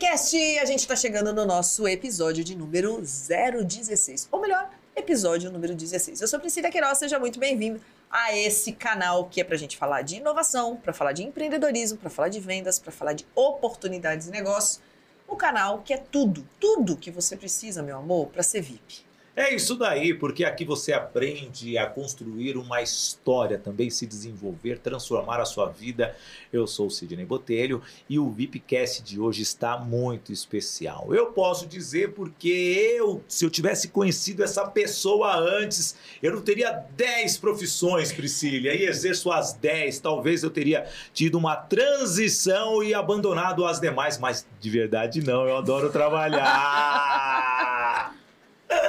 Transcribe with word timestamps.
VIPcast! 0.00 0.58
A 0.60 0.64
gente 0.64 0.78
está 0.78 0.96
chegando 0.96 1.30
no 1.30 1.44
nosso 1.44 1.86
episódio 1.86 2.42
de 2.42 2.56
número 2.56 3.02
016. 3.02 4.28
Ou 4.32 4.40
melhor, 4.40 4.70
episódio 4.96 5.52
número 5.52 5.74
16. 5.74 6.22
Eu 6.22 6.26
sou 6.26 6.40
Priscila 6.40 6.70
Queiroz, 6.70 6.96
seja 6.96 7.18
muito 7.18 7.38
bem-vindo 7.38 7.78
a 8.10 8.34
esse 8.34 8.72
canal 8.72 9.28
que 9.28 9.42
é 9.42 9.44
para 9.44 9.56
a 9.56 9.58
gente 9.58 9.76
falar 9.76 10.00
de 10.00 10.16
inovação, 10.16 10.74
para 10.74 10.94
falar 10.94 11.12
de 11.12 11.22
empreendedorismo, 11.22 11.98
para 11.98 12.08
falar 12.08 12.30
de 12.30 12.40
vendas, 12.40 12.78
para 12.78 12.90
falar 12.90 13.12
de 13.12 13.26
oportunidades 13.34 14.24
de 14.26 14.32
negócio. 14.32 14.80
O 15.28 15.36
canal 15.36 15.82
que 15.82 15.92
é 15.92 15.98
tudo, 15.98 16.48
tudo 16.58 16.96
que 16.96 17.10
você 17.10 17.36
precisa, 17.36 17.82
meu 17.82 17.98
amor, 17.98 18.28
para 18.28 18.42
ser 18.42 18.62
VIP. 18.62 19.04
É 19.40 19.54
isso 19.54 19.74
daí, 19.74 20.12
porque 20.12 20.44
aqui 20.44 20.66
você 20.66 20.92
aprende 20.92 21.78
a 21.78 21.86
construir 21.86 22.58
uma 22.58 22.82
história, 22.82 23.56
também 23.56 23.88
se 23.88 24.06
desenvolver, 24.06 24.80
transformar 24.80 25.40
a 25.40 25.46
sua 25.46 25.64
vida. 25.64 26.14
Eu 26.52 26.66
sou 26.66 26.88
o 26.88 26.90
Sidney 26.90 27.24
Botelho 27.24 27.80
e 28.06 28.18
o 28.18 28.28
VIPcast 28.28 29.02
de 29.02 29.18
hoje 29.18 29.40
está 29.40 29.78
muito 29.78 30.30
especial. 30.30 31.14
Eu 31.14 31.28
posso 31.32 31.66
dizer 31.66 32.12
porque 32.12 32.50
eu, 32.98 33.24
se 33.26 33.46
eu 33.46 33.48
tivesse 33.48 33.88
conhecido 33.88 34.44
essa 34.44 34.68
pessoa 34.68 35.34
antes, 35.34 35.96
eu 36.22 36.34
não 36.34 36.42
teria 36.42 36.72
10 36.94 37.38
profissões, 37.38 38.12
Priscila, 38.12 38.74
e 38.74 38.84
exerço 38.84 39.32
as 39.32 39.54
10. 39.54 40.00
Talvez 40.00 40.42
eu 40.42 40.50
teria 40.50 40.86
tido 41.14 41.38
uma 41.38 41.56
transição 41.56 42.82
e 42.82 42.92
abandonado 42.92 43.64
as 43.64 43.80
demais, 43.80 44.18
mas 44.18 44.46
de 44.60 44.68
verdade 44.68 45.24
não, 45.24 45.48
eu 45.48 45.56
adoro 45.56 45.88
trabalhar. 45.90 47.70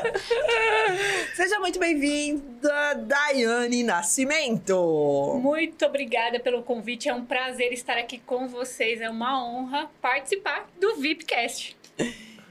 Seja 1.36 1.60
muito 1.60 1.80
bem-vinda, 1.80 2.94
Daiane 2.96 3.84
Nascimento. 3.84 5.40
Muito 5.42 5.86
obrigada 5.86 6.40
pelo 6.40 6.64
convite. 6.64 7.10
É 7.10 7.14
um 7.14 7.26
prazer 7.26 7.72
estar 7.74 7.98
aqui 7.98 8.20
com 8.20 8.48
vocês. 8.48 9.02
É 9.02 9.10
uma 9.10 9.44
honra 9.44 9.90
participar 10.02 10.68
do 10.80 10.96
VIPcast. 10.96 11.78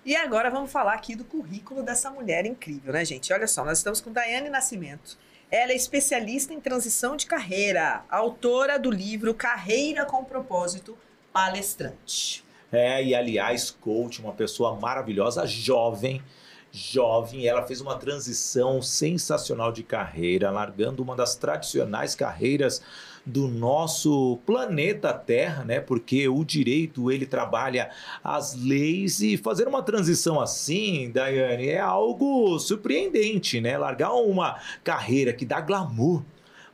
E 0.05 0.17
agora 0.17 0.51
vamos 0.51 0.71
falar 0.71 0.95
aqui 0.95 1.15
do 1.15 1.25
currículo 1.25 1.83
dessa 1.83 2.11
mulher 2.11 2.47
incrível, 2.47 2.93
né, 2.93 3.05
gente? 3.05 3.33
Olha 3.33 3.47
só, 3.47 3.65
nós 3.65 3.79
estamos 3.79 4.01
com 4.01 4.13
Daiane 4.13 4.49
Nascimento. 4.49 5.19
Ela 5.51 5.73
é 5.73 5.77
especialista 5.77 6.55
em 6.55 6.61
transição 6.61 7.17
de 7.17 7.27
carreira, 7.27 8.05
autora 8.09 8.79
do 8.79 8.91
livro 8.91 9.35
Carreira 9.35 10.05
com 10.05 10.25
Propósito, 10.25 10.97
palestrante. 11.33 12.45
É, 12.73 13.03
e 13.03 13.15
aliás, 13.17 13.71
coach, 13.71 14.21
uma 14.21 14.33
pessoa 14.33 14.77
maravilhosa, 14.77 15.45
jovem, 15.45 16.23
jovem, 16.73 17.47
ela 17.47 17.63
fez 17.63 17.81
uma 17.81 17.97
transição 17.97 18.81
sensacional 18.81 19.73
de 19.73 19.83
carreira, 19.83 20.51
largando 20.51 21.03
uma 21.03 21.17
das 21.17 21.35
tradicionais 21.35 22.15
carreiras 22.15 22.81
do 23.27 23.49
nosso 23.49 24.39
planeta 24.47 25.13
Terra, 25.13 25.65
né? 25.65 25.81
Porque 25.81 26.29
o 26.29 26.45
direito 26.45 27.11
ele 27.11 27.27
trabalha 27.27 27.91
as 28.23 28.55
leis 28.55 29.21
e 29.21 29.37
fazer 29.37 29.69
uma 29.69 29.83
transição 29.83 30.41
assim, 30.41 31.11
Daiane, 31.11 31.69
é 31.69 31.81
algo 31.81 32.59
surpreendente, 32.59 33.61
né? 33.61 33.77
Largar 33.77 34.13
uma 34.13 34.59
carreira 34.83 35.33
que 35.33 35.45
dá 35.45 35.61
glamour 35.61 36.23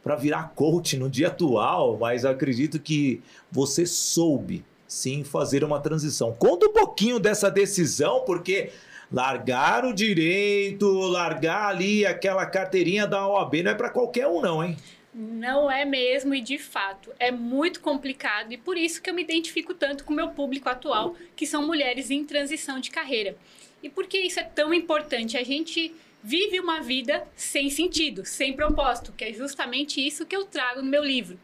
para 0.02 0.14
virar 0.14 0.52
coach 0.54 0.96
no 0.96 1.10
dia 1.10 1.28
atual, 1.28 1.98
mas 1.98 2.24
acredito 2.24 2.78
que 2.78 3.20
você 3.50 3.84
soube 3.84 4.64
sim 4.86 5.24
fazer 5.24 5.64
uma 5.64 5.80
transição. 5.80 6.32
Conta 6.32 6.66
um 6.66 6.72
pouquinho 6.72 7.18
dessa 7.18 7.50
decisão, 7.50 8.20
porque 8.24 8.70
largar 9.10 9.84
o 9.84 9.92
direito, 9.92 10.86
largar 10.90 11.68
ali 11.68 12.04
aquela 12.04 12.44
carteirinha 12.46 13.06
da 13.06 13.26
OAB 13.26 13.62
não 13.62 13.70
é 13.70 13.74
para 13.74 13.90
qualquer 13.90 14.26
um 14.26 14.40
não, 14.40 14.64
hein? 14.64 14.76
Não 15.14 15.70
é 15.70 15.84
mesmo 15.84 16.34
e 16.34 16.40
de 16.40 16.58
fato 16.58 17.10
é 17.18 17.30
muito 17.30 17.80
complicado 17.80 18.52
e 18.52 18.58
por 18.58 18.76
isso 18.76 19.00
que 19.00 19.08
eu 19.08 19.14
me 19.14 19.22
identifico 19.22 19.72
tanto 19.72 20.04
com 20.04 20.12
o 20.12 20.16
meu 20.16 20.28
público 20.28 20.68
atual, 20.68 21.16
que 21.34 21.46
são 21.46 21.66
mulheres 21.66 22.10
em 22.10 22.24
transição 22.24 22.78
de 22.78 22.90
carreira. 22.90 23.36
E 23.82 23.88
por 23.88 24.06
que 24.06 24.18
isso 24.18 24.40
é 24.40 24.42
tão 24.42 24.74
importante? 24.74 25.36
A 25.36 25.44
gente 25.44 25.94
vive 26.22 26.58
uma 26.58 26.80
vida 26.80 27.26
sem 27.36 27.70
sentido, 27.70 28.24
sem 28.24 28.52
propósito, 28.52 29.14
que 29.16 29.24
é 29.24 29.32
justamente 29.32 30.04
isso 30.04 30.26
que 30.26 30.36
eu 30.36 30.44
trago 30.44 30.82
no 30.82 30.90
meu 30.90 31.04
livro. 31.04 31.38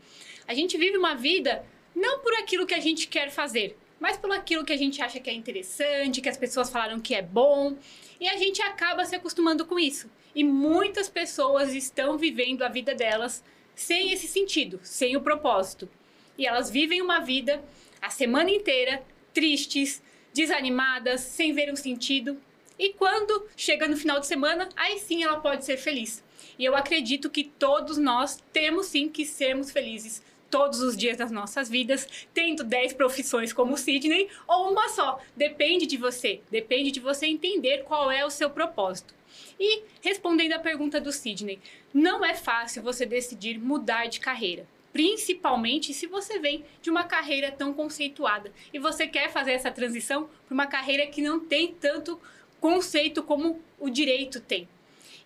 A 0.46 0.54
gente 0.54 0.76
vive 0.76 0.96
uma 0.96 1.14
vida 1.14 1.64
não 1.94 2.18
por 2.18 2.34
aquilo 2.34 2.66
que 2.66 2.74
a 2.74 2.80
gente 2.80 3.06
quer 3.06 3.30
fazer, 3.30 3.76
mas 4.02 4.16
por 4.16 4.32
aquilo 4.32 4.64
que 4.64 4.72
a 4.72 4.76
gente 4.76 5.00
acha 5.00 5.20
que 5.20 5.30
é 5.30 5.32
interessante, 5.32 6.20
que 6.20 6.28
as 6.28 6.36
pessoas 6.36 6.68
falaram 6.68 6.98
que 6.98 7.14
é 7.14 7.22
bom, 7.22 7.76
e 8.18 8.28
a 8.28 8.36
gente 8.36 8.60
acaba 8.60 9.04
se 9.04 9.14
acostumando 9.14 9.64
com 9.64 9.78
isso. 9.78 10.10
E 10.34 10.42
muitas 10.42 11.08
pessoas 11.08 11.72
estão 11.72 12.18
vivendo 12.18 12.64
a 12.64 12.68
vida 12.68 12.96
delas 12.96 13.44
sem 13.76 14.12
esse 14.12 14.26
sentido, 14.26 14.80
sem 14.82 15.16
o 15.16 15.20
propósito. 15.20 15.88
E 16.36 16.44
elas 16.44 16.68
vivem 16.68 17.00
uma 17.00 17.20
vida 17.20 17.62
a 18.00 18.10
semana 18.10 18.50
inteira 18.50 19.04
tristes, 19.32 20.02
desanimadas, 20.34 21.20
sem 21.20 21.52
ver 21.52 21.72
um 21.72 21.76
sentido. 21.76 22.36
E 22.76 22.94
quando 22.94 23.46
chega 23.56 23.86
no 23.86 23.96
final 23.96 24.18
de 24.18 24.26
semana, 24.26 24.68
aí 24.74 24.98
sim 24.98 25.22
ela 25.22 25.38
pode 25.38 25.64
ser 25.64 25.76
feliz. 25.76 26.24
E 26.58 26.64
eu 26.64 26.74
acredito 26.74 27.30
que 27.30 27.44
todos 27.44 27.98
nós 27.98 28.42
temos 28.52 28.86
sim 28.86 29.08
que 29.08 29.24
sermos 29.24 29.70
felizes 29.70 30.20
todos 30.52 30.82
os 30.82 30.94
dias 30.94 31.16
das 31.16 31.30
nossas 31.30 31.70
vidas, 31.70 32.06
tendo 32.34 32.62
10 32.62 32.92
profissões 32.92 33.54
como 33.54 33.78
Sidney 33.78 34.28
ou 34.46 34.70
uma 34.70 34.86
só. 34.90 35.18
Depende 35.34 35.86
de 35.86 35.96
você. 35.96 36.42
Depende 36.50 36.90
de 36.90 37.00
você 37.00 37.24
entender 37.24 37.84
qual 37.84 38.10
é 38.10 38.22
o 38.22 38.30
seu 38.30 38.50
propósito. 38.50 39.14
E 39.58 39.82
respondendo 40.02 40.52
à 40.52 40.58
pergunta 40.58 41.00
do 41.00 41.10
Sidney, 41.10 41.58
não 41.92 42.22
é 42.22 42.34
fácil 42.34 42.82
você 42.82 43.06
decidir 43.06 43.58
mudar 43.58 44.06
de 44.08 44.20
carreira. 44.20 44.66
Principalmente 44.92 45.94
se 45.94 46.06
você 46.06 46.38
vem 46.38 46.62
de 46.82 46.90
uma 46.90 47.04
carreira 47.04 47.50
tão 47.50 47.72
conceituada 47.72 48.52
e 48.74 48.78
você 48.78 49.06
quer 49.06 49.32
fazer 49.32 49.52
essa 49.52 49.70
transição 49.70 50.28
para 50.46 50.52
uma 50.52 50.66
carreira 50.66 51.06
que 51.06 51.22
não 51.22 51.40
tem 51.40 51.72
tanto 51.72 52.20
conceito 52.60 53.22
como 53.22 53.58
o 53.80 53.88
direito 53.88 54.38
tem. 54.38 54.68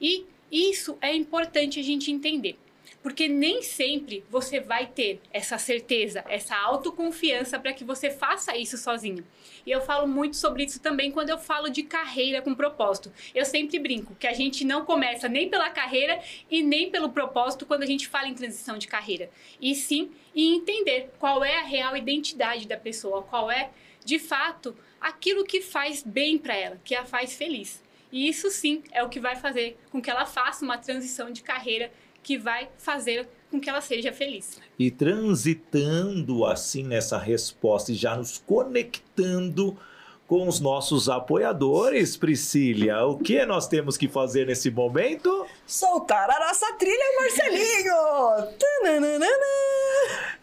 E 0.00 0.25
isso 0.53 0.97
é 1.00 1.12
importante 1.12 1.81
a 1.81 1.82
gente 1.82 2.12
entender. 2.12 2.56
Porque 3.06 3.28
nem 3.28 3.62
sempre 3.62 4.24
você 4.28 4.58
vai 4.58 4.84
ter 4.84 5.20
essa 5.32 5.58
certeza, 5.58 6.24
essa 6.28 6.56
autoconfiança 6.56 7.56
para 7.56 7.72
que 7.72 7.84
você 7.84 8.10
faça 8.10 8.56
isso 8.56 8.76
sozinho. 8.76 9.24
E 9.64 9.70
eu 9.70 9.80
falo 9.80 10.08
muito 10.08 10.34
sobre 10.34 10.64
isso 10.64 10.82
também 10.82 11.12
quando 11.12 11.30
eu 11.30 11.38
falo 11.38 11.68
de 11.68 11.84
carreira 11.84 12.42
com 12.42 12.52
propósito. 12.52 13.12
Eu 13.32 13.44
sempre 13.44 13.78
brinco 13.78 14.16
que 14.16 14.26
a 14.26 14.32
gente 14.32 14.64
não 14.64 14.84
começa 14.84 15.28
nem 15.28 15.48
pela 15.48 15.70
carreira 15.70 16.20
e 16.50 16.64
nem 16.64 16.90
pelo 16.90 17.10
propósito 17.10 17.64
quando 17.64 17.84
a 17.84 17.86
gente 17.86 18.08
fala 18.08 18.26
em 18.26 18.34
transição 18.34 18.76
de 18.76 18.88
carreira. 18.88 19.30
E 19.60 19.76
sim 19.76 20.10
em 20.34 20.56
entender 20.56 21.12
qual 21.20 21.44
é 21.44 21.60
a 21.60 21.62
real 21.62 21.96
identidade 21.96 22.66
da 22.66 22.76
pessoa, 22.76 23.22
qual 23.22 23.48
é, 23.48 23.70
de 24.04 24.18
fato, 24.18 24.76
aquilo 25.00 25.44
que 25.44 25.60
faz 25.60 26.02
bem 26.02 26.38
para 26.38 26.56
ela, 26.56 26.80
que 26.84 26.96
a 26.96 27.04
faz 27.04 27.36
feliz. 27.36 27.80
E 28.10 28.28
isso 28.28 28.50
sim 28.50 28.82
é 28.90 29.04
o 29.04 29.08
que 29.08 29.20
vai 29.20 29.36
fazer 29.36 29.78
com 29.92 30.02
que 30.02 30.10
ela 30.10 30.26
faça 30.26 30.64
uma 30.64 30.78
transição 30.78 31.30
de 31.30 31.42
carreira 31.42 31.92
que 32.26 32.37
vai 32.37 32.69
fazer 32.76 33.28
com 33.48 33.60
que 33.60 33.70
ela 33.70 33.81
seja 33.81 34.12
feliz. 34.12 34.60
E 34.76 34.91
transitando 34.91 36.44
assim 36.44 36.82
nessa 36.82 37.16
resposta 37.16 37.92
e 37.92 37.94
já 37.94 38.16
nos 38.16 38.42
conectando 38.44 39.78
com 40.26 40.48
os 40.48 40.59
nossos 40.59 41.09
apoiadores, 41.09 42.16
Priscila. 42.16 43.06
O 43.06 43.16
que 43.16 43.47
nós 43.47 43.69
temos 43.69 43.97
que 43.97 44.09
fazer 44.09 44.44
nesse 44.44 44.72
momento? 44.72 45.47
Soltar 45.65 46.28
a 46.28 46.48
nossa 46.48 46.72
trilha, 46.72 47.04
Marcelinho! 47.20 47.94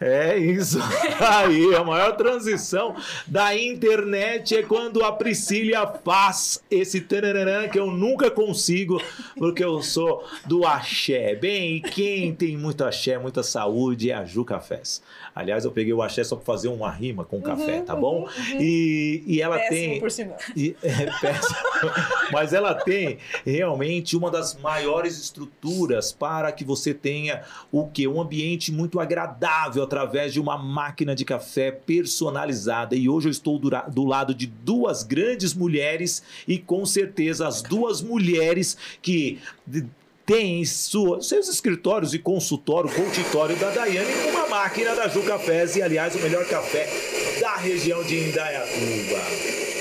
É 0.00 0.36
isso 0.36 0.78
aí, 1.20 1.74
a 1.74 1.84
maior 1.84 2.16
transição 2.16 2.96
da 3.26 3.56
internet 3.56 4.56
é 4.56 4.62
quando 4.62 5.04
a 5.04 5.12
Priscila 5.12 6.00
faz 6.04 6.62
esse 6.70 7.00
tararã 7.00 7.68
que 7.68 7.78
eu 7.78 7.90
nunca 7.90 8.30
consigo, 8.30 9.00
porque 9.36 9.64
eu 9.64 9.82
sou 9.82 10.24
do 10.46 10.66
axé. 10.66 11.34
Bem, 11.34 11.80
quem 11.80 12.34
tem 12.34 12.56
muito 12.56 12.84
axé, 12.84 13.18
muita 13.18 13.42
saúde 13.42 14.10
é 14.10 14.14
a 14.14 14.24
Ju 14.24 14.44
Cafés. 14.44 15.02
Aliás, 15.34 15.64
eu 15.64 15.72
peguei 15.72 15.92
o 15.92 16.00
axé 16.00 16.22
só 16.22 16.36
para 16.36 16.44
fazer 16.44 16.68
uma 16.68 16.90
rima 16.90 17.24
com 17.24 17.42
café, 17.42 17.78
uhum, 17.78 17.84
tá 17.84 17.96
bom? 17.96 18.20
Uhum, 18.20 18.52
uhum. 18.52 18.60
E, 18.60 19.24
e 19.26 19.42
ela 19.42 19.56
péssimo 19.56 19.76
tem. 19.76 20.00
Por 20.00 20.10
sinal. 20.10 20.36
E, 20.56 20.76
é, 20.82 21.10
péssimo. 21.20 21.56
Mas 22.30 22.52
ela 22.52 22.74
tem 22.74 23.18
realmente 23.44 24.16
uma 24.16 24.30
das 24.30 24.56
maiores 24.56 25.18
estruturas 25.18 26.12
para 26.12 26.52
que 26.52 26.64
você 26.64 26.94
tenha 26.94 27.42
o 27.72 27.88
que? 27.88 28.06
Um 28.06 28.20
ambiente 28.20 28.70
muito 28.70 29.00
agradável 29.00 29.83
através 29.84 30.32
de 30.32 30.40
uma 30.40 30.58
máquina 30.58 31.14
de 31.14 31.24
café 31.24 31.70
personalizada. 31.70 32.96
E 32.96 33.08
hoje 33.08 33.28
eu 33.28 33.32
estou 33.32 33.58
do, 33.58 33.70
do 33.88 34.04
lado 34.04 34.34
de 34.34 34.46
duas 34.46 35.02
grandes 35.02 35.54
mulheres 35.54 36.22
e 36.48 36.58
com 36.58 36.84
certeza 36.84 37.46
as 37.46 37.62
duas 37.62 38.02
mulheres 38.02 38.76
que 39.00 39.38
tem 40.26 40.64
sua, 40.64 41.22
seus 41.22 41.48
escritórios 41.48 42.14
e 42.14 42.18
consultório, 42.18 42.90
consultório 42.90 43.56
da 43.56 43.70
Daiane 43.70 44.12
com 44.22 44.30
uma 44.30 44.48
máquina 44.48 44.94
da 44.94 45.06
Ju 45.08 45.22
Cafés 45.22 45.76
e, 45.76 45.82
aliás, 45.82 46.14
o 46.14 46.18
melhor 46.18 46.46
café 46.46 46.88
da 47.40 47.56
região 47.56 48.02
de 48.02 48.16
Indaiatuba. 48.16 49.73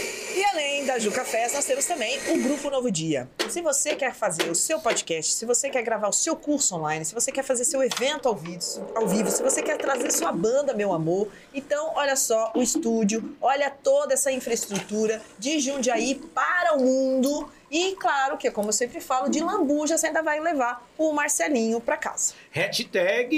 E 0.94 0.96
além 0.96 1.00
da 1.00 1.00
da 1.00 1.00
Ju 1.00 1.12
Cafés, 1.12 1.54
nós 1.54 1.66
temos 1.66 1.86
também 1.86 2.20
o 2.30 2.44
Grupo 2.44 2.70
Novo 2.70 2.92
Dia. 2.92 3.28
Se 3.50 3.62
você 3.62 3.96
quer 3.96 4.14
fazer 4.14 4.50
o 4.52 4.54
seu 4.54 4.80
podcast, 4.80 5.34
se 5.34 5.44
você 5.44 5.68
quer 5.68 5.82
gravar 5.82 6.08
o 6.08 6.14
seu 6.14 6.36
curso 6.36 6.76
online, 6.76 7.04
se 7.04 7.16
você 7.16 7.32
quer 7.32 7.44
fazer 7.44 7.66
seu 7.66 7.82
evento 7.82 8.28
ao 8.28 8.36
vivo, 8.36 8.62
ao 8.94 9.08
vivo 9.08 9.32
se 9.32 9.42
você 9.42 9.64
quer 9.64 9.78
trazer 9.78 10.12
sua 10.12 10.32
banda, 10.32 10.74
meu 10.74 10.94
amor, 10.94 11.30
então 11.52 11.94
olha 11.96 12.16
só 12.16 12.52
o 12.56 12.62
estúdio, 12.62 13.36
olha 13.42 13.72
toda 13.72 14.14
essa 14.14 14.32
infraestrutura 14.32 15.20
de 15.40 15.60
Jundiaí 15.60 16.14
para 16.16 16.76
o 16.76 16.82
mundo 16.82 17.50
e 17.74 17.96
claro 17.96 18.38
que, 18.38 18.52
como 18.52 18.70
eu 18.70 18.74
sempre 18.74 19.02
falo, 19.02 19.28
de 19.30 19.40
lambuja 19.40 19.98
você 19.98 20.06
ainda 20.06 20.22
vai 20.22 20.40
levar 20.40 20.88
o 20.96 21.12
Marcelinho 21.12 21.82
para 21.82 21.98
casa. 21.98 22.36
Hashtag 22.52 23.34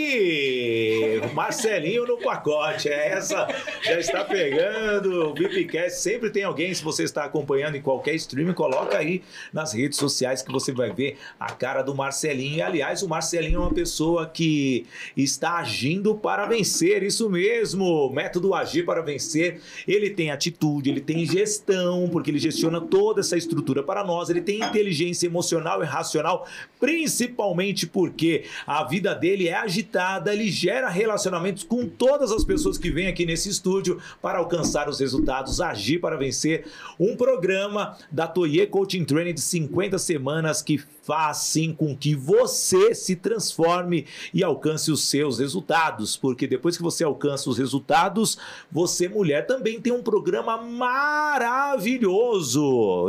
Marcelinho 1.34 2.06
no 2.06 2.18
pacote. 2.18 2.90
É 2.90 3.14
essa 3.14 3.48
já 3.82 3.98
está 3.98 4.26
pegando. 4.26 5.30
O 5.30 5.34
Bipcast 5.34 6.02
sempre 6.02 6.30
tem 6.32 6.44
alguém. 6.44 6.74
Se 6.74 6.84
você 6.84 7.04
está 7.04 7.24
acompanhando 7.24 7.76
em 7.76 7.82
qualquer 7.82 8.14
streaming, 8.16 8.52
coloca 8.52 8.98
aí 8.98 9.24
nas 9.54 9.72
redes 9.72 9.98
sociais 9.98 10.42
que 10.42 10.52
você 10.52 10.74
vai 10.74 10.92
ver 10.92 11.18
a 11.40 11.54
cara 11.54 11.82
do 11.82 11.96
Marcelinho. 11.96 12.58
E, 12.58 12.62
aliás, 12.62 13.04
o 13.04 13.08
Marcelinho 13.08 13.56
é 13.56 13.62
uma 13.62 13.74
pessoa 13.74 14.28
que 14.28 14.86
está 15.16 15.60
agindo 15.60 16.14
para 16.14 16.46
vencer. 16.46 17.04
Isso 17.04 17.30
mesmo. 17.30 18.10
Método 18.10 18.54
agir 18.54 18.84
para 18.84 19.02
vencer. 19.02 19.62
Ele 19.88 20.10
tem 20.10 20.30
atitude, 20.30 20.90
ele 20.90 21.00
tem 21.00 21.26
gestão, 21.26 22.10
porque 22.10 22.30
ele 22.32 22.40
gestiona 22.40 22.82
toda 22.82 23.22
essa 23.22 23.38
estrutura 23.38 23.82
para 23.82 24.04
nós 24.04 24.25
ele 24.30 24.42
tem 24.42 24.62
inteligência 24.62 25.28
emocional 25.28 25.82
e 25.82 25.86
racional, 25.86 26.48
principalmente 26.80 27.88
porque 27.88 28.46
a 28.66 28.84
vida 28.84 29.14
dele 29.14 29.48
é 29.48 29.56
agitada, 29.56 30.34
ele 30.34 30.50
gera 30.50 30.90
relacionamentos 30.90 31.64
com 31.64 31.88
todas 31.88 32.32
as 32.32 32.44
pessoas 32.44 32.78
que 32.78 32.90
vêm 32.90 33.08
aqui 33.08 33.26
nesse 33.26 33.50
estúdio 33.50 34.02
para 34.22 34.40
alcançar 34.40 34.90
os 34.90 35.00
resultados, 35.00 35.62
agir 35.62 36.00
para 36.00 36.18
vencer. 36.18 36.66
Um 37.00 37.16
programa 37.16 37.98
da 38.12 38.28
Toye 38.28 38.66
Coaching 38.68 39.06
Training 39.06 39.34
de 39.34 39.42
50 39.42 39.98
semanas 39.98 40.62
que 40.62 40.82
faz 41.06 41.38
sim 41.38 41.72
com 41.74 41.96
que 41.96 42.16
você 42.16 42.96
se 42.96 43.16
transforme 43.16 44.08
e 44.34 44.44
alcance 44.44 44.92
os 44.92 45.08
seus 45.08 45.40
resultados, 45.40 46.18
porque 46.18 46.48
depois 46.48 46.76
que 46.78 46.84
você 46.84 47.04
alcança 47.04 47.50
os 47.50 47.58
resultados, 47.58 48.38
você 48.72 49.08
mulher 49.08 49.46
também 49.46 49.80
tem 49.80 49.94
um 49.94 50.02
programa 50.02 50.58
maravilhoso. 50.58 51.92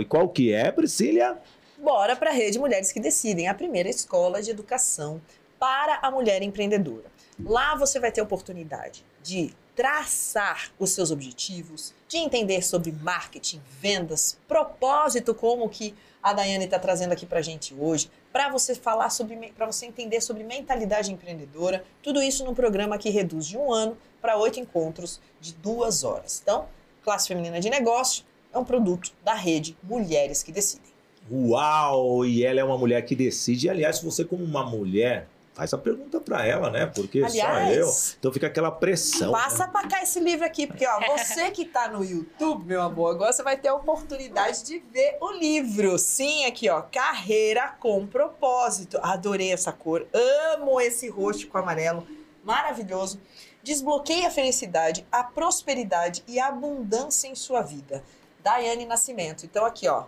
E 0.00 0.04
qual 0.04 0.28
que 0.28 0.52
é, 0.52 0.70
Priscila? 0.70 1.06
Cecília? 1.06 1.38
Bora 1.78 2.16
para 2.16 2.30
a 2.30 2.32
Rede 2.32 2.58
Mulheres 2.58 2.90
que 2.90 2.98
Decidem, 2.98 3.48
a 3.48 3.54
primeira 3.54 3.88
escola 3.88 4.42
de 4.42 4.50
educação 4.50 5.20
para 5.58 5.98
a 6.02 6.10
mulher 6.10 6.42
empreendedora. 6.42 7.04
Lá 7.38 7.76
você 7.76 8.00
vai 8.00 8.10
ter 8.10 8.20
oportunidade 8.22 9.04
de 9.22 9.54
traçar 9.74 10.70
os 10.78 10.90
seus 10.90 11.10
objetivos, 11.10 11.94
de 12.08 12.16
entender 12.16 12.62
sobre 12.62 12.90
marketing, 12.92 13.60
vendas, 13.80 14.38
propósito, 14.48 15.34
como 15.34 15.68
que 15.68 15.94
a 16.26 16.32
Daiane 16.32 16.64
está 16.64 16.76
trazendo 16.76 17.12
aqui 17.12 17.24
para 17.24 17.38
a 17.38 17.42
gente 17.42 17.72
hoje, 17.72 18.10
para 18.32 18.48
você 18.48 18.74
falar 18.74 19.10
sobre, 19.10 19.36
para 19.56 19.64
você 19.64 19.86
entender 19.86 20.20
sobre 20.20 20.42
mentalidade 20.42 21.12
empreendedora, 21.12 21.84
tudo 22.02 22.20
isso 22.20 22.44
num 22.44 22.52
programa 22.52 22.98
que 22.98 23.10
reduz 23.10 23.46
de 23.46 23.56
um 23.56 23.72
ano 23.72 23.96
para 24.20 24.36
oito 24.36 24.58
encontros 24.58 25.20
de 25.40 25.54
duas 25.54 26.02
horas. 26.02 26.40
Então, 26.42 26.66
classe 27.04 27.28
feminina 27.28 27.60
de 27.60 27.70
negócio 27.70 28.24
é 28.52 28.58
um 28.58 28.64
produto 28.64 29.12
da 29.22 29.34
rede 29.34 29.76
Mulheres 29.84 30.42
que 30.42 30.50
Decidem. 30.50 30.90
Uau! 31.30 32.24
E 32.24 32.44
ela 32.44 32.58
é 32.58 32.64
uma 32.64 32.76
mulher 32.76 33.02
que 33.02 33.14
decide. 33.14 33.70
Aliás, 33.70 34.02
você 34.02 34.24
como 34.24 34.42
uma 34.42 34.66
mulher, 34.66 35.28
faz 35.56 35.72
a 35.72 35.78
pergunta 35.78 36.20
para 36.20 36.44
ela, 36.44 36.70
né? 36.70 36.84
Porque 36.84 37.22
Aliás, 37.24 37.68
só 37.68 37.74
eu. 37.74 38.16
Então 38.18 38.30
fica 38.30 38.46
aquela 38.46 38.70
pressão. 38.70 39.32
Passa 39.32 39.66
né? 39.66 39.72
para 39.72 39.88
cá 39.88 40.02
esse 40.02 40.20
livro 40.20 40.44
aqui, 40.44 40.66
porque 40.66 40.86
ó, 40.86 41.00
você 41.16 41.50
que 41.50 41.64
tá 41.64 41.88
no 41.88 42.04
YouTube, 42.04 42.66
meu 42.66 42.82
amor, 42.82 43.12
agora 43.12 43.32
você 43.32 43.42
vai 43.42 43.56
ter 43.56 43.68
a 43.68 43.74
oportunidade 43.74 44.62
de 44.64 44.78
ver 44.78 45.16
o 45.18 45.32
livro. 45.32 45.98
Sim, 45.98 46.44
aqui 46.44 46.68
ó, 46.68 46.82
Carreira 46.82 47.68
com 47.80 48.06
propósito. 48.06 48.98
Adorei 49.02 49.50
essa 49.50 49.72
cor. 49.72 50.06
Amo 50.12 50.78
esse 50.78 51.08
roxo 51.08 51.48
com 51.48 51.56
amarelo. 51.56 52.06
Maravilhoso. 52.44 53.18
Desbloqueie 53.62 54.26
a 54.26 54.30
felicidade, 54.30 55.06
a 55.10 55.24
prosperidade 55.24 56.22
e 56.28 56.38
a 56.38 56.48
abundância 56.48 57.28
em 57.28 57.34
sua 57.34 57.62
vida. 57.62 58.04
Daiane 58.44 58.84
Nascimento. 58.84 59.46
Então 59.46 59.64
aqui, 59.64 59.88
ó, 59.88 60.04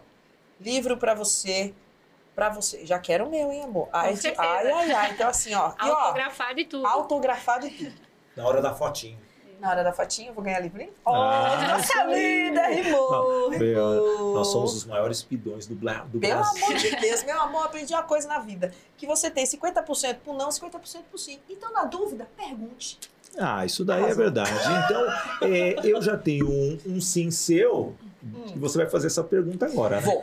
livro 0.61 0.99
para 0.99 1.15
você, 1.15 1.73
para 2.39 2.51
você. 2.51 2.87
Já 2.87 3.01
quero 3.01 3.27
o 3.27 3.31
meu, 3.31 3.51
hein, 3.51 3.65
amor? 3.65 3.89
Ai, 3.93 4.15
ai, 4.39 4.71
ai, 4.71 4.93
ai. 4.93 5.11
Então, 5.11 5.29
assim, 5.29 5.53
ó. 5.55 5.73
E, 5.85 5.91
autografado 5.91 6.61
e 6.61 6.65
tudo. 6.65 6.87
Autografado 6.87 7.67
e 7.67 7.71
tudo. 7.71 7.95
Na 8.37 8.47
hora 8.47 8.63
da 8.63 8.73
fotinho. 8.73 9.19
Na 9.59 9.71
hora 9.71 9.83
da 9.83 9.93
fotinho, 9.93 10.29
eu 10.29 10.35
vou 10.35 10.45
ganhar 10.45 10.61
livrinho? 10.61 10.93
Oh, 11.05 11.11
ah, 11.11 11.67
nossa 11.69 12.05
linda, 12.05 12.65
rimou, 12.69 13.49
rimou. 13.51 14.35
Nós 14.35 14.47
somos 14.47 14.73
os 14.73 14.85
maiores 14.85 15.21
pidões 15.21 15.67
do, 15.67 15.75
Bla, 15.75 16.05
do 16.05 16.21
Pelo 16.21 16.35
Brasil. 16.37 16.65
amor 16.65 16.79
de 16.79 16.95
Deus, 17.03 17.25
meu 17.25 17.41
amor, 17.41 17.65
aprendi 17.65 17.93
uma 17.93 18.05
coisa 18.05 18.29
na 18.29 18.39
vida. 18.39 18.73
Que 18.97 19.05
você 19.05 19.29
tem 19.29 19.45
50% 19.45 20.19
pro 20.23 20.33
não, 20.33 20.49
50% 20.49 21.03
pro 21.11 21.19
sim. 21.19 21.41
Então, 21.51 21.73
na 21.73 21.87
dúvida, 21.87 22.29
pergunte. 22.37 23.01
Ah, 23.37 23.67
isso 23.67 23.85
daí 23.85 24.05
é 24.05 24.15
verdade. 24.15 24.53
Então, 24.85 25.49
é, 25.49 25.75
eu 25.83 26.01
já 26.01 26.17
tenho 26.17 26.49
um, 26.49 26.79
um 26.87 27.01
sim 27.01 27.33
seu, 27.33 27.97
hum. 28.23 28.53
e 28.55 28.59
você 28.61 28.79
vai 28.79 28.87
fazer 28.87 29.09
essa 29.09 29.25
pergunta 29.25 29.67
agora, 29.67 29.97
né? 29.97 30.03
Vou. 30.03 30.23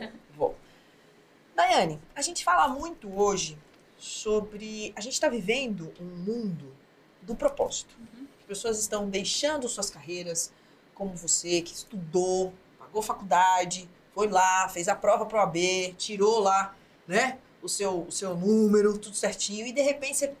Daiane, 1.56 1.98
a 2.14 2.20
gente 2.20 2.44
fala 2.44 2.68
muito 2.68 3.10
hoje 3.18 3.58
sobre. 3.96 4.92
A 4.94 5.00
gente 5.00 5.14
está 5.14 5.26
vivendo 5.26 5.90
um 5.98 6.04
mundo 6.04 6.76
do 7.22 7.34
propósito. 7.34 7.96
Uhum. 7.98 8.26
As 8.40 8.44
pessoas 8.44 8.78
estão 8.78 9.08
deixando 9.08 9.66
suas 9.66 9.88
carreiras, 9.88 10.52
como 10.94 11.16
você, 11.16 11.62
que 11.62 11.72
estudou, 11.72 12.52
pagou 12.78 13.00
faculdade, 13.00 13.88
foi 14.14 14.28
lá, 14.28 14.68
fez 14.68 14.86
a 14.86 14.94
prova 14.94 15.24
para 15.24 15.38
o 15.38 15.40
AB, 15.40 15.94
tirou 15.96 16.40
lá, 16.40 16.76
né? 17.08 17.38
O 17.62 17.70
seu, 17.70 18.02
o 18.02 18.12
seu 18.12 18.36
número, 18.36 18.98
tudo 18.98 19.16
certinho, 19.16 19.66
e 19.66 19.72
de 19.72 19.80
repente 19.80 20.18
você. 20.18 20.36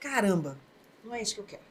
Caramba, 0.00 0.58
não 1.04 1.14
é 1.14 1.22
isso 1.22 1.36
que 1.36 1.40
eu 1.40 1.46
quero. 1.46 1.62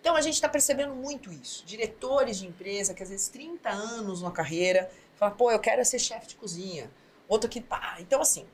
Então 0.00 0.16
a 0.16 0.22
gente 0.22 0.34
está 0.34 0.48
percebendo 0.48 0.94
muito 0.94 1.30
isso. 1.30 1.62
Diretores 1.66 2.38
de 2.38 2.46
empresa 2.46 2.94
que 2.94 3.02
às 3.02 3.10
vezes 3.10 3.28
30 3.28 3.68
anos 3.68 4.22
na 4.22 4.30
carreira, 4.30 4.90
fala, 5.16 5.32
pô, 5.32 5.50
eu 5.50 5.58
quero 5.58 5.84
ser 5.84 5.98
chefe 5.98 6.28
de 6.28 6.36
cozinha 6.36 6.90
outro 7.28 7.48
que 7.48 7.60
pá. 7.60 7.96
Então, 8.00 8.20
assim, 8.20 8.46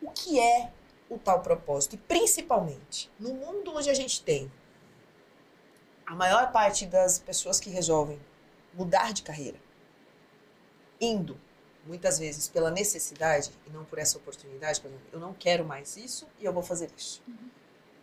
o 0.00 0.10
que 0.10 0.38
é 0.38 0.70
o 1.08 1.18
tal 1.18 1.40
propósito? 1.40 1.94
E 1.94 1.98
principalmente, 1.98 3.10
no 3.18 3.34
mundo 3.34 3.74
onde 3.74 3.90
a 3.90 3.94
gente 3.94 4.22
tem 4.22 4.50
a 6.06 6.14
maior 6.14 6.52
parte 6.52 6.86
das 6.86 7.18
pessoas 7.18 7.58
que 7.58 7.68
resolvem 7.68 8.20
mudar 8.72 9.12
de 9.12 9.22
carreira, 9.22 9.58
indo 11.00 11.38
muitas 11.84 12.18
vezes 12.18 12.48
pela 12.48 12.70
necessidade 12.70 13.50
e 13.66 13.70
não 13.70 13.84
por 13.84 13.98
essa 13.98 14.18
oportunidade, 14.18 14.80
por 14.80 14.88
exemplo, 14.88 15.06
eu 15.12 15.20
não 15.20 15.32
quero 15.32 15.64
mais 15.64 15.96
isso 15.96 16.26
e 16.38 16.44
eu 16.44 16.52
vou 16.52 16.62
fazer 16.62 16.90
isso. 16.96 17.22
Uhum. 17.26 17.50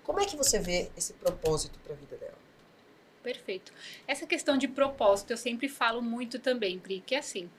Como 0.04 0.20
é 0.20 0.26
que 0.26 0.36
você 0.36 0.60
vê 0.60 0.90
esse 0.98 1.14
propósito 1.14 1.80
para 1.80 1.94
a 1.94 1.96
vida 1.96 2.18
dela? 2.18 2.38
Perfeito. 3.22 3.74
Essa 4.06 4.28
questão 4.28 4.58
de 4.58 4.68
propósito 4.68 5.32
eu 5.32 5.38
sempre 5.38 5.70
falo 5.70 6.02
muito 6.02 6.40
também, 6.40 6.78
Pri, 6.78 7.02
que 7.06 7.16
é 7.16 7.20
assim, 7.20 7.50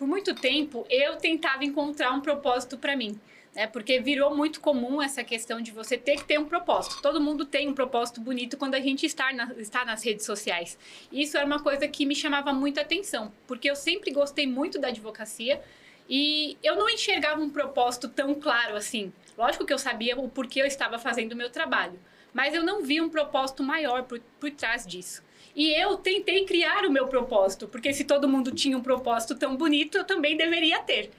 por 0.00 0.08
muito 0.08 0.34
tempo 0.34 0.86
eu 0.88 1.16
tentava 1.16 1.62
encontrar 1.62 2.10
um 2.12 2.22
propósito 2.22 2.78
para 2.78 2.96
mim. 2.96 3.20
Né? 3.54 3.66
Porque 3.66 4.00
virou 4.00 4.34
muito 4.34 4.58
comum 4.58 5.02
essa 5.02 5.22
questão 5.22 5.60
de 5.60 5.70
você 5.72 5.98
ter 5.98 6.16
que 6.16 6.24
ter 6.24 6.40
um 6.40 6.46
propósito. 6.46 7.02
Todo 7.02 7.20
mundo 7.20 7.44
tem 7.44 7.68
um 7.68 7.74
propósito 7.74 8.18
bonito 8.18 8.56
quando 8.56 8.76
a 8.76 8.80
gente 8.80 9.04
está, 9.04 9.30
na, 9.30 9.52
está 9.58 9.84
nas 9.84 10.02
redes 10.02 10.24
sociais. 10.24 10.78
Isso 11.12 11.36
era 11.36 11.44
uma 11.44 11.62
coisa 11.62 11.86
que 11.86 12.06
me 12.06 12.14
chamava 12.14 12.50
muita 12.50 12.80
atenção, 12.80 13.30
porque 13.46 13.70
eu 13.70 13.76
sempre 13.76 14.10
gostei 14.10 14.46
muito 14.46 14.78
da 14.78 14.88
advocacia 14.88 15.60
e 16.08 16.56
eu 16.62 16.76
não 16.76 16.88
enxergava 16.88 17.38
um 17.42 17.50
propósito 17.50 18.08
tão 18.08 18.34
claro 18.34 18.76
assim. 18.76 19.12
Lógico 19.36 19.66
que 19.66 19.72
eu 19.72 19.78
sabia 19.78 20.18
o 20.18 20.30
porquê 20.30 20.62
eu 20.62 20.66
estava 20.66 20.98
fazendo 20.98 21.32
o 21.32 21.36
meu 21.36 21.50
trabalho, 21.50 22.00
mas 22.32 22.54
eu 22.54 22.64
não 22.64 22.82
via 22.82 23.04
um 23.04 23.10
propósito 23.10 23.62
maior 23.62 24.04
por, 24.04 24.18
por 24.40 24.50
trás 24.50 24.86
disso. 24.86 25.22
E 25.54 25.70
eu 25.72 25.96
tentei 25.96 26.44
criar 26.44 26.84
o 26.84 26.92
meu 26.92 27.08
propósito, 27.08 27.66
porque 27.66 27.92
se 27.92 28.04
todo 28.04 28.28
mundo 28.28 28.52
tinha 28.52 28.76
um 28.76 28.82
propósito 28.82 29.34
tão 29.34 29.56
bonito, 29.56 29.98
eu 29.98 30.04
também 30.04 30.36
deveria 30.36 30.80
ter. 30.80 31.10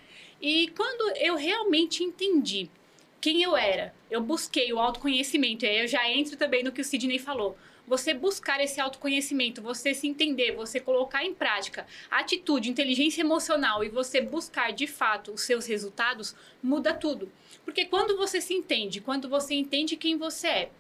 E 0.42 0.70
quando 0.70 1.16
eu 1.18 1.36
realmente 1.36 2.04
entendi 2.04 2.70
quem 3.20 3.44
eu 3.44 3.56
era, 3.56 3.94
eu 4.10 4.22
busquei 4.22 4.74
o 4.74 4.80
autoconhecimento, 4.80 5.66
e 5.66 5.70
aí 5.70 5.80
eu 5.82 5.88
já 5.88 6.10
entro 6.10 6.36
também 6.36 6.64
no 6.64 6.72
que 6.72 6.82
o 6.82 6.84
Sidney 6.84 7.20
falou. 7.20 7.56
Você 7.88 8.14
buscar 8.14 8.62
esse 8.62 8.80
autoconhecimento, 8.80 9.62
você 9.62 9.94
se 9.94 10.08
entender, 10.08 10.56
você 10.56 10.80
colocar 10.80 11.26
em 11.26 11.34
prática 11.34 11.86
atitude, 12.10 12.70
inteligência 12.70 13.22
emocional 13.22 13.84
e 13.84 13.90
você 13.90 14.22
buscar 14.22 14.72
de 14.72 14.88
fato 14.88 15.34
os 15.34 15.42
seus 15.42 15.66
resultados, 15.66 16.36
muda 16.64 16.94
tudo. 16.94 17.32
Porque 17.66 17.86
quando 17.86 18.16
você 18.16 18.40
se 18.40 18.54
entende, 18.54 19.02
quando 19.02 19.28
você 19.28 19.56
entende 19.56 19.98
quem 19.98 20.18
você 20.18 20.48
é, 20.48 20.72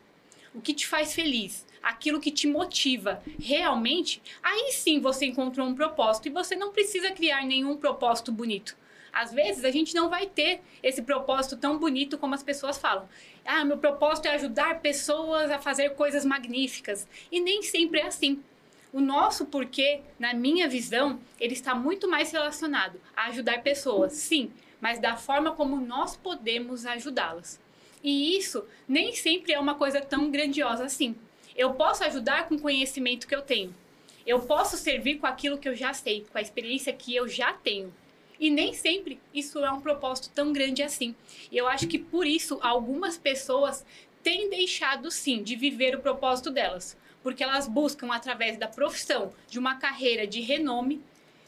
o 0.53 0.61
que 0.61 0.73
te 0.73 0.87
faz 0.87 1.13
feliz, 1.13 1.65
aquilo 1.81 2.19
que 2.19 2.31
te 2.31 2.47
motiva 2.47 3.21
realmente, 3.39 4.21
aí 4.41 4.71
sim 4.71 4.99
você 4.99 5.25
encontrou 5.25 5.67
um 5.67 5.75
propósito 5.75 6.27
e 6.27 6.31
você 6.31 6.55
não 6.55 6.71
precisa 6.71 7.11
criar 7.11 7.43
nenhum 7.43 7.77
propósito 7.77 8.31
bonito. 8.31 8.77
Às 9.11 9.33
vezes 9.33 9.65
a 9.65 9.71
gente 9.71 9.93
não 9.93 10.09
vai 10.09 10.25
ter 10.25 10.61
esse 10.81 11.01
propósito 11.01 11.57
tão 11.57 11.77
bonito 11.77 12.17
como 12.17 12.33
as 12.33 12.43
pessoas 12.43 12.77
falam. 12.77 13.09
Ah, 13.45 13.65
meu 13.65 13.77
propósito 13.77 14.27
é 14.27 14.35
ajudar 14.35 14.79
pessoas 14.79 15.51
a 15.51 15.59
fazer 15.59 15.95
coisas 15.95 16.23
magníficas. 16.23 17.07
E 17.31 17.41
nem 17.41 17.61
sempre 17.61 17.99
é 17.99 18.07
assim. 18.07 18.41
O 18.93 19.01
nosso 19.01 19.45
porquê, 19.45 20.01
na 20.19 20.33
minha 20.33 20.67
visão, 20.67 21.19
ele 21.39 21.53
está 21.53 21.73
muito 21.73 22.09
mais 22.09 22.31
relacionado 22.31 22.99
a 23.15 23.27
ajudar 23.27 23.63
pessoas, 23.63 24.13
sim, 24.13 24.51
mas 24.81 24.99
da 24.99 25.15
forma 25.15 25.53
como 25.53 25.77
nós 25.77 26.15
podemos 26.17 26.85
ajudá-las. 26.85 27.59
E 28.03 28.37
isso 28.37 28.65
nem 28.87 29.13
sempre 29.13 29.53
é 29.53 29.59
uma 29.59 29.75
coisa 29.75 30.01
tão 30.01 30.29
grandiosa 30.29 30.85
assim. 30.85 31.15
Eu 31.55 31.73
posso 31.73 32.03
ajudar 32.03 32.47
com 32.47 32.55
o 32.55 32.61
conhecimento 32.61 33.27
que 33.27 33.35
eu 33.35 33.41
tenho. 33.41 33.73
Eu 34.25 34.39
posso 34.41 34.77
servir 34.77 35.17
com 35.19 35.27
aquilo 35.27 35.57
que 35.57 35.67
eu 35.67 35.75
já 35.75 35.93
sei, 35.93 36.25
com 36.31 36.37
a 36.37 36.41
experiência 36.41 36.93
que 36.93 37.15
eu 37.15 37.27
já 37.27 37.53
tenho. 37.53 37.93
E 38.39 38.49
nem 38.49 38.73
sempre 38.73 39.19
isso 39.33 39.59
é 39.59 39.71
um 39.71 39.81
propósito 39.81 40.29
tão 40.33 40.51
grande 40.51 40.81
assim. 40.81 41.15
E 41.51 41.57
eu 41.57 41.67
acho 41.67 41.87
que 41.87 41.99
por 41.99 42.25
isso 42.25 42.59
algumas 42.61 43.17
pessoas 43.17 43.85
têm 44.23 44.49
deixado 44.49 45.11
sim 45.11 45.43
de 45.43 45.55
viver 45.55 45.95
o 45.95 46.01
propósito 46.01 46.49
delas, 46.49 46.97
porque 47.23 47.43
elas 47.43 47.67
buscam 47.67 48.11
através 48.11 48.57
da 48.57 48.67
profissão, 48.67 49.33
de 49.47 49.59
uma 49.59 49.75
carreira 49.75 50.25
de 50.25 50.41
renome, 50.41 51.01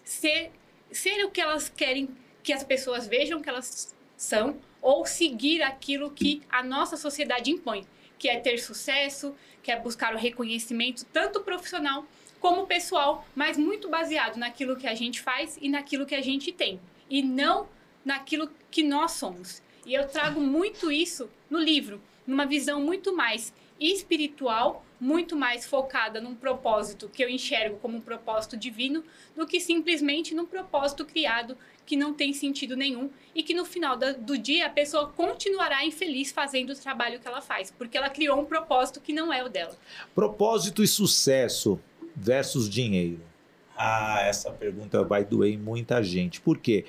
ser 0.03 0.51
ser 0.91 1.25
o 1.25 1.31
que 1.31 1.41
elas 1.41 1.69
querem 1.69 2.07
que 2.43 2.53
as 2.53 2.63
pessoas 2.63 3.07
vejam 3.07 3.41
que 3.41 3.49
elas 3.49 3.95
são 4.15 4.57
ou 4.81 5.05
seguir 5.05 5.61
aquilo 5.61 6.11
que 6.11 6.41
a 6.49 6.61
nossa 6.61 6.95
sociedade 6.97 7.49
impõe, 7.49 7.87
que 8.23 8.29
é 8.29 8.39
ter 8.39 8.57
sucesso, 8.57 9.35
que 9.61 9.69
é 9.69 9.77
buscar 9.77 10.15
o 10.15 10.17
reconhecimento 10.17 11.05
tanto 11.11 11.41
profissional 11.41 12.05
como 12.39 12.65
pessoal, 12.65 13.27
mas 13.35 13.57
muito 13.57 13.89
baseado 13.89 14.37
naquilo 14.37 14.77
que 14.77 14.87
a 14.87 14.95
gente 14.95 15.19
faz 15.19 15.57
e 15.61 15.67
naquilo 15.67 16.05
que 16.05 16.15
a 16.15 16.21
gente 16.21 16.49
tem, 16.49 16.79
e 17.09 17.21
não 17.21 17.67
naquilo 18.05 18.49
que 18.71 18.81
nós 18.81 19.11
somos. 19.11 19.61
E 19.85 19.93
eu 19.93 20.07
trago 20.07 20.39
muito 20.39 20.89
isso 20.89 21.29
no 21.49 21.59
livro, 21.59 22.01
numa 22.25 22.45
visão 22.45 22.79
muito 22.79 23.13
mais 23.13 23.53
espiritual, 23.77 24.85
muito 25.03 25.35
mais 25.35 25.65
focada 25.65 26.21
num 26.21 26.33
propósito 26.33 27.09
que 27.09 27.21
eu 27.21 27.29
enxergo 27.29 27.77
como 27.79 27.97
um 27.97 28.01
propósito 28.01 28.55
divino, 28.55 29.03
do 29.35 29.45
que 29.45 29.59
simplesmente 29.59 30.33
num 30.33 30.45
propósito 30.45 31.03
criado 31.03 31.57
que 31.85 31.97
não 31.97 32.13
tem 32.13 32.31
sentido 32.31 32.77
nenhum 32.77 33.09
e 33.35 33.43
que 33.43 33.53
no 33.53 33.65
final 33.65 33.97
do 33.97 34.37
dia 34.37 34.65
a 34.65 34.69
pessoa 34.69 35.09
continuará 35.09 35.85
infeliz 35.85 36.31
fazendo 36.31 36.69
o 36.71 36.75
trabalho 36.75 37.19
que 37.19 37.27
ela 37.27 37.41
faz, 37.41 37.69
porque 37.69 37.97
ela 37.97 38.09
criou 38.09 38.39
um 38.39 38.45
propósito 38.45 39.01
que 39.01 39.11
não 39.11 39.33
é 39.33 39.43
o 39.43 39.49
dela. 39.49 39.77
Propósito 40.15 40.81
e 40.81 40.87
sucesso 40.87 41.77
versus 42.15 42.69
dinheiro? 42.69 43.32
Ah, 43.75 44.21
essa 44.21 44.51
pergunta 44.51 45.03
vai 45.03 45.25
doer 45.25 45.53
em 45.53 45.57
muita 45.57 46.01
gente. 46.03 46.39
Por 46.39 46.57
quê? 46.59 46.85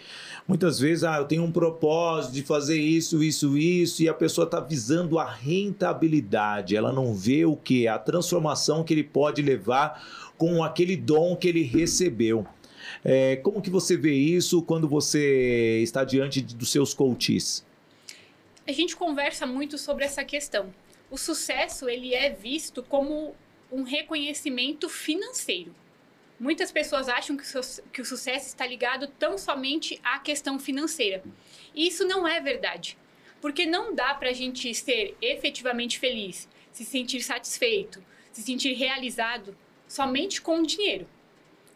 Muitas 0.46 0.78
vezes, 0.78 1.02
ah, 1.02 1.16
eu 1.16 1.24
tenho 1.24 1.42
um 1.42 1.50
propósito 1.50 2.34
de 2.34 2.42
fazer 2.42 2.78
isso, 2.78 3.22
isso, 3.22 3.56
isso, 3.56 4.02
e 4.02 4.08
a 4.08 4.14
pessoa 4.14 4.44
está 4.44 4.60
visando 4.60 5.18
a 5.18 5.24
rentabilidade. 5.24 6.76
Ela 6.76 6.92
não 6.92 7.14
vê 7.14 7.44
o 7.46 7.56
que? 7.56 7.88
A 7.88 7.98
transformação 7.98 8.84
que 8.84 8.92
ele 8.92 9.04
pode 9.04 9.40
levar 9.40 10.32
com 10.36 10.62
aquele 10.62 10.96
dom 10.96 11.34
que 11.36 11.48
ele 11.48 11.62
recebeu. 11.62 12.46
É, 13.02 13.36
como 13.36 13.62
que 13.62 13.70
você 13.70 13.96
vê 13.96 14.14
isso 14.14 14.62
quando 14.62 14.86
você 14.86 15.80
está 15.82 16.04
diante 16.04 16.42
dos 16.42 16.70
seus 16.70 16.92
coaches? 16.92 17.64
A 18.66 18.72
gente 18.72 18.96
conversa 18.96 19.46
muito 19.46 19.78
sobre 19.78 20.04
essa 20.04 20.24
questão. 20.24 20.72
O 21.10 21.16
sucesso 21.16 21.88
ele 21.88 22.14
é 22.14 22.30
visto 22.30 22.82
como 22.82 23.34
um 23.70 23.82
reconhecimento 23.82 24.88
financeiro. 24.88 25.74
Muitas 26.38 26.72
pessoas 26.72 27.08
acham 27.08 27.36
que 27.36 27.44
o, 27.44 27.60
que 27.92 28.02
o 28.02 28.04
sucesso 28.04 28.48
está 28.48 28.66
ligado 28.66 29.06
tão 29.06 29.38
somente 29.38 30.00
à 30.02 30.18
questão 30.18 30.58
financeira. 30.58 31.22
E 31.74 31.86
isso 31.86 32.06
não 32.06 32.26
é 32.26 32.40
verdade. 32.40 32.98
Porque 33.40 33.64
não 33.64 33.94
dá 33.94 34.14
para 34.14 34.30
a 34.30 34.32
gente 34.32 34.74
ser 34.74 35.16
efetivamente 35.20 35.98
feliz, 35.98 36.48
se 36.72 36.84
sentir 36.84 37.20
satisfeito, 37.22 38.02
se 38.32 38.42
sentir 38.42 38.72
realizado 38.72 39.56
somente 39.86 40.40
com 40.40 40.58
o 40.58 40.66
dinheiro. 40.66 41.06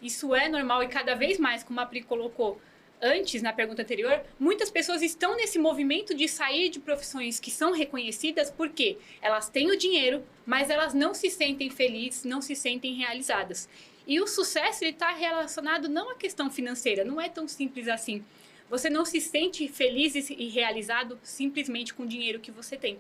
Isso 0.03 0.35
é 0.35 0.49
normal 0.49 0.83
e 0.83 0.88
cada 0.88 1.15
vez 1.15 1.38
mais, 1.38 1.62
como 1.62 1.81
a 1.81 1.87
Pri 1.87 2.03
colocou, 2.03 2.61
antes, 3.00 3.43
na 3.43 3.53
pergunta 3.53 3.83
anterior, 3.83 4.23
muitas 4.38 4.71
pessoas 4.71 5.03
estão 5.03 5.37
nesse 5.37 5.59
movimento 5.59 6.15
de 6.15 6.29
sair 6.29 6.69
de 6.69 6.81
profissões 6.81 7.38
que 7.38 7.50
são 7.50 7.73
reconhecidas 7.73 8.50
porque 8.50 8.99
elas 9.21 9.49
têm 9.49 9.71
o 9.71 9.79
dinheiro, 9.79 10.25
mas 10.45 10.71
elas 10.71 10.95
não 10.95 11.15
se 11.15 11.31
sentem 11.31 11.71
felizes, 11.71 12.25
não 12.25 12.41
se 12.41 12.57
sentem 12.57 12.95
realizadas. 12.95 13.69
E 14.09 14.19
o 14.23 14.27
sucesso 14.27 14.87
está 14.87 15.12
relacionado 15.12 15.87
não 15.87 16.11
à 16.11 16.15
questão 16.15 16.50
financeira, 16.50 17.05
não 17.05 17.21
é 17.21 17.29
tão 17.29 17.47
simples 17.47 17.87
assim. 17.87 18.25
Você 18.71 18.88
não 18.88 19.05
se 19.05 19.21
sente 19.21 19.69
feliz 19.69 20.15
e 20.31 20.49
realizado 20.49 21.19
simplesmente 21.23 21.93
com 21.93 22.05
o 22.05 22.07
dinheiro 22.07 22.41
que 22.41 22.50
você 22.50 22.75
tem. 22.79 22.99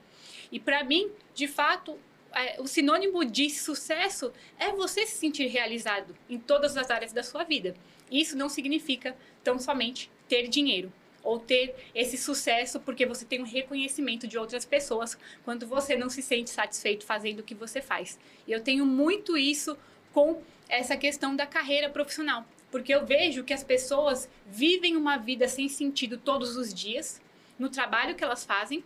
E 0.52 0.60
para 0.60 0.84
mim, 0.84 1.10
de 1.34 1.48
fato, 1.48 1.98
é, 2.34 2.60
o 2.60 2.66
sinônimo 2.66 3.24
de 3.24 3.48
sucesso 3.48 4.30
é 4.58 4.70
você 4.70 5.06
se 5.06 5.16
sentir 5.16 5.46
realizado 5.46 6.14
em 6.28 6.38
todas 6.38 6.76
as 6.76 6.90
áreas 6.90 7.12
da 7.12 7.22
sua 7.22 7.42
vida. 7.42 7.74
Isso 8.10 8.36
não 8.36 8.50
significa 8.50 9.16
tão 9.42 9.58
somente 9.58 10.10
ter 10.28 10.46
dinheiro 10.46 10.92
ou 11.22 11.38
ter 11.38 11.74
esse 11.94 12.18
sucesso 12.18 12.80
porque 12.80 13.06
você 13.06 13.24
tem 13.24 13.40
um 13.40 13.46
reconhecimento 13.46 14.26
de 14.26 14.38
outras 14.38 14.66
pessoas 14.66 15.18
quando 15.42 15.66
você 15.66 15.96
não 15.96 16.10
se 16.10 16.22
sente 16.22 16.50
satisfeito 16.50 17.04
fazendo 17.04 17.40
o 17.40 17.42
que 17.42 17.54
você 17.54 17.80
faz. 17.80 18.18
E 18.46 18.52
eu 18.52 18.62
tenho 18.62 18.84
muito 18.84 19.36
isso 19.36 19.76
com 20.12 20.40
essa 20.68 20.96
questão 20.96 21.34
da 21.34 21.46
carreira 21.46 21.88
profissional, 21.88 22.44
porque 22.70 22.94
eu 22.94 23.06
vejo 23.06 23.44
que 23.44 23.54
as 23.54 23.64
pessoas 23.64 24.28
vivem 24.46 24.96
uma 24.96 25.16
vida 25.16 25.48
sem 25.48 25.68
sentido 25.68 26.18
todos 26.18 26.56
os 26.56 26.72
dias 26.72 27.20
no 27.58 27.68
trabalho 27.68 28.14
que 28.14 28.24
elas 28.24 28.44
fazem. 28.44 28.84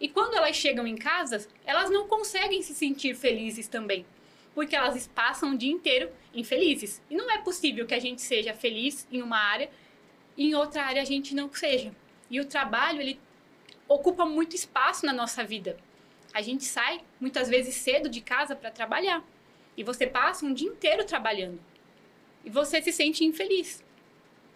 E 0.00 0.08
quando 0.08 0.34
elas 0.34 0.56
chegam 0.56 0.86
em 0.86 0.96
casa, 0.96 1.46
elas 1.64 1.90
não 1.90 2.08
conseguem 2.08 2.62
se 2.62 2.74
sentir 2.74 3.14
felizes 3.14 3.68
também 3.68 4.04
porque 4.54 4.76
elas 4.76 5.06
passam 5.08 5.52
o 5.52 5.56
dia 5.56 5.72
inteiro 5.72 6.10
infelizes. 6.34 7.00
E 7.10 7.16
não 7.16 7.30
é 7.30 7.38
possível 7.38 7.86
que 7.86 7.94
a 7.94 7.98
gente 7.98 8.20
seja 8.20 8.52
feliz 8.52 9.06
em 9.10 9.22
uma 9.22 9.38
área 9.38 9.70
e 10.36 10.48
em 10.48 10.54
outra 10.54 10.84
área 10.84 11.02
a 11.02 11.04
gente 11.04 11.34
não 11.34 11.52
seja. 11.52 11.92
E 12.30 12.40
o 12.40 12.44
trabalho, 12.44 13.00
ele 13.00 13.18
ocupa 13.88 14.24
muito 14.24 14.54
espaço 14.54 15.04
na 15.06 15.12
nossa 15.12 15.44
vida. 15.44 15.76
A 16.32 16.42
gente 16.42 16.64
sai 16.64 17.00
muitas 17.20 17.48
vezes 17.48 17.74
cedo 17.74 18.08
de 18.08 18.20
casa 18.20 18.54
para 18.54 18.70
trabalhar. 18.70 19.24
E 19.76 19.84
você 19.84 20.06
passa 20.06 20.44
um 20.44 20.52
dia 20.52 20.68
inteiro 20.68 21.04
trabalhando. 21.04 21.60
E 22.44 22.50
você 22.50 22.80
se 22.82 22.92
sente 22.92 23.24
infeliz. 23.24 23.82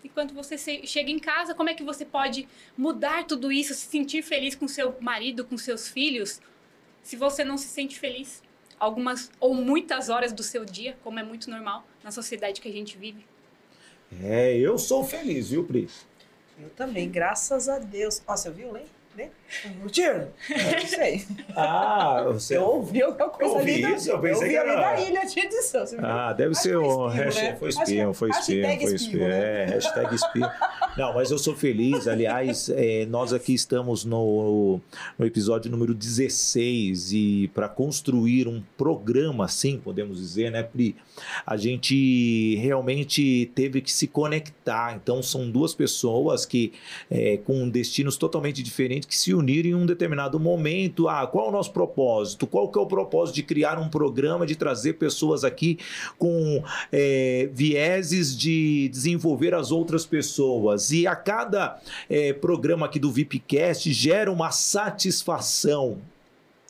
E 0.03 0.09
quando 0.09 0.35
você 0.35 0.59
chega 0.59 1.11
em 1.11 1.19
casa, 1.19 1.55
como 1.55 1.71
é 1.71 1.75
que 1.75 1.83
você 1.83 2.05
pode 2.05 2.47
mudar 2.77 3.25
tudo 3.25 3.51
isso, 3.51 3.73
se 3.75 3.87
sentir 3.87 4.23
feliz 4.23 4.55
com 4.55 4.69
seu 4.69 4.97
marido, 5.01 5.45
com 5.45 5.57
seus 5.57 5.89
filhos, 5.89 6.41
se 7.03 7.17
você 7.17 7.43
não 7.43 7.57
se 7.57 7.69
sente 7.69 7.99
feliz? 7.99 8.43
algumas 8.79 9.31
ou 9.41 9.55
muitas 9.55 10.09
horas 10.09 10.33
do 10.33 10.43
seu 10.43 10.65
dia, 10.65 10.97
como 11.03 11.19
é 11.19 11.23
muito 11.23 11.51
normal 11.51 11.87
na 12.03 12.11
sociedade 12.11 12.61
que 12.61 12.69
a 12.69 12.73
gente 12.73 12.97
vive. 12.97 13.25
É, 14.23 14.57
eu 14.57 14.79
sou 14.79 15.05
feliz, 15.05 15.51
viu, 15.51 15.65
Pri? 15.65 15.89
Eu 16.61 16.71
também, 16.71 17.11
graças 17.11 17.69
a 17.69 17.79
Deus. 17.79 18.23
Ó, 18.27 18.37
você 18.37 18.51
viu, 18.51 18.71
Lê? 18.71 18.83
né? 19.17 19.31
Tiro? 19.91 20.29
Não 20.51 20.87
sei. 20.87 21.25
Ah, 21.57 22.25
você. 22.27 22.57
Eu 22.57 22.63
ouvi 22.65 23.03
alguma 23.03 23.29
coisa 23.29 23.53
eu 23.53 23.59
ouvi 23.59 23.85
ali. 23.85 23.95
Isso, 23.95 24.11
eu 24.11 24.21
pensei 24.21 24.49
eu 24.49 24.51
que 24.51 24.57
era. 24.57 24.81
da 24.81 25.01
ilha 25.01 25.25
de 25.25 25.41
edição. 25.41 25.85
Ah, 25.99 26.33
deve 26.33 26.53
Acho 26.53 26.63
ser 26.63 26.79
um. 26.79 27.07
Hashtag, 27.07 27.49
né? 27.49 27.57
Foi 27.57 27.69
espião, 27.69 28.15
foi 28.15 28.31
espião, 28.31 28.79
foi 28.81 28.95
espião. 28.95 29.27
É, 29.27 29.65
hashtag 29.67 30.15
espião. 30.15 30.51
Não, 30.97 31.15
mas 31.15 31.31
eu 31.31 31.39
sou 31.39 31.55
feliz. 31.55 32.07
Aliás, 32.07 32.69
é, 32.69 33.07
nós 33.11 33.33
aqui 33.33 33.55
estamos 33.55 34.05
no, 34.05 34.81
no 35.19 35.27
episódio 35.27 35.71
número 35.71 35.95
16 35.95 37.13
e 37.13 37.51
para 37.55 37.69
construir 37.69 38.49
um 38.49 38.63
programa, 38.77 39.45
assim, 39.45 39.79
podemos 39.79 40.19
dizer, 40.19 40.51
né, 40.51 40.63
Pri? 40.63 40.97
A 41.47 41.57
gente 41.57 42.57
realmente 42.57 43.51
teve 43.55 43.81
que 43.81 43.93
se 43.93 44.07
conectar. 44.07 44.95
Então, 44.97 45.23
são 45.23 45.51
duas 45.51 45.75
pessoas 45.75 46.45
que 46.45 46.73
é, 47.11 47.39
com 47.39 47.69
destinos 47.69 48.17
totalmente 48.17 48.63
diferentes 48.63 49.07
que 49.07 49.17
se 49.17 49.33
uniram 49.33 49.44
em 49.51 49.75
um 49.75 49.87
determinado 49.87 50.39
momento. 50.39 51.09
Ah, 51.09 51.27
qual 51.27 51.47
é 51.47 51.49
o 51.49 51.53
nosso 51.53 51.73
propósito? 51.73 52.47
Qual 52.47 52.69
que 52.69 52.79
é 52.79 52.83
o 52.83 52.87
propósito 52.87 53.37
de 53.37 53.43
criar 53.43 53.79
um 53.79 53.89
programa, 53.89 54.47
de 54.47 54.57
trazer 54.57 54.95
pessoas 54.95 55.45
aqui 55.45 55.79
com 56.19 56.63
é, 56.91 57.49
vieses 57.53 58.37
de 58.37 58.89
desenvolver 58.89 59.55
as 59.55 59.71
outras 59.71 60.07
pessoas? 60.07 60.91
E 60.91 61.07
a 61.07 61.17
cada 61.17 61.81
é, 62.09 62.33
programa 62.33 62.87
aqui 62.87 62.99
do 62.99 63.11
VIPcast 63.11 63.93
gera 63.93 64.31
uma 64.31 64.51
satisfação 64.51 65.99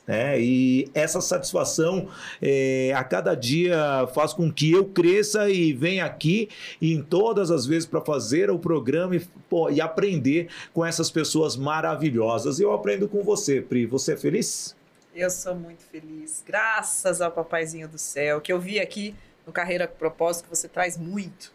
né? 0.07 0.39
E 0.39 0.89
essa 0.93 1.19
satisfação 1.19 2.09
é, 2.41 2.93
a 2.95 3.03
cada 3.03 3.33
dia 3.33 4.07
faz 4.13 4.33
com 4.33 4.51
que 4.51 4.71
eu 4.71 4.85
cresça 4.85 5.49
e 5.49 5.73
venha 5.73 6.05
aqui 6.05 6.49
em 6.81 7.01
todas 7.01 7.49
as 7.49 7.65
vezes 7.65 7.87
para 7.87 8.01
fazer 8.01 8.51
o 8.51 8.59
programa 8.59 9.15
e, 9.15 9.19
pô, 9.49 9.69
e 9.69 9.81
aprender 9.81 10.49
com 10.73 10.85
essas 10.85 11.09
pessoas 11.09 11.55
maravilhosas. 11.55 12.59
Eu 12.59 12.71
aprendo 12.71 13.07
com 13.07 13.23
você, 13.23 13.61
Pri. 13.61 13.85
Você 13.85 14.13
é 14.13 14.17
feliz? 14.17 14.75
Eu 15.13 15.29
sou 15.29 15.55
muito 15.55 15.83
feliz, 15.83 16.43
graças 16.45 17.21
ao 17.21 17.31
Papaizinho 17.31 17.87
do 17.87 17.97
Céu, 17.97 18.41
que 18.41 18.51
eu 18.51 18.59
vi 18.59 18.81
aqui 18.81 19.15
no 19.47 19.53
Carreira 19.53 19.87
com 19.87 19.95
Propósito, 19.95 20.43
que 20.43 20.49
você 20.49 20.67
traz 20.67 20.97
muito. 20.97 21.53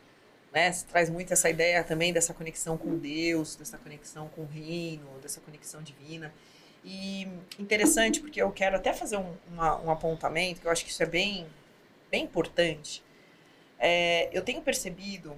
Né? 0.51 0.73
Você 0.73 0.87
traz 0.87 1.11
muito 1.11 1.33
essa 1.33 1.51
ideia 1.51 1.85
também 1.85 2.13
dessa 2.13 2.33
conexão 2.33 2.79
com 2.79 2.97
Deus, 2.97 3.57
dessa 3.57 3.77
conexão 3.77 4.29
com 4.29 4.43
o 4.43 4.47
reino, 4.47 5.07
dessa 5.23 5.41
conexão 5.41 5.83
divina. 5.83 6.33
E 6.85 7.29
interessante, 7.59 8.21
porque 8.21 8.41
eu 8.41 8.51
quero 8.51 8.77
até 8.77 8.93
fazer 8.93 9.17
um, 9.17 9.35
uma, 9.49 9.81
um 9.81 9.91
apontamento, 9.91 10.61
que 10.61 10.67
eu 10.67 10.71
acho 10.71 10.85
que 10.85 10.91
isso 10.91 11.03
é 11.03 11.07
bem, 11.07 11.47
bem 12.11 12.25
importante. 12.25 13.03
É, 13.79 14.29
eu 14.33 14.43
tenho 14.43 14.63
percebido 14.63 15.37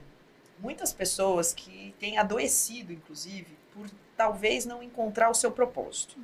muitas 0.58 0.92
pessoas 0.92 1.52
que 1.52 1.94
têm 1.98 2.18
adoecido, 2.18 2.92
inclusive, 2.92 3.58
por 3.74 3.90
talvez 4.16 4.64
não 4.64 4.82
encontrar 4.82 5.30
o 5.30 5.34
seu 5.34 5.50
propósito. 5.50 6.16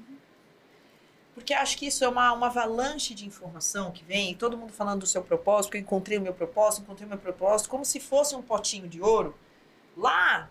Porque 1.35 1.55
acho 1.55 1.79
que 1.79 1.87
isso 1.87 2.05
é 2.05 2.09
uma, 2.09 2.33
uma 2.33 2.47
avalanche 2.47 3.15
de 3.15 3.27
informação 3.27 3.93
que 3.93 4.05
vem, 4.05 4.35
todo 4.35 4.57
mundo 4.57 4.73
falando 4.73 5.01
do 5.01 5.07
seu 5.07 5.23
propósito, 5.23 5.67
porque 5.69 5.79
eu 5.79 5.83
encontrei 5.83 6.19
o 6.19 6.21
meu 6.21 6.35
propósito, 6.35 6.83
encontrei 6.83 7.07
o 7.07 7.09
meu 7.09 7.19
propósito, 7.19 7.71
como 7.71 7.85
se 7.85 8.01
fosse 8.01 8.35
um 8.35 8.43
potinho 8.43 8.89
de 8.89 9.01
ouro 9.01 9.37
lá 9.97 10.51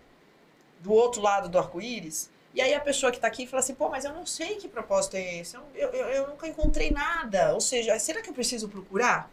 do 0.79 0.93
outro 0.93 1.21
lado 1.21 1.49
do 1.49 1.57
arco-íris. 1.57 2.29
E 2.57 2.61
aí 2.61 2.73
a 2.73 2.79
pessoa 2.79 3.11
que 3.11 3.19
está 3.19 3.27
aqui 3.27 3.45
fala 3.45 3.59
assim, 3.59 3.75
pô, 3.75 3.87
mas 3.87 4.03
eu 4.03 4.11
não 4.11 4.25
sei 4.25 4.55
que 4.55 4.67
propósito 4.67 5.15
é 5.15 5.35
esse, 5.35 5.55
eu, 5.55 5.61
eu, 5.75 5.91
eu 5.91 6.27
nunca 6.29 6.47
encontrei 6.47 6.89
nada. 6.89 7.53
Ou 7.53 7.61
seja, 7.61 7.99
será 7.99 8.19
que 8.19 8.31
eu 8.31 8.33
preciso 8.33 8.67
procurar? 8.67 9.29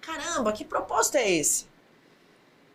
Caramba, 0.00 0.52
que 0.52 0.64
propósito 0.64 1.18
é 1.18 1.30
esse? 1.30 1.68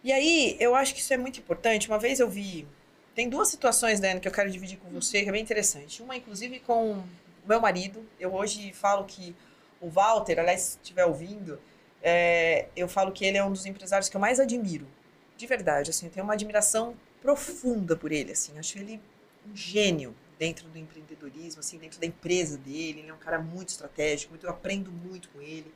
E 0.02 0.14
aí, 0.14 0.56
eu 0.62 0.74
acho 0.74 0.94
que 0.94 1.02
isso 1.02 1.14
é 1.14 1.18
muito 1.18 1.42
importante. 1.42 1.90
Uma 1.90 2.00
vez 2.00 2.22
eu 2.22 2.30
vi. 2.30 2.66
Tem 3.14 3.28
duas 3.28 3.50
situações, 3.50 4.00
Dani, 4.00 4.22
que 4.22 4.30
eu 4.30 4.32
quero 4.32 4.50
dividir 4.50 4.78
com 4.78 4.90
você, 4.90 5.24
que 5.24 5.28
é 5.28 5.32
bem 5.34 5.44
interessante. 5.44 6.02
Uma, 6.02 6.16
inclusive, 6.16 6.62
com 6.62 7.04
meu 7.46 7.60
marido. 7.60 8.02
Eu 8.18 8.34
hoje 8.34 8.72
falo 8.72 9.04
que 9.04 9.36
o 9.82 9.90
Walter, 9.90 10.40
aliás, 10.40 10.62
se 10.62 10.78
estiver 10.82 11.04
ouvindo, 11.04 11.60
é, 12.02 12.68
eu 12.78 12.88
falo 12.88 13.12
que 13.12 13.26
ele 13.26 13.38
é 13.38 13.44
um 13.44 13.52
dos 13.52 13.66
empresários 13.66 14.08
que 14.08 14.16
eu 14.16 14.22
mais 14.22 14.40
admiro. 14.40 14.88
De 15.36 15.46
verdade, 15.46 15.90
assim, 15.90 16.06
eu 16.06 16.12
tenho 16.14 16.24
uma 16.24 16.34
admiração 16.34 16.96
profunda 17.26 17.96
por 17.96 18.12
ele, 18.12 18.32
assim. 18.32 18.58
Acho 18.60 18.78
ele 18.78 19.02
um 19.50 19.56
gênio 19.56 20.16
dentro 20.38 20.70
do 20.70 20.78
empreendedorismo, 20.78 21.60
assim, 21.60 21.80
dentro 21.80 22.00
da 22.00 22.06
empresa 22.06 22.56
dele. 22.56 23.00
Ele 23.00 23.10
é 23.10 23.14
um 23.14 23.18
cara 23.18 23.40
muito 23.40 23.70
estratégico, 23.70 24.32
muito, 24.32 24.46
eu 24.46 24.52
aprendo 24.52 24.92
muito 24.92 25.28
com 25.30 25.42
ele. 25.42 25.74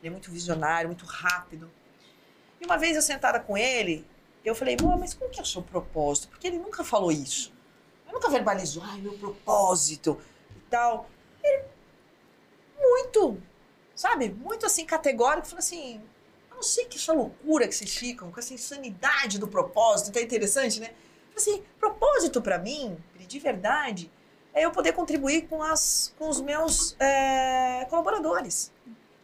Ele 0.00 0.08
é 0.08 0.10
muito 0.10 0.32
visionário, 0.32 0.88
muito 0.88 1.06
rápido. 1.06 1.70
E 2.60 2.64
uma 2.64 2.76
vez 2.76 2.96
eu 2.96 3.02
sentada 3.02 3.38
com 3.38 3.56
ele, 3.56 4.04
eu 4.44 4.54
falei, 4.54 4.76
mas 4.98 5.14
como 5.14 5.30
que 5.30 5.38
é 5.38 5.42
o 5.42 5.46
seu 5.46 5.62
propósito? 5.62 6.28
Porque 6.28 6.48
ele 6.48 6.58
nunca 6.58 6.82
falou 6.82 7.12
isso. 7.12 7.52
Nunca 8.12 8.28
verbalizou, 8.28 8.82
ai, 8.84 9.00
meu 9.00 9.16
propósito 9.16 10.20
e 10.56 10.60
tal. 10.68 11.08
Ele, 11.42 11.64
muito, 12.76 13.40
sabe, 13.94 14.28
muito 14.30 14.66
assim, 14.66 14.84
categórico, 14.84 15.46
falou 15.46 15.60
assim, 15.60 16.02
não 16.60 16.62
sei 16.62 16.84
que 16.84 16.98
essa 16.98 17.14
loucura 17.14 17.66
que 17.66 17.74
vocês 17.74 17.96
ficam, 17.96 18.30
com 18.30 18.38
essa 18.38 18.52
insanidade 18.52 19.38
do 19.38 19.48
propósito, 19.48 20.12
que 20.12 20.18
é 20.18 20.22
interessante, 20.22 20.78
né? 20.78 20.90
Assim, 21.34 21.64
propósito 21.78 22.42
para 22.42 22.58
mim, 22.58 22.98
de 23.16 23.38
verdade, 23.38 24.12
é 24.52 24.66
eu 24.66 24.70
poder 24.70 24.92
contribuir 24.92 25.48
com, 25.48 25.62
as, 25.62 26.14
com 26.18 26.28
os 26.28 26.38
meus 26.38 26.94
é, 27.00 27.86
colaboradores. 27.88 28.70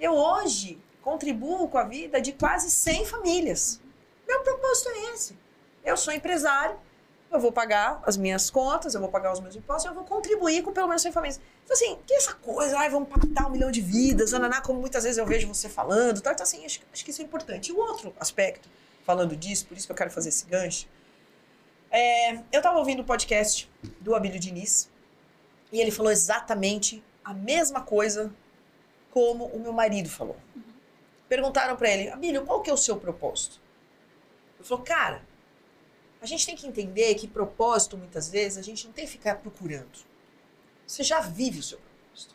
Eu 0.01 0.13
hoje 0.13 0.81
contribuo 1.03 1.69
com 1.69 1.77
a 1.77 1.85
vida 1.85 2.23
de 2.23 2.33
quase 2.33 2.71
100 2.71 3.05
famílias. 3.05 3.83
Meu 4.27 4.41
propósito 4.41 4.89
é 4.89 5.13
esse. 5.13 5.39
Eu 5.85 5.95
sou 5.95 6.15
empresário, 6.15 6.79
eu 7.31 7.41
vou 7.41 7.53
pagar 7.53 8.01
as 8.05 8.17
minhas 8.17 8.51
contas, 8.51 8.95
eu 8.95 9.01
vou 9.01 9.09
pagar 9.09 9.33
os 9.33 9.41
meus 9.41 9.57
impostos, 9.57 9.87
eu 9.87 9.95
vou 9.95 10.05
contribuir 10.05 10.63
com 10.63 10.73
pelo 10.73 10.89
menos 10.89 11.03
100 11.03 11.13
famílias. 11.13 11.41
Então, 11.65 11.75
assim, 11.75 11.99
que 12.07 12.15
essa 12.15 12.35
coisa, 12.35 12.79
ai, 12.79 12.89
vamos 12.89 13.09
impactar 13.09 13.47
um 13.47 13.51
milhão 13.51 13.71
de 13.71 13.81
vidas, 13.81 14.33
ananá, 14.33 14.61
como 14.61 14.81
muitas 14.81 15.05
vezes 15.05 15.19
eu 15.19 15.27
vejo 15.27 15.49
você 15.49 15.69
falando, 15.69 16.21
tá? 16.21 16.33
então, 16.33 16.45
assim, 16.45 16.65
acho, 16.65 16.81
acho 16.93 17.05
que 17.05 17.11
isso 17.11 17.21
é 17.21 17.25
importante. 17.25 17.71
E 17.71 17.73
o 17.73 17.79
outro 17.79 18.15
aspecto, 18.21 18.69
falando 19.05 19.37
disso, 19.37 19.67
por 19.67 19.77
isso 19.77 19.87
que 19.87 19.93
eu 19.93 19.97
quero 19.97 20.11
fazer 20.11 20.29
esse 20.29 20.47
gancho, 20.47 20.87
é, 21.91 22.35
eu 22.35 22.59
estava 22.59 22.79
ouvindo 22.79 23.01
o 23.01 23.05
podcast 23.05 23.71
do 24.01 24.15
Abílio 24.15 24.39
Diniz, 24.39 24.89
e 25.73 25.81
ele 25.81 25.91
falou 25.91 26.13
exatamente 26.13 27.03
a 27.25 27.35
mesma 27.35 27.81
coisa 27.81 28.33
como 29.11 29.47
o 29.47 29.59
meu 29.59 29.73
marido 29.73 30.09
falou. 30.09 30.37
Perguntaram 31.29 31.77
para 31.77 31.91
ele, 31.91 32.09
Abílio, 32.09 32.45
qual 32.45 32.63
que 32.63 32.71
é 32.71 32.73
o 32.73 32.77
seu 32.77 32.97
propósito? 32.97 33.61
Ele 34.59 34.69
falou, 34.69 34.85
cara, 34.85 35.23
a 36.27 36.29
gente 36.29 36.45
tem 36.45 36.57
que 36.57 36.67
entender 36.67 37.15
que 37.15 37.29
propósito, 37.29 37.97
muitas 37.97 38.29
vezes, 38.29 38.59
a 38.59 38.63
gente 38.63 38.85
não 38.85 38.93
tem 38.93 39.05
que 39.07 39.13
ficar 39.13 39.37
procurando. 39.37 39.99
Você 40.85 41.05
já 41.05 41.21
vive 41.21 41.61
o 41.61 41.63
seu 41.63 41.79
propósito. 41.79 42.35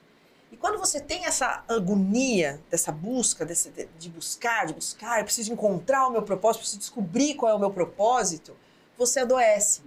E 0.50 0.56
quando 0.56 0.80
você 0.80 1.02
tem 1.02 1.26
essa 1.26 1.63
agonia, 1.68 2.62
dessa 2.70 2.89
busca, 2.89 3.46
desse, 3.46 3.70
de 4.00 4.10
buscar, 4.10 4.66
de 4.66 4.74
buscar, 4.74 5.20
eu 5.20 5.26
preciso 5.26 5.52
encontrar 5.52 6.08
o 6.08 6.12
meu 6.12 6.24
propósito, 6.24 6.62
preciso 6.62 6.80
descobrir 6.80 7.36
qual 7.36 7.52
é 7.52 7.56
o 7.56 7.60
meu 7.60 7.70
propósito, 7.70 8.56
você 8.98 9.20
adoece. 9.20 9.82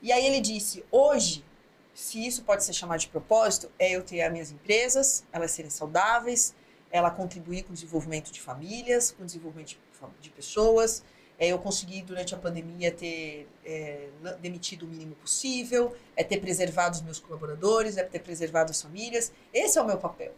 E 0.00 0.12
aí 0.12 0.24
ele 0.24 0.40
disse, 0.40 0.84
hoje, 0.88 1.44
se 1.92 2.24
isso 2.24 2.44
pode 2.44 2.62
ser 2.62 2.72
chamado 2.72 3.00
de 3.00 3.08
propósito, 3.08 3.72
é 3.76 3.90
eu 3.90 4.04
ter 4.04 4.22
as 4.22 4.30
minhas 4.30 4.52
empresas, 4.52 5.24
elas 5.32 5.50
serem 5.50 5.70
saudáveis, 5.70 6.54
ela 6.92 7.10
contribuir 7.10 7.64
com 7.64 7.70
o 7.70 7.74
desenvolvimento 7.74 8.30
de 8.30 8.40
famílias, 8.40 9.10
com 9.10 9.24
o 9.24 9.26
desenvolvimento 9.26 9.76
de, 10.20 10.30
pessoas. 10.30 11.02
É 11.42 11.48
eu 11.48 11.58
conseguir, 11.58 12.02
durante 12.02 12.32
a 12.36 12.38
pandemia, 12.38 12.92
ter 12.92 13.48
é, 13.64 14.06
demitido 14.40 14.84
o 14.84 14.86
mínimo 14.86 15.16
possível, 15.16 15.92
é 16.14 16.22
ter 16.22 16.38
preservado 16.38 16.94
os 16.94 17.02
meus 17.02 17.18
colaboradores, 17.18 17.96
é 17.96 18.04
ter 18.04 18.20
preservado 18.20 18.70
as 18.70 18.80
famílias. 18.80 19.32
Esse 19.52 19.76
é 19.76 19.82
o 19.82 19.84
meu 19.84 19.98
papel. 19.98 20.32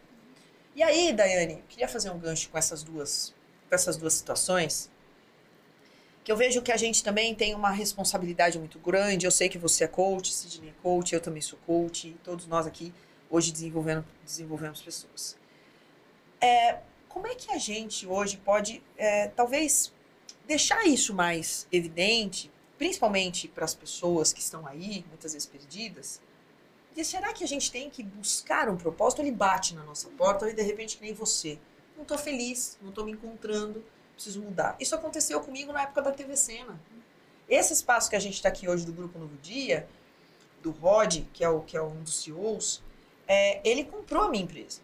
E 0.75 0.81
aí, 0.81 1.13
Daiane, 1.13 1.63
queria 1.69 1.87
fazer 1.87 2.09
um 2.09 2.17
gancho 2.17 2.49
com 2.49 2.57
essas 2.57 2.81
duas, 2.81 3.35
com 3.69 3.75
essas 3.75 3.97
duas 3.97 4.15
situações, 4.15 4.89
que 6.23 6.31
eu 6.31 6.35
vejo 6.35 6.63
que 6.63 6.71
a 6.71 6.77
gente 6.77 7.03
também 7.03 7.35
tem 7.35 7.53
uma 7.53 7.69
responsabilidade 7.69 8.57
muito 8.57 8.79
grande. 8.79 9.27
Eu 9.27 9.31
sei 9.31 9.47
que 9.47 9.59
você 9.59 9.83
é 9.83 9.87
coach, 9.87 10.33
Sidney 10.33 10.71
é 10.71 10.81
coach, 10.81 11.13
eu 11.13 11.21
também 11.21 11.39
sou 11.39 11.59
coach, 11.67 12.17
todos 12.23 12.47
nós 12.47 12.65
aqui 12.65 12.91
hoje 13.29 13.51
desenvolvendo, 13.51 14.03
desenvolvemos 14.23 14.81
pessoas. 14.81 15.37
É, 16.41 16.79
como 17.07 17.27
é 17.27 17.35
que 17.35 17.51
a 17.51 17.59
gente 17.59 18.07
hoje 18.07 18.37
pode, 18.37 18.81
é, 18.97 19.27
talvez, 19.27 19.93
deixar 20.47 20.85
isso 20.85 21.13
mais 21.13 21.67
evidente, 21.71 22.51
principalmente 22.77 23.47
para 23.47 23.65
as 23.65 23.73
pessoas 23.73 24.33
que 24.33 24.39
estão 24.39 24.65
aí, 24.67 25.05
muitas 25.09 25.33
vezes 25.33 25.47
perdidas? 25.47 26.21
E 26.95 27.03
será 27.03 27.33
que 27.33 27.43
a 27.43 27.47
gente 27.47 27.71
tem 27.71 27.89
que 27.89 28.01
buscar 28.01 28.69
um 28.69 28.77
propósito? 28.77 29.21
Ele 29.21 29.31
bate 29.31 29.75
na 29.75 29.83
nossa 29.83 30.07
porta, 30.09 30.45
ou 30.45 30.53
de 30.53 30.61
repente, 30.61 30.97
que 30.97 31.03
nem 31.03 31.13
você. 31.13 31.59
Não 31.95 32.03
estou 32.03 32.17
feliz, 32.17 32.77
não 32.81 32.89
estou 32.89 33.05
me 33.05 33.11
encontrando, 33.11 33.83
preciso 34.13 34.41
mudar. 34.41 34.75
Isso 34.79 34.95
aconteceu 34.95 35.41
comigo 35.41 35.73
na 35.73 35.83
época 35.83 36.01
da 36.01 36.11
TV 36.11 36.37
Cena. 36.37 36.79
Esse 37.49 37.73
espaço 37.73 38.09
que 38.09 38.15
a 38.15 38.19
gente 38.19 38.35
está 38.35 38.49
aqui 38.49 38.67
hoje 38.67 38.85
do 38.85 38.93
Grupo 38.93 39.19
Novo 39.19 39.35
Dia, 39.37 39.87
do 40.63 40.71
Rod, 40.71 41.23
que 41.33 41.43
é, 41.43 41.49
o, 41.49 41.61
que 41.61 41.77
é 41.77 41.81
um 41.81 42.01
dos 42.01 42.23
CEOs, 42.23 42.81
é, 43.27 43.61
ele 43.69 43.83
comprou 43.83 44.23
a 44.23 44.29
minha 44.29 44.43
empresa. 44.43 44.81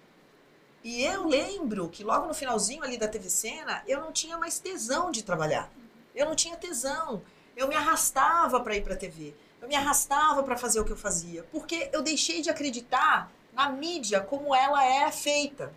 E 0.84 1.04
eu 1.04 1.28
lembro 1.28 1.89
que 1.89 2.04
logo 2.04 2.28
no 2.28 2.34
finalzinho 2.34 2.84
ali 2.84 2.98
da 2.98 3.08
TV 3.08 3.30
Cena, 3.30 3.84
eu 3.88 4.02
não 4.02 4.12
tinha 4.12 4.38
mais 4.38 4.60
tesão 4.60 5.12
de 5.12 5.24
trabalhar. 5.24 5.70
Eu 6.15 6.26
não 6.26 6.36
tinha 6.36 6.58
tesão. 6.58 7.22
Eu 7.56 7.67
me 7.67 7.76
arrastava 7.76 8.60
para 8.62 8.76
ir 8.76 8.84
para 8.84 8.96
a 8.96 8.98
TV. 8.98 9.36
Eu 9.62 9.67
me 9.67 9.76
arrastava 9.76 10.41
para 10.41 10.58
fazer 10.58 10.80
o 10.80 10.86
que 10.86 10.91
eu 10.91 10.98
fazia, 10.98 11.44
porque 11.52 11.89
eu 11.94 12.02
deixei 12.02 12.41
de 12.41 12.50
acreditar 12.50 13.32
na 13.54 13.70
mídia 13.70 14.20
como 14.20 14.56
ela 14.56 14.84
é 14.84 15.12
feita 15.12 15.72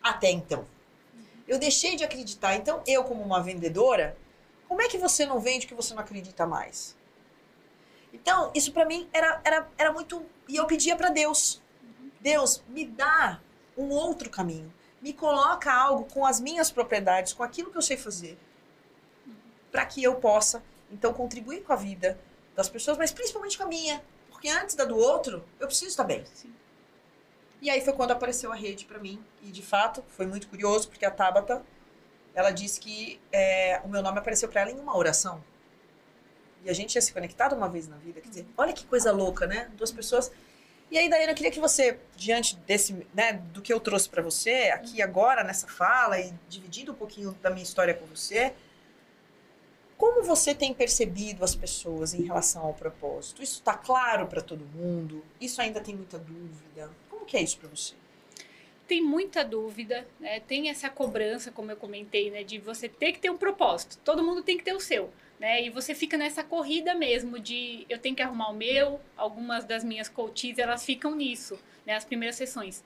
até 0.00 0.30
então. 0.30 0.64
Eu 1.46 1.58
deixei 1.58 1.96
de 1.96 2.04
acreditar. 2.04 2.54
Então, 2.54 2.82
eu 2.86 3.02
como 3.02 3.22
uma 3.22 3.42
vendedora, 3.42 4.16
como 4.68 4.82
é 4.82 4.88
que 4.88 4.98
você 4.98 5.26
não 5.26 5.40
vende 5.40 5.66
que 5.66 5.74
você 5.74 5.94
não 5.94 6.02
acredita 6.02 6.46
mais? 6.46 6.96
Então, 8.12 8.52
isso 8.54 8.72
para 8.72 8.84
mim 8.84 9.08
era, 9.12 9.40
era, 9.44 9.68
era 9.76 9.92
muito. 9.92 10.24
E 10.46 10.56
eu 10.56 10.66
pedia 10.66 10.94
para 10.94 11.08
Deus: 11.08 11.60
Deus, 12.20 12.62
me 12.68 12.86
dá 12.86 13.40
um 13.78 13.90
outro 13.90 14.28
caminho. 14.28 14.72
Me 15.00 15.12
coloca 15.12 15.72
algo 15.72 16.04
com 16.12 16.26
as 16.26 16.40
minhas 16.40 16.70
propriedades, 16.70 17.32
com 17.32 17.44
aquilo 17.44 17.70
que 17.70 17.78
eu 17.78 17.82
sei 17.82 17.96
fazer, 17.96 18.36
para 19.70 19.86
que 19.86 20.02
eu 20.02 20.16
possa, 20.16 20.62
então, 20.90 21.14
contribuir 21.14 21.62
com 21.62 21.72
a 21.72 21.76
vida 21.76 22.18
das 22.56 22.68
pessoas, 22.68 22.98
mas 22.98 23.12
principalmente 23.12 23.56
com 23.56 23.64
a 23.64 23.68
minha. 23.68 24.02
Porque 24.28 24.48
antes 24.48 24.74
da 24.74 24.84
do 24.84 24.96
outro, 24.96 25.44
eu 25.60 25.66
preciso 25.66 25.90
estar 25.90 26.04
bem. 26.04 26.24
Sim. 26.34 26.52
E 27.60 27.70
aí 27.70 27.80
foi 27.80 27.92
quando 27.92 28.12
apareceu 28.12 28.52
a 28.52 28.54
rede 28.54 28.84
para 28.84 28.98
mim. 28.98 29.22
E, 29.42 29.50
de 29.50 29.62
fato, 29.62 30.04
foi 30.08 30.26
muito 30.26 30.48
curioso, 30.48 30.88
porque 30.88 31.04
a 31.04 31.10
Tabata, 31.10 31.62
ela 32.34 32.50
disse 32.50 32.80
que 32.80 33.20
é, 33.32 33.80
o 33.84 33.88
meu 33.88 34.02
nome 34.02 34.18
apareceu 34.18 34.48
para 34.48 34.62
ela 34.62 34.70
em 34.70 34.78
uma 34.78 34.96
oração. 34.96 35.42
E 36.64 36.70
a 36.70 36.72
gente 36.72 36.90
tinha 36.90 37.02
se 37.02 37.12
conectado 37.12 37.54
uma 37.54 37.68
vez 37.68 37.86
na 37.88 37.96
vida. 37.96 38.20
Quer 38.20 38.28
dizer, 38.28 38.46
olha 38.56 38.72
que 38.72 38.84
coisa 38.86 39.12
louca, 39.12 39.46
né? 39.46 39.70
Duas 39.76 39.92
pessoas 39.92 40.30
e 40.90 40.96
aí, 40.96 41.08
Daiane, 41.08 41.32
eu 41.32 41.36
queria 41.36 41.50
que 41.50 41.60
você, 41.60 41.98
diante 42.16 42.56
desse, 42.56 43.06
né, 43.14 43.34
do 43.52 43.60
que 43.60 43.72
eu 43.72 43.78
trouxe 43.78 44.08
para 44.08 44.22
você 44.22 44.70
aqui 44.72 45.02
agora 45.02 45.44
nessa 45.44 45.66
fala 45.66 46.18
e 46.18 46.32
dividindo 46.48 46.92
um 46.92 46.94
pouquinho 46.94 47.32
da 47.42 47.50
minha 47.50 47.62
história 47.62 47.92
com 47.92 48.06
você, 48.06 48.54
como 49.98 50.22
você 50.22 50.54
tem 50.54 50.72
percebido 50.72 51.44
as 51.44 51.54
pessoas 51.54 52.14
em 52.14 52.22
relação 52.22 52.62
ao 52.62 52.72
propósito? 52.72 53.42
Isso 53.42 53.54
está 53.54 53.74
claro 53.74 54.28
para 54.28 54.40
todo 54.40 54.64
mundo? 54.64 55.24
Isso 55.40 55.60
ainda 55.60 55.80
tem 55.80 55.94
muita 55.94 56.18
dúvida? 56.18 56.90
Como 57.10 57.26
que 57.26 57.36
é 57.36 57.42
isso 57.42 57.58
para 57.58 57.68
você? 57.68 57.94
Tem 58.86 59.02
muita 59.04 59.44
dúvida, 59.44 60.06
né? 60.18 60.40
tem 60.40 60.70
essa 60.70 60.88
cobrança, 60.88 61.50
como 61.50 61.70
eu 61.70 61.76
comentei, 61.76 62.30
né, 62.30 62.42
de 62.42 62.58
você 62.58 62.88
ter 62.88 63.12
que 63.12 63.18
ter 63.18 63.28
um 63.28 63.36
propósito. 63.36 63.98
Todo 64.02 64.24
mundo 64.24 64.42
tem 64.42 64.56
que 64.56 64.64
ter 64.64 64.72
o 64.72 64.80
seu 64.80 65.10
né? 65.38 65.62
E 65.62 65.70
você 65.70 65.94
fica 65.94 66.16
nessa 66.16 66.42
corrida 66.42 66.94
mesmo 66.94 67.38
de 67.38 67.86
eu 67.88 67.98
tenho 67.98 68.16
que 68.16 68.22
arrumar 68.22 68.50
o 68.50 68.54
meu. 68.54 69.00
Algumas 69.16 69.64
das 69.64 69.84
minhas 69.84 70.08
coaches, 70.08 70.58
elas 70.58 70.84
ficam 70.84 71.14
nisso, 71.14 71.58
né? 71.86 71.94
As 71.94 72.04
primeiras 72.04 72.36
sessões. 72.36 72.82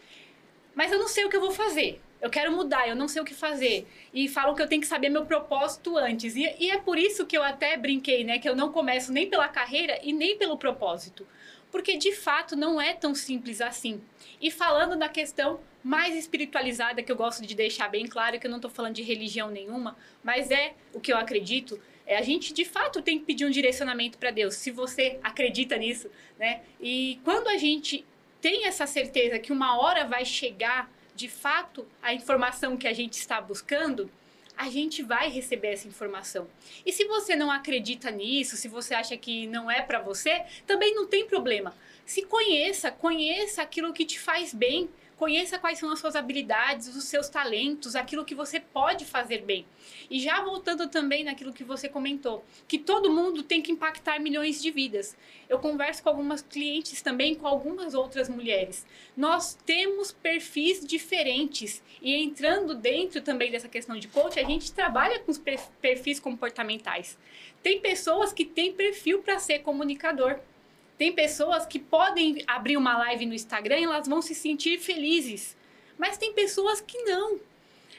mas 0.75 0.91
eu 0.91 0.99
não 0.99 1.09
sei 1.09 1.25
o 1.25 1.29
que 1.31 1.37
eu 1.37 1.41
vou 1.41 1.51
fazer. 1.53 2.01
Eu 2.21 2.31
quero 2.31 2.53
mudar, 2.53 2.89
eu 2.89 2.95
não 2.95 3.09
sei 3.09 3.21
o 3.21 3.25
que 3.25 3.35
fazer. 3.35 3.87
E 4.15 4.29
falam 4.29 4.55
que 4.55 4.63
eu 4.63 4.69
tenho 4.69 4.81
que 4.81 4.87
saber 4.87 5.09
meu 5.09 5.27
propósito 5.27 5.99
antes. 5.99 6.37
E, 6.37 6.55
e 6.61 6.71
é 6.71 6.79
por 6.79 6.97
isso 6.97 7.27
que 7.27 7.37
eu 7.37 7.43
até 7.43 7.77
brinquei, 7.77 8.23
né? 8.23 8.39
Que 8.39 8.49
eu 8.49 8.55
não 8.55 8.71
começo 8.71 9.13
nem 9.13 9.29
pela 9.29 9.49
carreira 9.49 9.99
e 10.03 10.13
nem 10.13 10.39
pelo 10.39 10.57
propósito. 10.57 11.27
Porque 11.71 11.97
de 11.97 12.13
fato 12.15 12.55
não 12.55 12.81
é 12.81 12.95
tão 12.95 13.15
simples 13.15 13.61
assim. 13.61 14.01
E 14.41 14.51
falando 14.51 14.97
da 14.97 15.09
questão 15.09 15.61
mais 15.83 16.15
espiritualizada, 16.15 17.03
que 17.03 17.11
eu 17.11 17.17
gosto 17.17 17.45
de 17.45 17.55
deixar 17.55 17.89
bem 17.89 18.07
claro, 18.07 18.39
que 18.39 18.47
eu 18.47 18.51
não 18.51 18.59
estou 18.59 18.71
falando 18.71 18.95
de 18.95 19.03
religião 19.03 19.51
nenhuma, 19.51 19.97
mas 20.23 20.51
é 20.51 20.75
o 20.93 21.01
que 21.01 21.13
eu 21.13 21.17
acredito. 21.17 21.81
É, 22.07 22.17
a 22.17 22.23
gente 22.23 22.53
de 22.53 22.65
fato 22.65 23.01
tem 23.01 23.19
que 23.19 23.25
pedir 23.25 23.45
um 23.45 23.51
direcionamento 23.51 24.19
para 24.19 24.31
Deus, 24.31 24.55
se 24.55 24.71
você 24.71 25.19
acredita 25.23 25.77
nisso, 25.77 26.11
né? 26.39 26.63
E 26.81 27.21
quando 27.25 27.49
a 27.49 27.57
gente 27.57 28.05
tem 28.41 28.67
essa 28.67 28.87
certeza 28.87 29.39
que 29.39 29.53
uma 29.53 29.79
hora 29.81 30.05
vai 30.05 30.25
chegar 30.25 30.91
de 31.15 31.29
fato 31.29 31.87
a 32.03 32.13
informação 32.13 32.77
que 32.77 32.89
a 32.89 32.93
gente 32.93 33.15
está 33.15 33.41
buscando, 33.41 34.11
a 34.57 34.69
gente 34.69 35.03
vai 35.03 35.31
receber 35.31 35.69
essa 35.69 35.89
informação. 35.89 36.49
E 36.85 36.93
se 36.93 37.05
você 37.05 37.35
não 37.35 37.51
acredita 37.51 38.11
nisso, 38.11 38.57
se 38.57 38.69
você 38.69 38.95
acha 38.95 39.17
que 39.17 39.47
não 39.47 39.71
é 39.71 39.83
para 39.83 40.01
você, 40.01 40.45
também 40.67 40.95
não 40.95 41.07
tem 41.07 41.27
problema. 41.27 41.75
Se 42.05 42.23
conheça, 42.23 42.91
conheça 42.91 43.63
aquilo 43.63 43.93
que 43.93 44.05
te 44.05 44.19
faz 44.19 44.53
bem, 44.53 44.89
Conheça 45.23 45.57
quais 45.57 45.79
são 45.79 45.89
as 45.93 46.01
suas 46.01 46.17
habilidades, 46.17 46.97
os 46.97 47.05
seus 47.05 47.29
talentos, 47.29 47.95
aquilo 47.95 48.25
que 48.25 48.35
você 48.35 48.59
pode 48.59 49.05
fazer 49.05 49.43
bem. 49.43 49.65
E 50.11 50.19
já 50.19 50.43
voltando 50.43 50.89
também 50.89 51.23
naquilo 51.23 51.53
que 51.53 51.63
você 51.63 51.89
comentou, 51.89 52.45
que 52.67 52.77
todo 52.77 53.09
mundo 53.09 53.45
tem 53.45 53.63
que 53.63 53.71
impactar 53.71 54.19
milhões 54.19 54.61
de 54.61 54.73
vidas. 54.73 55.17
Eu 55.49 55.61
converso 55.61 56.03
com 56.03 56.09
algumas 56.09 56.43
clientes 56.43 57.01
também, 57.03 57.37
com 57.37 57.47
algumas 57.47 57.95
outras 57.95 58.29
mulheres. 58.29 58.85
Nós 59.17 59.55
temos 59.65 60.11
perfis 60.11 60.85
diferentes 60.85 61.81
e 62.03 62.17
entrando 62.17 62.75
dentro 62.75 63.21
também 63.21 63.53
dessa 63.53 63.69
questão 63.69 63.97
de 63.97 64.09
coach, 64.09 64.41
a 64.41 64.45
gente 64.45 64.73
trabalha 64.73 65.21
com 65.21 65.31
os 65.31 65.41
perfis 65.81 66.19
comportamentais. 66.19 67.17
Tem 67.63 67.81
pessoas 67.81 68.33
que 68.33 68.45
têm 68.45 68.73
perfil 68.73 69.23
para 69.23 69.39
ser 69.39 69.61
comunicador 69.61 70.41
tem 70.99 71.13
pessoas 71.13 71.67
que 71.67 71.79
podem 71.79 72.45
abrir 72.47 72.77
uma 72.77 72.97
live 72.99 73.27
no 73.27 73.35
Instagram 73.35 73.79
e 73.79 73.85
elas 73.85 74.07
vão 74.07 74.23
se 74.23 74.35
sentir 74.35 74.79
felizes. 74.79 75.57
Mas 75.99 76.17
tem 76.17 76.33
pessoas 76.33 76.81
que 76.81 76.99
não. 77.03 77.41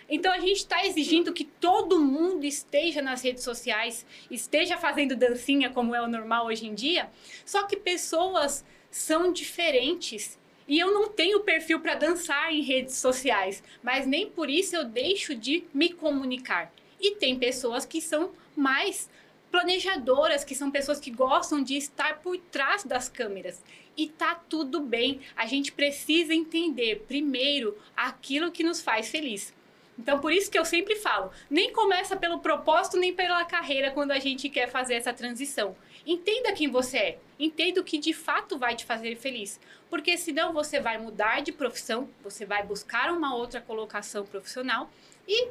Então 0.09 0.31
a 0.31 0.39
gente 0.39 0.57
está 0.57 0.85
exigindo 0.85 1.33
que 1.33 1.45
todo 1.45 1.99
mundo 1.99 2.45
esteja 2.45 3.01
nas 3.01 3.21
redes 3.21 3.43
sociais, 3.43 4.05
esteja 4.29 4.77
fazendo 4.77 5.15
dancinha 5.15 5.69
como 5.69 5.95
é 5.95 6.01
o 6.01 6.07
normal 6.07 6.47
hoje 6.47 6.67
em 6.67 6.73
dia. 6.73 7.09
Só 7.45 7.63
que 7.63 7.77
pessoas 7.77 8.63
são 8.91 9.31
diferentes. 9.31 10.37
E 10.67 10.79
eu 10.79 10.93
não 10.93 11.09
tenho 11.09 11.41
perfil 11.41 11.79
para 11.79 11.95
dançar 11.95 12.53
em 12.53 12.61
redes 12.61 12.95
sociais, 12.95 13.61
mas 13.81 14.05
nem 14.05 14.29
por 14.29 14.49
isso 14.49 14.75
eu 14.75 14.85
deixo 14.85 15.35
de 15.35 15.63
me 15.73 15.91
comunicar. 15.91 16.71
E 17.01 17.15
tem 17.15 17.37
pessoas 17.37 17.85
que 17.85 17.99
são 17.99 18.31
mais 18.55 19.09
planejadoras, 19.53 20.43
que 20.43 20.55
são 20.55 20.71
pessoas 20.71 20.99
que 20.99 21.11
gostam 21.11 21.63
de 21.63 21.77
estar 21.77 22.21
por 22.21 22.35
trás 22.39 22.83
das 22.83 23.07
câmeras. 23.07 23.63
E 23.95 24.09
tá 24.09 24.33
tudo 24.33 24.81
bem. 24.81 25.21
A 25.35 25.45
gente 25.45 25.71
precisa 25.71 26.33
entender 26.33 27.05
primeiro 27.07 27.77
aquilo 27.95 28.51
que 28.51 28.63
nos 28.63 28.81
faz 28.81 29.09
feliz. 29.09 29.53
Então, 29.95 30.19
por 30.19 30.33
isso 30.33 30.49
que 30.49 30.57
eu 30.57 30.65
sempre 30.65 30.95
falo, 30.95 31.29
nem 31.51 31.71
começa 31.71 32.15
pelo 32.15 32.39
propósito 32.39 32.97
nem 32.97 33.13
pela 33.13 33.45
carreira 33.45 33.91
quando 33.91 34.09
a 34.09 34.17
gente 34.17 34.49
quer 34.49 34.71
fazer 34.71 34.95
essa 34.95 35.13
transição. 35.13 35.75
Entenda 36.03 36.51
quem 36.51 36.67
você 36.67 36.97
é, 36.97 37.19
entenda 37.37 37.79
o 37.79 37.83
que 37.83 37.99
de 37.99 38.11
fato 38.11 38.57
vai 38.57 38.75
te 38.75 38.85
fazer 38.85 39.15
feliz, 39.17 39.59
porque 39.87 40.17
senão 40.17 40.51
você 40.51 40.79
vai 40.79 40.97
mudar 40.97 41.43
de 41.43 41.51
profissão, 41.51 42.09
você 42.23 42.43
vai 42.43 42.63
buscar 42.65 43.11
uma 43.11 43.35
outra 43.35 43.61
colocação 43.61 44.25
profissional 44.25 44.89
e 45.27 45.49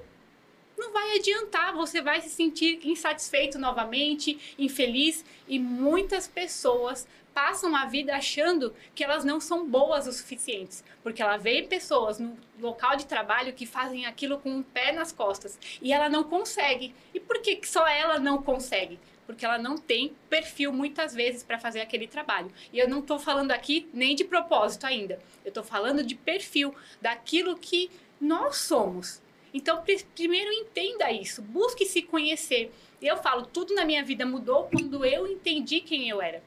não 0.82 0.92
vai 0.92 1.16
adiantar, 1.16 1.72
você 1.72 2.02
vai 2.02 2.20
se 2.20 2.28
sentir 2.28 2.80
insatisfeito 2.82 3.58
novamente, 3.58 4.54
infeliz 4.58 5.24
e 5.46 5.58
muitas 5.58 6.26
pessoas 6.26 7.06
passam 7.32 7.74
a 7.74 7.86
vida 7.86 8.14
achando 8.14 8.74
que 8.94 9.02
elas 9.02 9.24
não 9.24 9.40
são 9.40 9.66
boas 9.66 10.06
o 10.06 10.12
suficientes, 10.12 10.84
porque 11.02 11.22
ela 11.22 11.36
vê 11.36 11.62
pessoas 11.62 12.18
no 12.18 12.36
local 12.60 12.96
de 12.96 13.06
trabalho 13.06 13.54
que 13.54 13.64
fazem 13.64 14.04
aquilo 14.04 14.38
com 14.38 14.50
um 14.50 14.62
pé 14.62 14.92
nas 14.92 15.12
costas 15.12 15.58
e 15.80 15.92
ela 15.92 16.08
não 16.08 16.24
consegue. 16.24 16.94
E 17.14 17.20
por 17.20 17.40
que 17.40 17.60
só 17.66 17.86
ela 17.86 18.18
não 18.18 18.42
consegue? 18.42 18.98
Porque 19.24 19.46
ela 19.46 19.56
não 19.56 19.78
tem 19.78 20.12
perfil 20.28 20.72
muitas 20.72 21.14
vezes 21.14 21.42
para 21.42 21.58
fazer 21.58 21.80
aquele 21.80 22.06
trabalho. 22.06 22.52
E 22.72 22.78
eu 22.78 22.88
não 22.88 22.98
estou 22.98 23.18
falando 23.18 23.52
aqui 23.52 23.88
nem 23.94 24.14
de 24.14 24.24
propósito 24.24 24.84
ainda. 24.84 25.18
Eu 25.44 25.48
estou 25.48 25.62
falando 25.62 26.02
de 26.02 26.14
perfil, 26.14 26.74
daquilo 27.00 27.56
que 27.56 27.90
nós 28.20 28.56
somos. 28.56 29.22
Então, 29.52 29.82
primeiro 30.14 30.52
entenda 30.52 31.10
isso, 31.12 31.42
busque 31.42 31.84
se 31.84 32.02
conhecer. 32.02 32.72
Eu 33.00 33.16
falo, 33.16 33.44
tudo 33.46 33.74
na 33.74 33.84
minha 33.84 34.02
vida 34.02 34.24
mudou 34.24 34.64
quando 34.64 35.04
eu 35.04 35.26
entendi 35.26 35.80
quem 35.80 36.08
eu 36.08 36.22
era. 36.22 36.42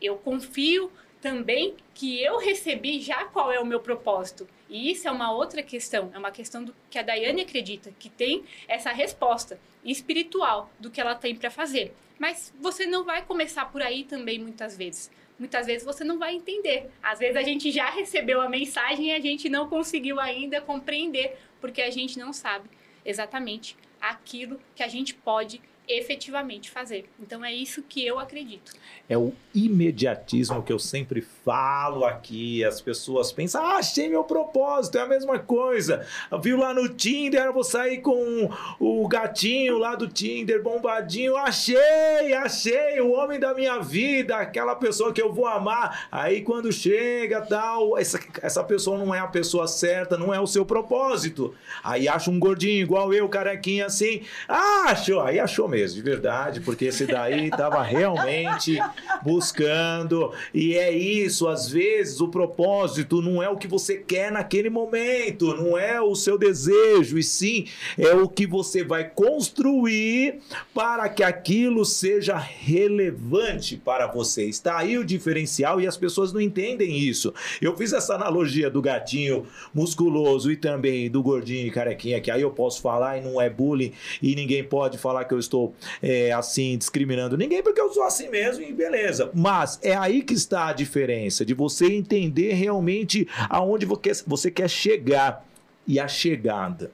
Eu 0.00 0.16
confio 0.16 0.90
também 1.20 1.76
que 1.94 2.20
eu 2.20 2.36
recebi 2.38 3.00
já 3.00 3.24
qual 3.26 3.52
é 3.52 3.60
o 3.60 3.64
meu 3.64 3.80
propósito. 3.80 4.46
E 4.68 4.90
isso 4.90 5.06
é 5.06 5.10
uma 5.10 5.32
outra 5.32 5.62
questão, 5.62 6.10
é 6.12 6.18
uma 6.18 6.32
questão 6.32 6.64
do 6.64 6.74
que 6.90 6.98
a 6.98 7.02
Daiane 7.02 7.42
acredita, 7.42 7.94
que 7.98 8.10
tem 8.10 8.44
essa 8.66 8.90
resposta 8.90 9.60
espiritual 9.84 10.70
do 10.80 10.90
que 10.90 11.00
ela 11.00 11.14
tem 11.14 11.36
para 11.36 11.50
fazer. 11.50 11.94
Mas 12.18 12.52
você 12.60 12.86
não 12.86 13.04
vai 13.04 13.24
começar 13.24 13.66
por 13.66 13.82
aí 13.82 14.04
também 14.04 14.38
muitas 14.38 14.76
vezes. 14.76 15.10
Muitas 15.38 15.66
vezes 15.66 15.84
você 15.84 16.04
não 16.04 16.18
vai 16.18 16.34
entender. 16.34 16.90
Às 17.02 17.18
vezes 17.18 17.36
a 17.36 17.42
gente 17.42 17.70
já 17.70 17.90
recebeu 17.90 18.40
a 18.40 18.48
mensagem 18.48 19.08
e 19.08 19.12
a 19.12 19.20
gente 19.20 19.48
não 19.48 19.68
conseguiu 19.68 20.20
ainda 20.20 20.60
compreender 20.60 21.36
porque 21.62 21.80
a 21.80 21.90
gente 21.90 22.18
não 22.18 22.32
sabe 22.32 22.68
exatamente 23.04 23.76
aquilo 24.00 24.60
que 24.74 24.82
a 24.82 24.88
gente 24.88 25.14
pode 25.14 25.62
efetivamente 25.88 26.70
fazer. 26.70 27.06
Então 27.20 27.44
é 27.44 27.52
isso 27.52 27.82
que 27.82 28.06
eu 28.06 28.18
acredito. 28.18 28.72
É 29.08 29.18
o 29.18 29.32
imediatismo 29.54 30.62
que 30.62 30.72
eu 30.72 30.78
sempre 30.78 31.20
falo 31.20 32.04
aqui. 32.04 32.64
As 32.64 32.80
pessoas 32.80 33.32
pensam, 33.32 33.64
ah, 33.64 33.76
achei 33.76 34.08
meu 34.08 34.24
propósito, 34.24 34.98
é 34.98 35.02
a 35.02 35.06
mesma 35.06 35.38
coisa. 35.38 36.06
Viu 36.40 36.56
lá 36.56 36.72
no 36.72 36.88
Tinder, 36.88 37.42
eu 37.42 37.52
vou 37.52 37.64
sair 37.64 38.00
com 38.00 38.48
o 38.78 39.08
gatinho 39.08 39.78
lá 39.78 39.96
do 39.96 40.08
Tinder, 40.08 40.62
bombadinho. 40.62 41.36
Achei, 41.36 42.32
achei 42.34 43.00
o 43.00 43.12
homem 43.12 43.40
da 43.40 43.52
minha 43.52 43.80
vida, 43.80 44.36
aquela 44.36 44.76
pessoa 44.76 45.12
que 45.12 45.20
eu 45.20 45.32
vou 45.32 45.46
amar. 45.46 46.06
Aí 46.10 46.42
quando 46.42 46.72
chega 46.72 47.42
tal, 47.42 47.98
essa, 47.98 48.20
essa 48.40 48.62
pessoa 48.62 48.98
não 48.98 49.14
é 49.14 49.18
a 49.18 49.26
pessoa 49.26 49.66
certa, 49.66 50.16
não 50.16 50.32
é 50.32 50.40
o 50.40 50.46
seu 50.46 50.64
propósito. 50.64 51.54
Aí 51.82 52.08
acha 52.08 52.30
um 52.30 52.38
gordinho 52.38 52.82
igual 52.82 53.12
eu, 53.12 53.28
carequinha 53.28 53.86
assim. 53.86 54.22
Ah, 54.48 54.84
achou, 54.86 55.20
aí 55.20 55.40
achou 55.40 55.68
mesmo, 55.68 55.81
de 55.88 56.02
verdade, 56.02 56.60
porque 56.60 56.86
esse 56.86 57.06
daí 57.06 57.46
estava 57.48 57.82
realmente 57.82 58.78
buscando. 59.22 60.32
E 60.52 60.74
é 60.74 60.92
isso, 60.92 61.48
às 61.48 61.68
vezes 61.68 62.20
o 62.20 62.28
propósito 62.28 63.20
não 63.22 63.42
é 63.42 63.48
o 63.48 63.56
que 63.56 63.66
você 63.66 63.96
quer 63.96 64.30
naquele 64.30 64.70
momento, 64.70 65.54
não 65.54 65.76
é 65.76 66.00
o 66.00 66.14
seu 66.14 66.38
desejo, 66.38 67.18
e 67.18 67.22
sim 67.22 67.66
é 67.98 68.14
o 68.14 68.28
que 68.28 68.46
você 68.46 68.84
vai 68.84 69.08
construir 69.08 70.40
para 70.74 71.08
que 71.08 71.22
aquilo 71.22 71.84
seja 71.84 72.36
relevante 72.36 73.76
para 73.76 74.06
você. 74.06 74.44
Está 74.44 74.78
aí 74.78 74.98
o 74.98 75.04
diferencial 75.04 75.80
e 75.80 75.86
as 75.86 75.96
pessoas 75.96 76.32
não 76.32 76.40
entendem 76.40 76.98
isso. 76.98 77.32
Eu 77.60 77.76
fiz 77.76 77.92
essa 77.92 78.14
analogia 78.14 78.70
do 78.70 78.82
gatinho 78.82 79.46
musculoso 79.74 80.50
e 80.50 80.56
também 80.56 81.10
do 81.10 81.22
gordinho 81.22 81.72
carequinha, 81.72 82.20
que 82.20 82.30
aí 82.30 82.42
eu 82.42 82.50
posso 82.50 82.80
falar 82.80 83.18
e 83.18 83.20
não 83.20 83.40
é 83.40 83.48
bullying 83.48 83.92
e 84.22 84.34
ninguém 84.34 84.62
pode 84.62 84.98
falar 84.98 85.24
que 85.24 85.34
eu 85.34 85.38
estou 85.38 85.61
é, 86.02 86.32
assim 86.32 86.76
discriminando 86.78 87.36
ninguém, 87.36 87.62
porque 87.62 87.80
eu 87.80 87.92
sou 87.92 88.02
assim 88.02 88.28
mesmo 88.28 88.64
e 88.64 88.72
beleza. 88.72 89.30
Mas 89.34 89.78
é 89.82 89.94
aí 89.94 90.22
que 90.22 90.34
está 90.34 90.68
a 90.68 90.72
diferença 90.72 91.44
de 91.44 91.54
você 91.54 91.86
entender 91.86 92.52
realmente 92.52 93.28
aonde 93.48 93.86
você 94.26 94.50
quer 94.50 94.68
chegar 94.68 95.46
e 95.86 95.98
a 95.98 96.08
chegada 96.08 96.90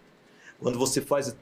quando 0.60 0.78
você 0.78 1.00
faz 1.00 1.34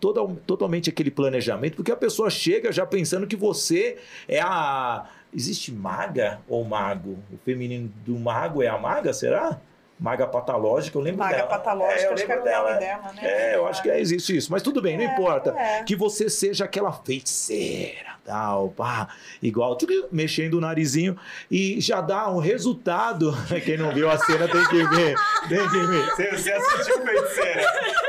totalmente 0.46 0.90
aquele 0.90 1.10
planejamento, 1.10 1.76
porque 1.76 1.90
a 1.90 1.96
pessoa 1.96 2.28
chega 2.28 2.70
já 2.70 2.84
pensando 2.84 3.26
que 3.26 3.36
você 3.36 3.96
é 4.28 4.40
a. 4.40 5.08
Existe 5.34 5.72
maga 5.72 6.40
ou 6.48 6.64
mago? 6.64 7.18
O 7.32 7.38
feminino 7.38 7.92
do 8.04 8.18
mago 8.18 8.62
é 8.62 8.68
a 8.68 8.78
maga, 8.78 9.12
será? 9.12 9.60
Maga 9.98 10.26
Patológica, 10.26 10.98
eu 10.98 11.02
lembro 11.02 11.20
Maga 11.20 11.36
dela. 11.36 11.48
Patológica, 11.48 12.00
é, 12.02 12.06
eu 12.06 12.12
acho 12.12 12.24
que 12.26 12.32
lembro 12.32 12.48
era 12.48 12.58
dela. 12.58 12.64
o 12.64 12.68
nome 12.68 12.80
dela, 12.80 13.12
né? 13.14 13.22
É, 13.24 13.56
eu 13.56 13.66
acho 13.66 13.82
que 13.82 13.90
é, 13.90 13.98
existe 13.98 14.36
isso. 14.36 14.52
Mas 14.52 14.62
tudo 14.62 14.82
bem, 14.82 14.96
não 14.98 15.04
É, 15.04 15.06
importa. 15.12 15.50
é. 15.58 15.82
Que 15.84 15.96
você 15.96 16.28
seja 16.28 16.64
aquela 16.66 16.92
feiticeira, 16.92 18.10
tal, 18.24 18.68
pá, 18.70 19.08
igual, 19.42 19.74
tudo 19.76 20.08
mexendo 20.12 20.54
o 20.54 20.60
narizinho 20.60 21.16
e 21.50 21.80
já 21.80 22.00
dá 22.00 22.28
um 22.30 22.38
resultado. 22.38 23.34
Quem 23.64 23.76
não 23.78 23.92
viu 23.92 24.10
a 24.10 24.18
cena 24.18 24.46
tem 24.48 24.64
que 24.68 24.84
ver. 24.88 25.14
Tem 25.48 25.68
que 25.70 25.78
ver. 25.86 26.10
Você, 26.10 26.30
você 26.32 26.52
assistiu, 26.52 27.02
feiticeira? 27.02 27.62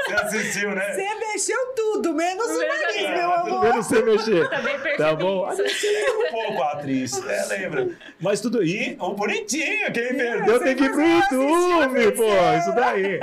Você 0.07 0.13
assistiu, 0.13 0.71
né? 0.75 0.93
Você 0.93 1.15
mexeu 1.15 1.73
tudo, 1.97 2.13
menos 2.13 2.45
o 2.47 2.57
nariz, 2.57 2.95
É, 2.97 3.15
meu 3.15 3.31
amor. 3.31 3.61
bem 3.61 3.73
não 3.73 3.83
sei 3.83 4.01
mexer. 4.03 4.49
Também 4.49 4.79
percebi 4.79 4.97
Tá 4.97 5.15
bom? 5.15 5.51
isso. 5.51 5.87
um 6.27 6.31
pouco 6.31 6.63
a 6.63 6.71
atriz, 6.73 7.23
né? 7.23 7.45
Lembra? 7.49 7.89
Mas 8.19 8.41
tudo 8.41 8.59
aí, 8.59 8.95
o 8.99 9.13
bonitinho, 9.13 9.91
quem 9.91 10.15
perdeu 10.15 10.59
tem 10.59 10.75
que 10.75 10.83
ir 10.83 10.91
pro 10.91 11.01
YouTube, 11.01 12.11
pô, 12.11 12.23
isso 12.57 12.75
daí. 12.75 13.19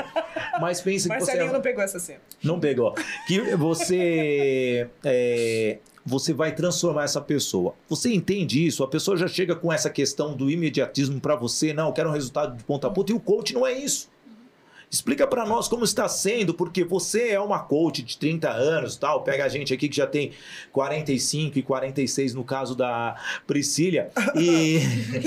Mas 0.60 0.80
pense 0.80 1.08
que 1.08 1.14
você 1.14 1.20
Marcelinho 1.20 1.50
é... 1.50 1.52
não 1.52 1.60
pegou 1.60 1.82
essa 1.82 1.98
cena. 1.98 2.20
Não 2.42 2.60
pegou. 2.60 2.94
Que 3.26 3.40
você 3.56 4.88
é, 5.04 5.78
você 6.04 6.32
vai 6.32 6.54
transformar 6.54 7.04
essa 7.04 7.20
pessoa. 7.20 7.74
Você 7.88 8.12
entende 8.12 8.64
isso? 8.64 8.82
A 8.82 8.88
pessoa 8.88 9.16
já 9.16 9.26
chega 9.26 9.54
com 9.54 9.72
essa 9.72 9.88
questão 9.88 10.34
do 10.36 10.50
imediatismo 10.50 11.20
para 11.20 11.34
você, 11.34 11.72
não, 11.72 11.88
eu 11.88 11.92
quero 11.92 12.10
um 12.10 12.12
resultado 12.12 12.56
de 12.56 12.64
ponta 12.64 12.86
a 12.88 12.90
ponta, 12.90 13.12
e 13.12 13.14
o 13.14 13.20
coach 13.20 13.54
não 13.54 13.66
é 13.66 13.72
isso. 13.72 14.12
Explica 14.94 15.26
para 15.26 15.44
nós 15.44 15.66
como 15.66 15.82
está 15.82 16.08
sendo, 16.08 16.54
porque 16.54 16.84
você 16.84 17.30
é 17.30 17.40
uma 17.40 17.58
coach 17.58 18.00
de 18.00 18.16
30 18.16 18.48
anos, 18.48 18.96
tal. 18.96 19.24
Pega 19.24 19.44
a 19.44 19.48
gente 19.48 19.74
aqui 19.74 19.88
que 19.88 19.96
já 19.96 20.06
tem 20.06 20.30
45 20.70 21.58
e 21.58 21.62
46 21.62 22.32
no 22.32 22.44
caso 22.44 22.76
da 22.76 23.16
Priscila. 23.44 24.08
E 24.36 24.78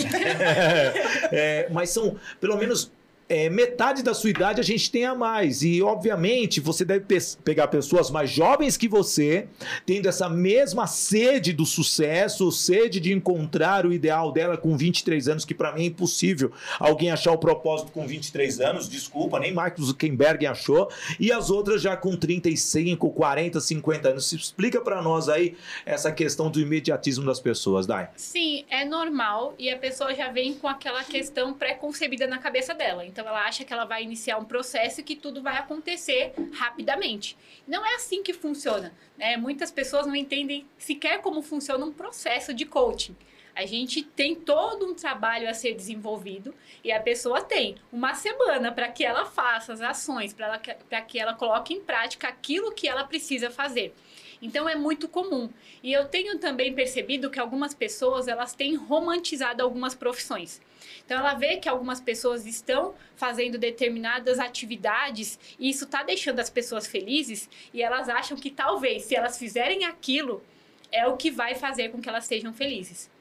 É, 1.34 1.68
mas 1.70 1.90
são 1.90 2.16
pelo 2.40 2.56
menos 2.56 2.90
é, 3.30 3.50
metade 3.50 4.02
da 4.04 4.14
sua 4.14 4.30
idade 4.30 4.62
a 4.62 4.64
gente 4.64 4.90
tem 4.92 5.06
a 5.06 5.14
mais. 5.16 5.62
E, 5.64 5.82
obviamente, 5.82 6.60
você 6.60 6.86
deve 6.86 7.06
pe- 7.06 7.18
pegar 7.44 7.68
pessoas 7.68 8.10
mais 8.10 8.30
jovens 8.30 8.78
que 8.78 8.88
você, 8.88 9.48
tendo 9.86 10.08
essa 10.08 10.30
mesma 10.30 10.88
sede 10.88 11.52
do 11.54 11.66
sucesso, 11.66 12.52
sede 12.52 13.00
de 13.00 13.12
encontrar 13.14 13.86
o 13.86 13.92
ideal 13.94 14.32
dela 14.32 14.58
com 14.58 14.78
23 14.78 15.28
anos, 15.28 15.46
que 15.46 15.54
para 15.54 15.74
mim 15.74 15.84
é 15.84 15.86
impossível 15.88 16.52
alguém 16.80 17.12
achar 17.12 17.32
o 17.32 17.38
propósito 17.38 17.92
com 17.92 18.06
23 18.08 18.60
anos. 18.62 18.88
Desculpa, 18.88 19.40
nem 19.40 19.54
Mark 19.54 19.78
Zuckerberg 19.80 20.46
achou. 20.46 20.90
E 21.20 21.32
as 21.32 21.50
outras 21.50 21.82
já 21.82 21.98
com 21.98 22.16
35, 22.16 23.10
40, 23.12 23.60
50 23.60 24.10
anos. 24.10 24.32
Explica 24.32 24.80
para 24.82 25.02
nós 25.02 25.28
aí 25.30 25.56
essa 25.86 26.12
questão 26.12 26.50
do 26.50 26.60
imediatismo 26.60 27.26
das 27.26 27.40
pessoas, 27.40 27.86
Dai. 27.86 28.10
Sim, 28.16 28.64
é 28.70 28.86
normal 28.86 29.54
e 29.60 29.70
a 29.70 29.78
pessoa 29.78 30.14
já 30.14 30.32
vem 30.32 30.54
com 30.54 30.68
aquela 30.68 31.04
questão 31.04 31.54
pré-concebida 31.54 32.28
na 32.28 32.38
cabeça 32.38 32.74
dela. 32.74 33.06
Então 33.06 33.17
ela 33.26 33.46
acha 33.46 33.64
que 33.64 33.74
ela 33.74 33.86
vai 33.86 34.04
iniciar 34.04 34.38
um 34.38 34.46
processo 34.46 35.02
e 35.02 35.04
que 35.04 35.16
tudo 35.16 35.42
vai 35.42 35.58
acontecer 35.58 36.34
rapidamente. 36.54 37.38
Não 37.68 37.86
é 37.86 37.96
assim 37.96 38.22
que 38.22 38.34
funciona. 38.34 38.94
Né? 39.18 39.38
Muitas 39.38 39.72
pessoas 39.72 40.06
não 40.06 40.16
entendem 40.16 40.68
sequer 40.78 41.22
como 41.22 41.42
funciona 41.42 41.86
um 41.86 41.94
processo 41.94 42.54
de 42.54 42.66
coaching. 42.66 43.16
A 43.58 43.66
gente 43.66 44.04
tem 44.04 44.36
todo 44.36 44.86
um 44.86 44.94
trabalho 44.94 45.50
a 45.50 45.54
ser 45.54 45.74
desenvolvido 45.74 46.54
e 46.84 46.92
a 46.92 47.02
pessoa 47.02 47.42
tem 47.42 47.76
uma 47.92 48.14
semana 48.14 48.72
para 48.72 48.88
que 48.88 49.04
ela 49.04 49.26
faça 49.26 49.74
as 49.74 49.82
ações, 49.82 50.32
para 50.32 51.02
que 51.02 51.18
ela 51.18 51.34
coloque 51.34 51.74
em 51.74 51.82
prática 51.82 52.28
aquilo 52.28 52.72
que 52.72 52.88
ela 52.88 53.04
precisa 53.04 53.50
fazer. 53.50 53.96
Então 54.40 54.70
é 54.70 54.76
muito 54.76 55.08
comum. 55.08 55.50
E 55.82 55.92
eu 55.92 56.06
tenho 56.08 56.38
também 56.38 56.72
percebido 56.76 57.32
que 57.32 57.40
algumas 57.40 57.74
pessoas 57.74 58.28
elas 58.28 58.54
têm 58.54 58.76
romantizado 58.76 59.64
algumas 59.64 59.96
profissões. 59.96 60.62
Então 61.04 61.18
ela 61.18 61.34
vê 61.34 61.58
que 61.58 61.68
algumas 61.68 62.00
pessoas 62.00 62.46
estão 62.46 62.94
fazendo 63.16 63.58
determinadas 63.58 64.38
atividades 64.38 65.40
e 65.58 65.68
isso 65.68 65.86
está 65.86 66.04
deixando 66.04 66.40
as 66.40 66.52
pessoas 66.52 66.86
felizes 66.86 67.50
e 67.74 67.82
elas 67.82 68.08
acham 68.08 68.38
que 68.38 68.52
talvez 68.52 69.06
se 69.06 69.16
elas 69.16 69.40
fizerem 69.40 69.84
aquilo 69.84 70.44
é 70.92 71.08
o 71.08 71.18
que 71.18 71.32
vai 71.32 71.56
fazer 71.56 71.90
com 71.90 72.00
que 72.00 72.08
elas 72.08 72.26
sejam 72.26 72.54
felizes. 72.54 73.17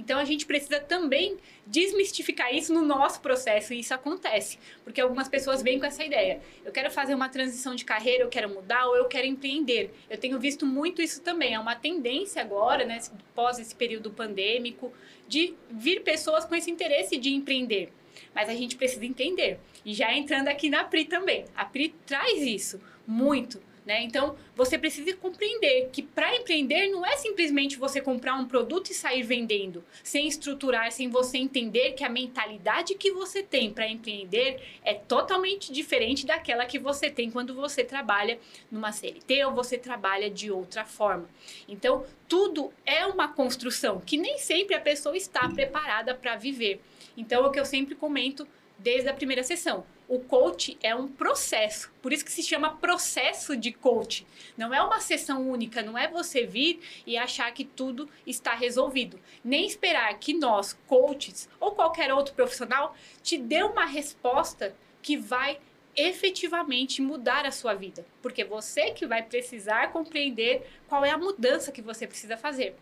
Então 0.00 0.18
a 0.18 0.24
gente 0.24 0.46
precisa 0.46 0.80
também 0.80 1.36
desmistificar 1.66 2.54
isso 2.54 2.72
no 2.72 2.80
nosso 2.80 3.20
processo 3.20 3.74
e 3.74 3.80
isso 3.80 3.92
acontece, 3.92 4.58
porque 4.82 4.98
algumas 4.98 5.28
pessoas 5.28 5.62
vêm 5.62 5.78
com 5.78 5.84
essa 5.84 6.02
ideia. 6.02 6.40
Eu 6.64 6.72
quero 6.72 6.90
fazer 6.90 7.14
uma 7.14 7.28
transição 7.28 7.74
de 7.74 7.84
carreira, 7.84 8.24
eu 8.24 8.30
quero 8.30 8.48
mudar 8.48 8.86
ou 8.86 8.96
eu 8.96 9.04
quero 9.04 9.26
empreender. 9.26 9.92
Eu 10.08 10.16
tenho 10.16 10.40
visto 10.40 10.64
muito 10.64 11.02
isso 11.02 11.20
também, 11.20 11.54
é 11.54 11.58
uma 11.58 11.76
tendência 11.76 12.40
agora, 12.40 12.86
né, 12.86 12.98
pós 13.34 13.58
esse 13.58 13.74
período 13.74 14.10
pandêmico, 14.10 14.90
de 15.28 15.54
vir 15.70 16.02
pessoas 16.02 16.46
com 16.46 16.54
esse 16.54 16.70
interesse 16.70 17.18
de 17.18 17.30
empreender. 17.34 17.92
Mas 18.34 18.48
a 18.48 18.54
gente 18.54 18.76
precisa 18.76 19.04
entender. 19.04 19.60
E 19.84 19.92
já 19.92 20.14
entrando 20.14 20.48
aqui 20.48 20.70
na 20.70 20.82
Pri 20.82 21.04
também. 21.04 21.44
A 21.54 21.64
Pri 21.66 21.94
traz 22.06 22.40
isso 22.40 22.80
muito. 23.06 23.60
Né? 23.90 24.04
Então, 24.04 24.36
você 24.54 24.78
precisa 24.78 25.12
compreender 25.16 25.88
que 25.92 26.00
para 26.00 26.36
empreender 26.36 26.86
não 26.90 27.04
é 27.04 27.16
simplesmente 27.16 27.76
você 27.76 28.00
comprar 28.00 28.36
um 28.36 28.46
produto 28.46 28.92
e 28.92 28.94
sair 28.94 29.24
vendendo, 29.24 29.84
sem 30.04 30.28
estruturar, 30.28 30.92
sem 30.92 31.08
você 31.08 31.38
entender 31.38 31.94
que 31.94 32.04
a 32.04 32.08
mentalidade 32.08 32.94
que 32.94 33.10
você 33.10 33.42
tem 33.42 33.72
para 33.72 33.88
empreender 33.88 34.62
é 34.84 34.94
totalmente 34.94 35.72
diferente 35.72 36.24
daquela 36.24 36.66
que 36.66 36.78
você 36.78 37.10
tem 37.10 37.32
quando 37.32 37.52
você 37.52 37.82
trabalha 37.82 38.38
numa 38.70 38.92
CLT 38.92 39.46
ou 39.46 39.54
você 39.54 39.76
trabalha 39.76 40.30
de 40.30 40.52
outra 40.52 40.84
forma. 40.84 41.28
Então, 41.66 42.06
tudo 42.28 42.72
é 42.86 43.04
uma 43.06 43.26
construção 43.26 43.98
que 43.98 44.16
nem 44.16 44.38
sempre 44.38 44.76
a 44.76 44.80
pessoa 44.80 45.16
está 45.16 45.48
preparada 45.48 46.14
para 46.14 46.36
viver. 46.36 46.80
Então, 47.16 47.42
é 47.42 47.48
o 47.48 47.50
que 47.50 47.58
eu 47.58 47.66
sempre 47.66 47.96
comento 47.96 48.46
desde 48.78 49.08
a 49.08 49.14
primeira 49.14 49.42
sessão. 49.42 49.84
O 50.10 50.18
coach 50.18 50.76
é 50.82 50.92
um 50.92 51.06
processo, 51.06 51.88
por 52.02 52.12
isso 52.12 52.24
que 52.24 52.32
se 52.32 52.42
chama 52.42 52.76
processo 52.78 53.56
de 53.56 53.70
coach. 53.70 54.26
Não 54.58 54.74
é 54.74 54.82
uma 54.82 54.98
sessão 54.98 55.48
única, 55.48 55.84
não 55.84 55.96
é 55.96 56.08
você 56.08 56.44
vir 56.44 56.80
e 57.06 57.16
achar 57.16 57.54
que 57.54 57.64
tudo 57.64 58.10
está 58.26 58.52
resolvido. 58.52 59.20
Nem 59.44 59.64
esperar 59.64 60.12
que 60.18 60.34
nós, 60.34 60.76
coaches 60.88 61.48
ou 61.60 61.76
qualquer 61.76 62.12
outro 62.12 62.34
profissional, 62.34 62.96
te 63.22 63.38
dê 63.38 63.62
uma 63.62 63.84
resposta 63.84 64.74
que 65.00 65.16
vai 65.16 65.60
efetivamente 65.94 67.00
mudar 67.00 67.46
a 67.46 67.52
sua 67.52 67.74
vida. 67.74 68.04
Porque 68.20 68.42
você 68.42 68.90
que 68.90 69.06
vai 69.06 69.22
precisar 69.22 69.92
compreender 69.92 70.66
qual 70.88 71.04
é 71.04 71.10
a 71.12 71.18
mudança 71.18 71.70
que 71.70 71.80
você 71.80 72.04
precisa 72.04 72.36
fazer. 72.36 72.74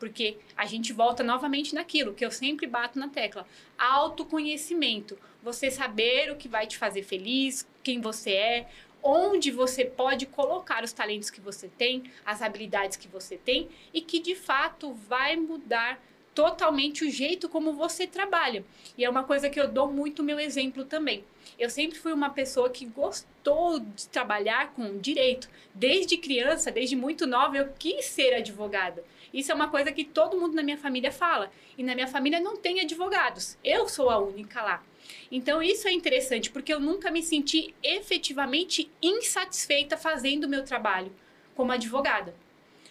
Porque 0.00 0.38
a 0.56 0.64
gente 0.64 0.92
volta 0.92 1.22
novamente 1.22 1.74
naquilo 1.74 2.14
que 2.14 2.24
eu 2.24 2.30
sempre 2.32 2.66
bato 2.66 2.98
na 2.98 3.08
tecla: 3.08 3.46
autoconhecimento. 3.78 5.16
Você 5.42 5.70
saber 5.70 6.32
o 6.32 6.36
que 6.36 6.48
vai 6.48 6.66
te 6.66 6.76
fazer 6.76 7.02
feliz, 7.02 7.68
quem 7.82 8.00
você 8.00 8.32
é, 8.32 8.68
onde 9.02 9.50
você 9.50 9.84
pode 9.84 10.26
colocar 10.26 10.82
os 10.82 10.92
talentos 10.92 11.30
que 11.30 11.40
você 11.40 11.68
tem, 11.68 12.10
as 12.24 12.42
habilidades 12.42 12.96
que 12.96 13.08
você 13.08 13.36
tem 13.36 13.68
e 13.92 14.00
que 14.00 14.18
de 14.20 14.34
fato 14.34 14.92
vai 14.92 15.36
mudar 15.36 16.02
totalmente 16.34 17.04
o 17.04 17.10
jeito 17.10 17.48
como 17.48 17.72
você 17.72 18.06
trabalha. 18.06 18.64
E 18.96 19.04
é 19.04 19.10
uma 19.10 19.24
coisa 19.24 19.50
que 19.50 19.60
eu 19.60 19.68
dou 19.68 19.90
muito 19.90 20.22
meu 20.22 20.38
exemplo 20.38 20.84
também. 20.84 21.24
Eu 21.58 21.68
sempre 21.68 21.98
fui 21.98 22.12
uma 22.12 22.30
pessoa 22.30 22.70
que 22.70 22.86
gostou 22.86 23.80
de 23.80 24.08
trabalhar 24.08 24.72
com 24.72 24.98
direito. 24.98 25.48
Desde 25.74 26.16
criança, 26.16 26.70
desde 26.70 26.96
muito 26.96 27.26
nova, 27.26 27.56
eu 27.56 27.68
quis 27.78 28.06
ser 28.06 28.34
advogada. 28.34 29.04
Isso 29.32 29.52
é 29.52 29.54
uma 29.54 29.68
coisa 29.68 29.92
que 29.92 30.04
todo 30.04 30.38
mundo 30.38 30.54
na 30.54 30.62
minha 30.62 30.78
família 30.78 31.12
fala. 31.12 31.50
E 31.78 31.82
na 31.82 31.94
minha 31.94 32.08
família 32.08 32.40
não 32.40 32.56
tem 32.56 32.80
advogados. 32.80 33.56
Eu 33.62 33.88
sou 33.88 34.10
a 34.10 34.18
única 34.18 34.62
lá. 34.62 34.82
Então 35.30 35.62
isso 35.62 35.88
é 35.88 35.92
interessante, 35.92 36.50
porque 36.50 36.72
eu 36.72 36.80
nunca 36.80 37.10
me 37.10 37.22
senti 37.22 37.74
efetivamente 37.82 38.90
insatisfeita 39.02 39.96
fazendo 39.96 40.44
o 40.44 40.48
meu 40.48 40.64
trabalho 40.64 41.12
como 41.54 41.72
advogada. 41.72 42.34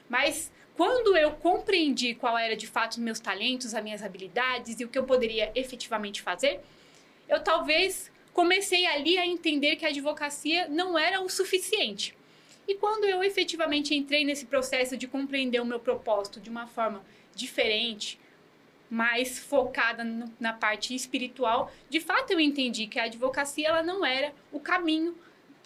Mas 0.07 0.51
quando 0.75 1.15
eu 1.17 1.31
compreendi 1.31 2.15
qual 2.15 2.37
era 2.37 2.55
de 2.55 2.65
fato 2.65 3.01
meus 3.01 3.19
talentos, 3.19 3.73
as 3.73 3.83
minhas 3.83 4.01
habilidades 4.01 4.79
e 4.79 4.85
o 4.85 4.87
que 4.87 4.97
eu 4.97 5.03
poderia 5.03 5.51
efetivamente 5.53 6.21
fazer, 6.21 6.61
eu 7.27 7.43
talvez 7.43 8.11
comecei 8.33 8.85
ali 8.85 9.17
a 9.17 9.25
entender 9.25 9.75
que 9.75 9.85
a 9.85 9.89
advocacia 9.89 10.67
não 10.67 10.97
era 10.97 11.21
o 11.21 11.29
suficiente. 11.29 12.15
E 12.69 12.75
quando 12.75 13.05
eu 13.05 13.23
efetivamente 13.23 13.95
entrei 13.95 14.23
nesse 14.23 14.45
processo 14.45 14.95
de 14.95 15.07
compreender 15.07 15.59
o 15.59 15.65
meu 15.65 15.79
propósito 15.79 16.39
de 16.39 16.51
uma 16.51 16.67
forma 16.67 17.03
diferente, 17.33 18.19
mais 18.87 19.39
focada 19.39 20.03
no, 20.03 20.31
na 20.39 20.53
parte 20.53 20.93
espiritual, 20.93 21.71
de 21.89 21.99
fato 21.99 22.29
eu 22.29 22.39
entendi 22.39 22.85
que 22.85 22.99
a 22.99 23.05
advocacia 23.05 23.69
ela 23.69 23.81
não 23.81 24.05
era 24.05 24.31
o 24.51 24.59
caminho 24.59 25.17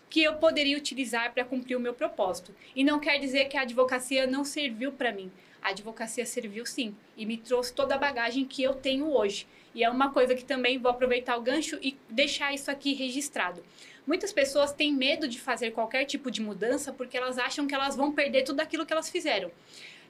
que 0.10 0.24
eu 0.24 0.36
poderia 0.36 0.78
utilizar 0.78 1.34
para 1.34 1.44
cumprir 1.44 1.76
o 1.76 1.80
meu 1.80 1.94
propósito. 1.94 2.56
E 2.74 2.86
não 2.86 3.02
quer 3.02 3.20
dizer 3.20 3.50
que 3.50 3.58
a 3.58 3.64
advocacia 3.64 4.26
não 4.26 4.46
serviu 4.46 4.94
para 4.94 5.12
mim. 5.12 5.30
A 5.62 5.72
advocacia 5.72 6.26
serviu 6.26 6.66
sim 6.66 6.96
e 7.18 7.26
me 7.26 7.36
trouxe 7.36 7.74
toda 7.74 7.96
a 7.96 7.98
bagagem 7.98 8.46
que 8.46 8.64
eu 8.64 8.76
tenho 8.76 9.12
hoje. 9.14 9.46
E 9.76 9.84
é 9.84 9.90
uma 9.90 10.14
coisa 10.14 10.36
que 10.36 10.46
também 10.46 10.78
vou 10.78 10.92
aproveitar 10.92 11.36
o 11.36 11.42
gancho 11.42 11.78
e 11.82 11.98
deixar 12.10 12.54
isso 12.54 12.72
aqui 12.72 12.94
registrado. 12.94 13.62
Muitas 14.06 14.34
pessoas 14.34 14.74
têm 14.74 14.94
medo 14.94 15.28
de 15.28 15.40
fazer 15.40 15.72
qualquer 15.72 16.06
tipo 16.06 16.30
de 16.30 16.42
mudança 16.42 16.92
porque 16.92 17.16
elas 17.16 17.38
acham 17.38 17.66
que 17.66 17.74
elas 17.74 17.96
vão 17.96 18.12
perder 18.12 18.44
tudo 18.44 18.60
aquilo 18.60 18.86
que 18.86 18.92
elas 18.92 19.10
fizeram. 19.10 19.50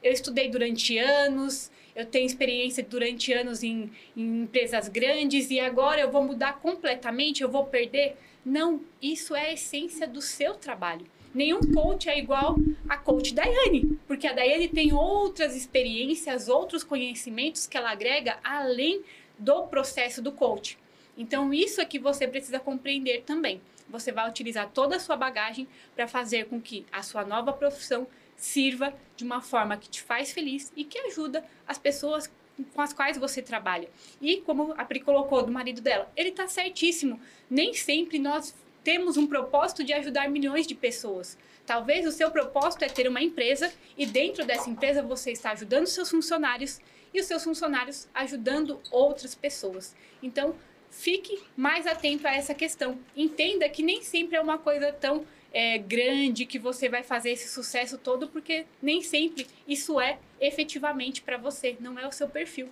Eu 0.01 0.11
estudei 0.11 0.49
durante 0.49 0.97
anos, 0.97 1.71
eu 1.95 2.05
tenho 2.05 2.25
experiência 2.25 2.83
durante 2.83 3.31
anos 3.31 3.63
em, 3.63 3.91
em 4.17 4.41
empresas 4.41 4.87
grandes 4.89 5.51
e 5.51 5.59
agora 5.59 6.01
eu 6.01 6.11
vou 6.11 6.23
mudar 6.23 6.59
completamente, 6.59 7.43
eu 7.43 7.49
vou 7.49 7.65
perder. 7.65 8.17
Não, 8.43 8.81
isso 9.01 9.35
é 9.35 9.47
a 9.47 9.53
essência 9.53 10.07
do 10.07 10.21
seu 10.21 10.55
trabalho. 10.55 11.05
Nenhum 11.33 11.61
coach 11.73 12.09
é 12.09 12.17
igual 12.17 12.57
a 12.87 12.97
coach 12.97 13.33
Daiane, 13.33 13.97
porque 14.07 14.27
a 14.27 14.33
Daiane 14.33 14.67
tem 14.67 14.93
outras 14.93 15.55
experiências, 15.55 16.47
outros 16.47 16.83
conhecimentos 16.83 17.65
que 17.65 17.77
ela 17.77 17.91
agrega 17.91 18.37
além 18.43 19.01
do 19.37 19.63
processo 19.63 20.21
do 20.21 20.31
coach. 20.31 20.77
Então, 21.17 21.53
isso 21.53 21.81
é 21.81 21.85
que 21.85 21.97
você 21.97 22.27
precisa 22.27 22.59
compreender 22.59 23.23
também. 23.23 23.61
Você 23.93 24.11
vai 24.11 24.27
utilizar 24.27 24.71
toda 24.71 24.95
a 24.95 24.99
sua 24.99 25.15
bagagem 25.15 25.67
para 25.95 26.07
fazer 26.07 26.47
com 26.47 26.59
que 26.59 26.83
a 26.91 27.03
sua 27.03 27.23
nova 27.23 27.53
profissão 27.53 28.07
sirva 28.35 28.91
de 29.15 29.23
uma 29.23 29.39
forma 29.39 29.77
que 29.77 29.87
te 29.87 30.01
faz 30.01 30.31
feliz 30.31 30.73
e 30.75 30.83
que 30.83 30.97
ajuda 30.97 31.45
as 31.67 31.77
pessoas 31.77 32.29
com 32.73 32.81
as 32.81 32.91
quais 32.91 33.19
você 33.19 33.39
trabalha. 33.39 33.87
E 34.19 34.37
como 34.37 34.73
a 34.75 34.83
Pri 34.83 34.99
colocou 34.99 35.43
do 35.43 35.51
marido 35.51 35.79
dela, 35.79 36.11
ele 36.15 36.29
está 36.29 36.47
certíssimo. 36.47 37.21
Nem 37.47 37.75
sempre 37.75 38.17
nós 38.17 38.55
temos 38.83 39.15
um 39.15 39.27
propósito 39.27 39.83
de 39.83 39.93
ajudar 39.93 40.27
milhões 40.27 40.65
de 40.65 40.73
pessoas. 40.73 41.37
Talvez 41.63 42.07
o 42.07 42.11
seu 42.11 42.31
propósito 42.31 42.83
é 42.83 42.89
ter 42.89 43.07
uma 43.07 43.21
empresa 43.21 43.71
e 43.95 44.07
dentro 44.07 44.43
dessa 44.43 44.71
empresa 44.71 45.03
você 45.03 45.31
está 45.31 45.51
ajudando 45.51 45.85
seus 45.85 46.09
funcionários 46.09 46.81
e 47.13 47.19
os 47.19 47.27
seus 47.27 47.43
funcionários 47.43 48.07
ajudando 48.11 48.81
outras 48.89 49.35
pessoas. 49.35 49.95
Então, 50.21 50.55
fique 50.97 51.39
mais 51.57 51.85
atento 51.87 52.27
a 52.27 52.35
essa 52.35 52.53
questão. 52.53 52.97
Entenda 53.15 53.67
que 53.69 53.81
nem 53.83 54.01
sempre 54.01 54.37
é 54.37 54.41
uma 54.41 54.57
coisa 54.57 54.91
tão 54.93 55.25
é, 55.53 55.77
grande 55.77 56.45
que 56.45 56.57
você 56.59 56.87
vai 56.89 57.03
fazer 57.03 57.31
esse 57.31 57.47
sucesso 57.49 57.97
todo, 57.97 58.27
porque 58.27 58.65
nem 58.81 59.01
sempre 59.01 59.47
isso 59.67 59.99
é 59.99 60.17
efetivamente 60.39 61.21
para 61.21 61.37
você, 61.37 61.75
não 61.79 61.97
é 61.99 62.07
o 62.07 62.11
seu 62.11 62.27
perfil. 62.27 62.69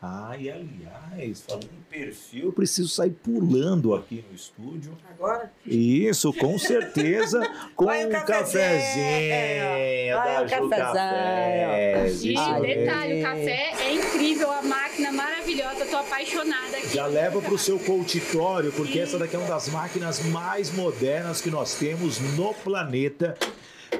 Ah, 0.00 0.36
e 0.38 0.48
aliás, 0.48 1.42
falando 1.42 1.64
em 1.64 1.82
perfil, 1.90 2.46
eu 2.46 2.52
preciso 2.52 2.88
sair 2.88 3.10
pulando 3.10 3.94
aqui 3.94 4.24
no 4.28 4.34
estúdio. 4.34 4.96
Agora? 5.10 5.52
Isso, 5.66 6.32
com 6.32 6.56
certeza, 6.56 7.40
com 7.74 7.86
Vai 7.86 8.04
um 8.04 8.08
o 8.08 8.12
cafezinho. 8.12 8.64
cafezinho. 8.64 10.16
Vai 10.16 10.34
da 10.34 10.42
o 10.42 10.48
Ju 10.48 10.68
cafezinho. 10.70 10.94
Cafés, 10.94 12.24
E 12.24 12.32
isso 12.32 12.60
detalhe, 12.60 13.12
aí. 13.12 13.20
o 13.20 13.22
café 13.24 13.72
é 13.80 13.94
incrível, 13.94 14.52
a 14.52 14.62
máquina 14.98 15.12
maravilhosa, 15.12 15.86
tô 15.86 15.96
apaixonada 15.96 16.76
aqui. 16.76 16.94
Já 16.94 17.06
leva 17.06 17.40
para 17.40 17.54
o 17.54 17.58
seu 17.58 17.78
coachitório, 17.78 18.72
porque 18.72 18.98
essa 18.98 19.16
daqui 19.16 19.36
é 19.36 19.38
uma 19.38 19.48
das 19.48 19.68
máquinas 19.68 20.24
mais 20.26 20.72
modernas 20.72 21.40
que 21.40 21.50
nós 21.50 21.74
temos 21.74 22.18
no 22.36 22.52
planeta. 22.52 23.36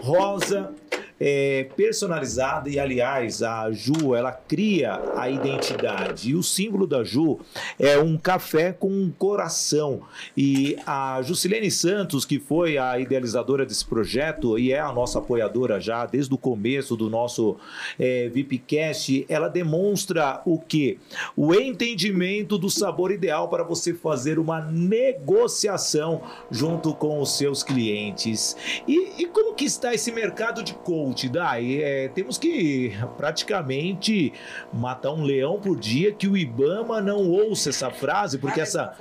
Rosa, 0.01 0.75
é, 1.21 1.69
personalizada 1.77 2.69
e, 2.69 2.79
aliás, 2.79 3.43
a 3.43 3.71
Ju, 3.71 4.15
ela 4.15 4.33
cria 4.33 5.01
a 5.17 5.29
identidade. 5.29 6.31
E 6.31 6.35
o 6.35 6.43
símbolo 6.43 6.87
da 6.87 7.03
Ju 7.03 7.41
é 7.79 7.99
um 7.99 8.17
café 8.17 8.73
com 8.73 8.89
um 8.89 9.11
coração. 9.11 10.03
E 10.37 10.77
a 10.87 11.21
Jusilene 11.23 11.71
Santos, 11.71 12.25
que 12.25 12.39
foi 12.39 12.79
a 12.79 12.99
idealizadora 12.99 13.67
desse 13.67 13.85
projeto 13.85 14.59
e 14.59 14.73
é 14.73 14.81
a 14.81 14.93
nossa 14.93 15.19
apoiadora 15.19 15.81
já 15.81 16.07
desde 16.07 16.33
o 16.35 16.39
começo 16.39 16.97
do 16.97 17.11
nosso 17.11 17.57
é, 17.99 18.29
VIPcast, 18.29 19.27
ela 19.29 19.49
demonstra 19.49 20.41
o 20.45 20.59
que? 20.59 20.99
O 21.37 21.55
entendimento 21.55 22.59
do 22.59 22.71
sabor 22.71 23.11
ideal 23.11 23.49
para 23.49 23.65
você 23.65 23.93
fazer 23.95 24.39
uma 24.39 24.61
negociação 24.61 26.23
junto 26.51 26.95
com 26.95 27.21
os 27.21 27.37
seus 27.37 27.63
clientes. 27.63 28.57
E, 28.87 29.23
e 29.23 29.27
como 29.27 29.55
que 29.55 29.65
está 29.65 29.95
esse 29.95 30.13
mercado 30.13 30.63
de 30.63 30.75
coach, 31.09 31.29
Dai? 31.29 31.83
É, 31.83 32.09
temos 32.09 32.39
que 32.39 32.93
praticamente 33.17 34.33
matar 34.73 35.13
um 35.13 35.23
leão 35.23 35.59
por 35.59 35.79
dia 35.79 36.13
que 36.13 36.29
o 36.29 36.37
Ibama 36.37 37.01
não 37.01 37.29
ouça 37.31 37.71
essa 37.71 37.91
frase, 37.91 38.39
porque 38.39 38.61
essa, 38.61 38.95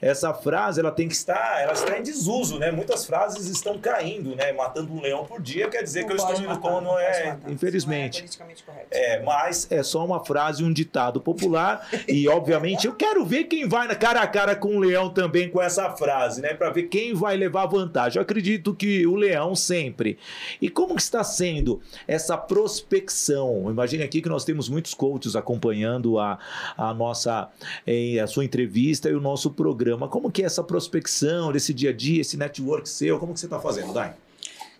essa 0.00 0.32
frase 0.32 0.80
ela 0.80 0.90
tem 0.90 1.08
que 1.08 1.14
estar, 1.14 1.62
ela 1.62 1.72
está 1.72 1.98
em 1.98 2.02
desuso, 2.02 2.58
né? 2.58 2.70
Muitas 2.70 3.06
frases 3.06 3.46
estão 3.48 3.78
caindo, 3.78 4.34
né? 4.34 4.52
Matando 4.52 4.92
um 4.92 5.00
leão 5.00 5.24
por 5.24 5.40
dia 5.40 5.68
quer 5.68 5.82
dizer 5.82 6.04
que 6.04 6.12
eu 6.12 6.16
estou 6.16 6.34
indo 6.34 6.58
como 6.58 6.80
não 6.80 6.98
é, 6.98 7.36
infelizmente. 7.48 8.18
Não 8.18 8.18
é 8.18 8.22
politicamente 8.22 8.62
correto. 8.62 8.88
É, 8.90 9.22
mas 9.22 9.66
é 9.70 9.82
só 9.82 10.04
uma 10.04 10.24
frase, 10.24 10.62
um 10.62 10.72
ditado 10.72 11.20
popular. 11.20 11.88
E, 12.06 12.28
obviamente, 12.28 12.86
eu 12.86 12.94
quero 12.94 13.24
ver 13.24 13.44
quem 13.44 13.68
vai 13.68 13.86
na 13.86 13.94
cara 13.94 14.20
a 14.20 14.26
cara 14.26 14.54
com 14.54 14.76
o 14.76 14.80
leão 14.80 15.10
também 15.10 15.48
com 15.48 15.60
essa 15.60 15.90
frase, 15.90 16.40
né? 16.40 16.54
Para 16.54 16.70
ver 16.70 16.84
quem 16.84 17.14
vai 17.14 17.36
levar 17.36 17.66
vantagem. 17.66 18.18
Eu 18.18 18.22
acredito 18.22 18.74
que 18.74 19.06
o 19.06 19.14
leão 19.14 19.54
sempre. 19.54 20.18
E 20.60 20.68
como 20.68 20.94
que 20.94 21.02
está 21.02 21.24
sendo 21.24 21.80
essa 22.06 22.36
prospecção? 22.36 23.70
Imagine 23.70 24.04
aqui 24.04 24.20
que 24.20 24.28
nós 24.28 24.44
temos 24.44 24.68
muitos 24.68 24.94
coaches 24.94 25.36
acompanhando 25.36 26.18
a, 26.18 26.38
a 26.76 26.94
nossa 26.94 27.48
eh, 27.86 28.18
a 28.20 28.26
sua 28.26 28.44
entrevista 28.44 29.08
e 29.08 29.14
o 29.14 29.20
nosso 29.20 29.50
programa. 29.50 29.73
Como 30.08 30.30
que 30.30 30.42
é 30.42 30.46
essa 30.46 30.62
prospecção 30.62 31.52
desse 31.52 31.74
dia 31.74 31.90
a 31.90 31.92
dia, 31.92 32.20
esse 32.20 32.36
network 32.36 32.88
seu? 32.88 33.18
Como 33.18 33.34
que 33.34 33.40
você 33.40 33.46
está 33.46 33.60
fazendo, 33.60 33.92
Dai? 33.92 34.14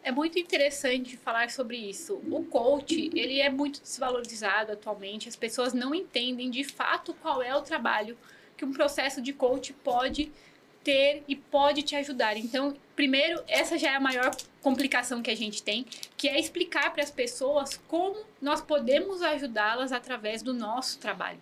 É 0.03 0.13
muito 0.13 0.39
interessante 0.39 1.17
falar 1.17 1.51
sobre 1.51 1.79
isso. 1.79 2.21
O 2.31 2.45
coach, 2.45 3.11
ele 3.15 3.41
é 3.41 3.49
muito 3.49 3.81
desvalorizado 3.81 4.73
atualmente. 4.73 5.29
As 5.29 5.37
pessoas 5.37 5.73
não 5.73 5.95
entendem 5.95 6.51
de 6.51 6.63
fato 6.63 7.15
qual 7.23 7.43
é 7.43 7.57
o 7.57 7.63
trabalho 7.63 8.17
que 8.57 8.65
um 8.65 8.73
processo 8.73 9.23
de 9.23 9.33
coach 9.33 9.73
pode 9.73 10.31
ter 10.85 11.25
e 11.27 11.35
pode 11.35 11.83
te 11.83 11.97
ajudar. 11.97 12.37
Então, 12.37 12.77
primeiro, 12.95 13.43
essa 13.49 13.79
já 13.79 13.93
é 13.93 13.97
a 13.97 14.01
maior 14.01 14.37
complicação 14.61 15.23
que 15.23 15.31
a 15.31 15.37
gente 15.37 15.63
tem, 15.63 15.87
que 16.17 16.29
é 16.29 16.39
explicar 16.39 16.93
para 16.93 17.03
as 17.03 17.11
pessoas 17.11 17.81
como 17.89 18.17
nós 18.41 18.61
podemos 18.61 19.23
ajudá-las 19.23 19.91
através 19.91 20.43
do 20.43 20.53
nosso 20.53 20.99
trabalho. 20.99 21.39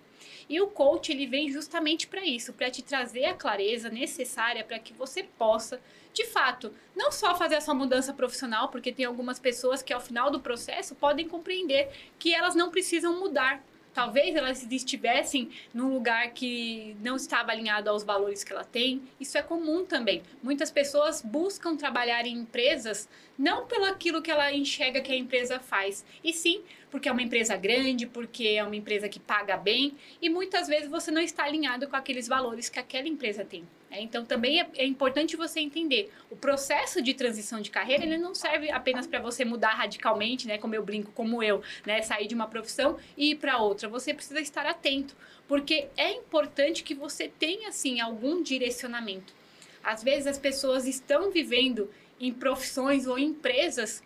E 0.52 0.60
o 0.60 0.66
coach 0.66 1.10
ele 1.10 1.26
vem 1.26 1.50
justamente 1.50 2.06
para 2.06 2.22
isso, 2.26 2.52
para 2.52 2.70
te 2.70 2.82
trazer 2.82 3.24
a 3.24 3.32
clareza 3.32 3.88
necessária 3.88 4.62
para 4.62 4.78
que 4.78 4.92
você 4.92 5.22
possa, 5.22 5.80
de 6.12 6.26
fato, 6.26 6.74
não 6.94 7.10
só 7.10 7.34
fazer 7.34 7.54
essa 7.54 7.72
mudança 7.72 8.12
profissional, 8.12 8.68
porque 8.68 8.92
tem 8.92 9.06
algumas 9.06 9.38
pessoas 9.38 9.82
que 9.82 9.94
ao 9.94 10.00
final 10.00 10.30
do 10.30 10.40
processo 10.40 10.94
podem 10.94 11.26
compreender 11.26 11.88
que 12.18 12.34
elas 12.34 12.54
não 12.54 12.70
precisam 12.70 13.18
mudar. 13.18 13.64
Talvez 13.94 14.36
elas 14.36 14.70
estivessem 14.70 15.50
num 15.72 15.94
lugar 15.94 16.32
que 16.32 16.96
não 17.00 17.16
estava 17.16 17.50
alinhado 17.50 17.88
aos 17.88 18.04
valores 18.04 18.44
que 18.44 18.52
ela 18.52 18.64
tem. 18.64 19.02
Isso 19.18 19.38
é 19.38 19.42
comum 19.42 19.86
também. 19.86 20.22
Muitas 20.42 20.70
pessoas 20.70 21.22
buscam 21.22 21.76
trabalhar 21.76 22.26
em 22.26 22.36
empresas 22.40 23.08
não 23.38 23.66
pelo 23.66 23.86
aquilo 23.86 24.20
que 24.20 24.30
ela 24.30 24.52
enxerga 24.52 25.00
que 25.00 25.12
a 25.12 25.16
empresa 25.16 25.58
faz, 25.58 26.04
e 26.22 26.32
sim 26.32 26.62
porque 26.92 27.08
é 27.08 27.12
uma 27.12 27.22
empresa 27.22 27.56
grande, 27.56 28.06
porque 28.06 28.48
é 28.48 28.62
uma 28.62 28.76
empresa 28.76 29.08
que 29.08 29.18
paga 29.18 29.56
bem, 29.56 29.96
e 30.20 30.28
muitas 30.28 30.68
vezes 30.68 30.90
você 30.90 31.10
não 31.10 31.22
está 31.22 31.44
alinhado 31.44 31.88
com 31.88 31.96
aqueles 31.96 32.28
valores 32.28 32.68
que 32.68 32.78
aquela 32.78 33.08
empresa 33.08 33.46
tem. 33.46 33.66
É, 33.90 34.00
então 34.02 34.26
também 34.26 34.60
é, 34.60 34.68
é, 34.76 34.86
importante 34.86 35.34
você 35.34 35.60
entender 35.60 36.12
o 36.30 36.36
processo 36.36 37.00
de 37.00 37.14
transição 37.14 37.60
de 37.60 37.70
carreira 37.70 38.04
ele 38.04 38.18
não 38.18 38.34
serve 38.34 38.70
apenas 38.70 39.06
para 39.06 39.20
você 39.20 39.42
mudar 39.42 39.72
radicalmente, 39.72 40.46
né, 40.46 40.58
como 40.58 40.74
eu 40.74 40.84
brinco, 40.84 41.10
como 41.12 41.42
eu, 41.42 41.62
né, 41.86 42.02
sair 42.02 42.26
de 42.26 42.34
uma 42.34 42.46
profissão 42.46 42.98
e 43.16 43.30
ir 43.30 43.36
para 43.36 43.56
outra. 43.56 43.88
Você 43.88 44.12
precisa 44.12 44.40
estar 44.40 44.66
atento, 44.66 45.16
porque 45.48 45.88
é 45.96 46.12
importante 46.12 46.82
que 46.82 46.94
você 46.94 47.26
tenha 47.26 47.70
assim 47.70 48.00
algum 48.00 48.42
direcionamento. 48.42 49.34
Às 49.82 50.02
vezes 50.02 50.26
as 50.26 50.38
pessoas 50.38 50.86
estão 50.86 51.30
vivendo 51.30 51.90
em 52.20 52.32
profissões 52.32 53.06
ou 53.06 53.18
empresas 53.18 54.02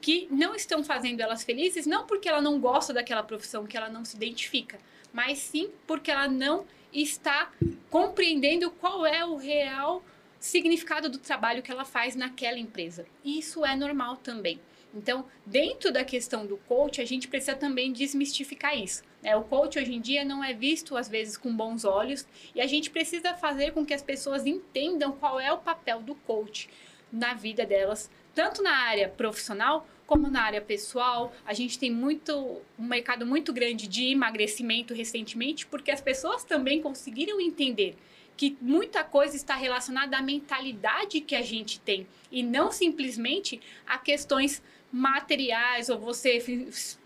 que 0.00 0.26
não 0.30 0.54
estão 0.54 0.82
fazendo 0.82 1.20
elas 1.20 1.44
felizes, 1.44 1.86
não 1.86 2.06
porque 2.06 2.28
ela 2.28 2.40
não 2.40 2.58
gosta 2.58 2.92
daquela 2.92 3.22
profissão, 3.22 3.66
que 3.66 3.76
ela 3.76 3.88
não 3.88 4.04
se 4.04 4.16
identifica, 4.16 4.78
mas 5.12 5.38
sim 5.38 5.70
porque 5.86 6.10
ela 6.10 6.28
não 6.28 6.66
está 6.92 7.52
compreendendo 7.90 8.70
qual 8.70 9.04
é 9.04 9.24
o 9.24 9.36
real 9.36 10.02
significado 10.38 11.08
do 11.08 11.18
trabalho 11.18 11.62
que 11.62 11.70
ela 11.70 11.84
faz 11.84 12.16
naquela 12.16 12.58
empresa. 12.58 13.06
Isso 13.24 13.64
é 13.64 13.76
normal 13.76 14.16
também. 14.16 14.58
Então, 14.92 15.24
dentro 15.46 15.92
da 15.92 16.04
questão 16.04 16.46
do 16.46 16.56
coach, 16.56 17.00
a 17.00 17.04
gente 17.04 17.28
precisa 17.28 17.54
também 17.54 17.92
desmistificar 17.92 18.76
isso. 18.76 19.04
Né? 19.22 19.36
O 19.36 19.44
coach 19.44 19.78
hoje 19.78 19.94
em 19.94 20.00
dia 20.00 20.24
não 20.24 20.42
é 20.42 20.52
visto, 20.52 20.96
às 20.96 21.08
vezes, 21.08 21.36
com 21.36 21.54
bons 21.54 21.84
olhos, 21.84 22.26
e 22.54 22.60
a 22.60 22.66
gente 22.66 22.90
precisa 22.90 23.34
fazer 23.34 23.72
com 23.72 23.86
que 23.86 23.94
as 23.94 24.02
pessoas 24.02 24.46
entendam 24.46 25.12
qual 25.12 25.38
é 25.38 25.52
o 25.52 25.58
papel 25.58 26.02
do 26.02 26.14
coach 26.14 26.68
na 27.12 27.34
vida 27.34 27.64
delas, 27.64 28.10
tanto 28.34 28.62
na 28.62 28.74
área 28.76 29.08
profissional 29.08 29.86
como 30.06 30.28
na 30.28 30.42
área 30.42 30.60
pessoal. 30.60 31.32
A 31.46 31.54
gente 31.54 31.78
tem 31.78 31.90
muito 31.90 32.60
um 32.78 32.84
mercado 32.84 33.24
muito 33.24 33.52
grande 33.52 33.86
de 33.86 34.10
emagrecimento 34.10 34.92
recentemente, 34.92 35.66
porque 35.66 35.90
as 35.90 36.00
pessoas 36.00 36.42
também 36.42 36.82
conseguiram 36.82 37.40
entender 37.40 37.96
que 38.36 38.56
muita 38.60 39.04
coisa 39.04 39.36
está 39.36 39.54
relacionada 39.54 40.16
à 40.16 40.22
mentalidade 40.22 41.20
que 41.20 41.36
a 41.36 41.42
gente 41.42 41.78
tem 41.78 42.06
e 42.32 42.42
não 42.42 42.72
simplesmente 42.72 43.60
a 43.86 43.98
questões 43.98 44.62
materiais 44.90 45.88
ou 45.88 45.98
você 45.98 46.40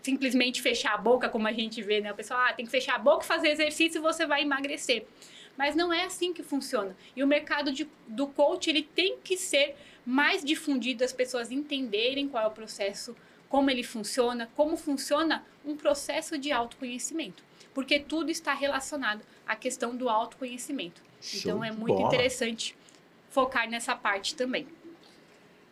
simplesmente 0.01 0.61
fechar 0.61 0.93
a 0.93 0.97
boca, 0.97 1.29
como 1.29 1.47
a 1.47 1.51
gente 1.51 1.81
vê, 1.81 2.01
né? 2.01 2.11
O 2.11 2.15
pessoal, 2.15 2.39
ah, 2.39 2.53
tem 2.53 2.65
que 2.65 2.71
fechar 2.71 2.95
a 2.95 2.99
boca, 2.99 3.23
fazer 3.23 3.49
exercício 3.49 3.99
e 3.99 4.01
você 4.01 4.25
vai 4.25 4.41
emagrecer. 4.41 5.05
Mas 5.57 5.75
não 5.75 5.93
é 5.93 6.05
assim 6.05 6.33
que 6.33 6.41
funciona. 6.41 6.95
E 7.15 7.23
o 7.23 7.27
mercado 7.27 7.71
de, 7.71 7.87
do 8.07 8.27
coach, 8.27 8.69
ele 8.69 8.81
tem 8.81 9.17
que 9.23 9.37
ser 9.37 9.75
mais 10.05 10.43
difundido, 10.43 11.03
as 11.03 11.11
pessoas 11.11 11.51
entenderem 11.51 12.27
qual 12.29 12.43
é 12.43 12.47
o 12.47 12.51
processo, 12.51 13.15
como 13.49 13.71
ele 13.71 13.83
funciona, 13.83 14.49
como 14.55 14.77
funciona 14.77 15.43
um 15.65 15.75
processo 15.75 16.37
de 16.37 16.51
autoconhecimento. 16.51 17.43
Porque 17.73 17.99
tudo 17.99 18.29
está 18.29 18.53
relacionado 18.53 19.21
à 19.47 19.55
questão 19.55 19.95
do 19.95 20.07
autoconhecimento. 20.07 21.01
Show 21.19 21.39
então 21.39 21.63
é 21.63 21.71
muito 21.71 21.95
bola. 21.95 22.07
interessante 22.07 22.77
focar 23.29 23.69
nessa 23.69 23.95
parte 23.95 24.35
também. 24.35 24.67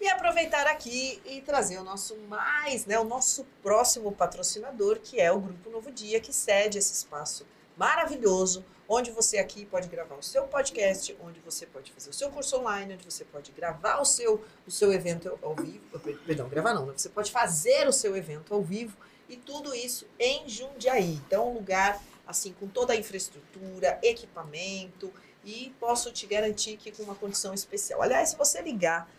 E 0.01 0.09
aproveitar 0.09 0.67
aqui 0.67 1.21
e 1.25 1.39
trazer 1.39 1.77
o 1.77 1.83
nosso 1.83 2.17
mais, 2.27 2.85
né, 2.85 2.99
o 2.99 3.05
nosso 3.05 3.45
próximo 3.61 4.11
patrocinador, 4.11 4.99
que 4.99 5.21
é 5.21 5.31
o 5.31 5.39
Grupo 5.39 5.69
Novo 5.69 5.91
Dia, 5.91 6.19
que 6.19 6.33
cede 6.33 6.77
esse 6.77 6.93
espaço 6.93 7.45
maravilhoso, 7.77 8.63
onde 8.87 9.11
você 9.11 9.37
aqui 9.37 9.65
pode 9.65 9.87
gravar 9.87 10.15
o 10.15 10.23
seu 10.23 10.43
podcast, 10.43 11.15
onde 11.21 11.39
você 11.39 11.65
pode 11.65 11.91
fazer 11.91 12.09
o 12.09 12.13
seu 12.13 12.29
curso 12.29 12.57
online, 12.57 12.93
onde 12.93 13.05
você 13.05 13.23
pode 13.25 13.51
gravar 13.51 13.99
o 13.99 14.05
seu, 14.05 14.43
o 14.67 14.71
seu 14.71 14.91
evento 14.91 15.37
ao 15.41 15.55
vivo. 15.55 15.99
Perdão, 16.25 16.49
gravar 16.49 16.73
não, 16.73 16.85
né? 16.85 16.93
Você 16.95 17.09
pode 17.09 17.31
fazer 17.31 17.87
o 17.87 17.93
seu 17.93 18.15
evento 18.15 18.53
ao 18.53 18.61
vivo 18.61 18.95
e 19.27 19.37
tudo 19.37 19.73
isso 19.73 20.05
em 20.19 20.47
Jundiaí. 20.47 21.13
Então, 21.25 21.49
um 21.49 21.53
lugar 21.53 22.01
assim 22.25 22.53
com 22.53 22.67
toda 22.67 22.93
a 22.93 22.95
infraestrutura, 22.95 23.99
equipamento 24.01 25.11
e 25.43 25.73
posso 25.79 26.11
te 26.11 26.25
garantir 26.25 26.77
que 26.77 26.91
com 26.91 27.03
uma 27.03 27.15
condição 27.15 27.53
especial. 27.53 28.01
Aliás, 28.01 28.29
se 28.29 28.37
você 28.37 28.61
ligar 28.61 29.09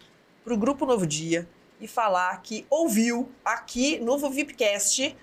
para 0.42 0.54
o 0.54 0.56
Grupo 0.56 0.86
Novo 0.86 1.06
Dia 1.06 1.48
e 1.80 1.86
falar 1.86 2.40
que 2.42 2.66
ouviu 2.70 3.30
aqui 3.44 3.98
no 3.98 4.16
VIPcast, 4.18 5.16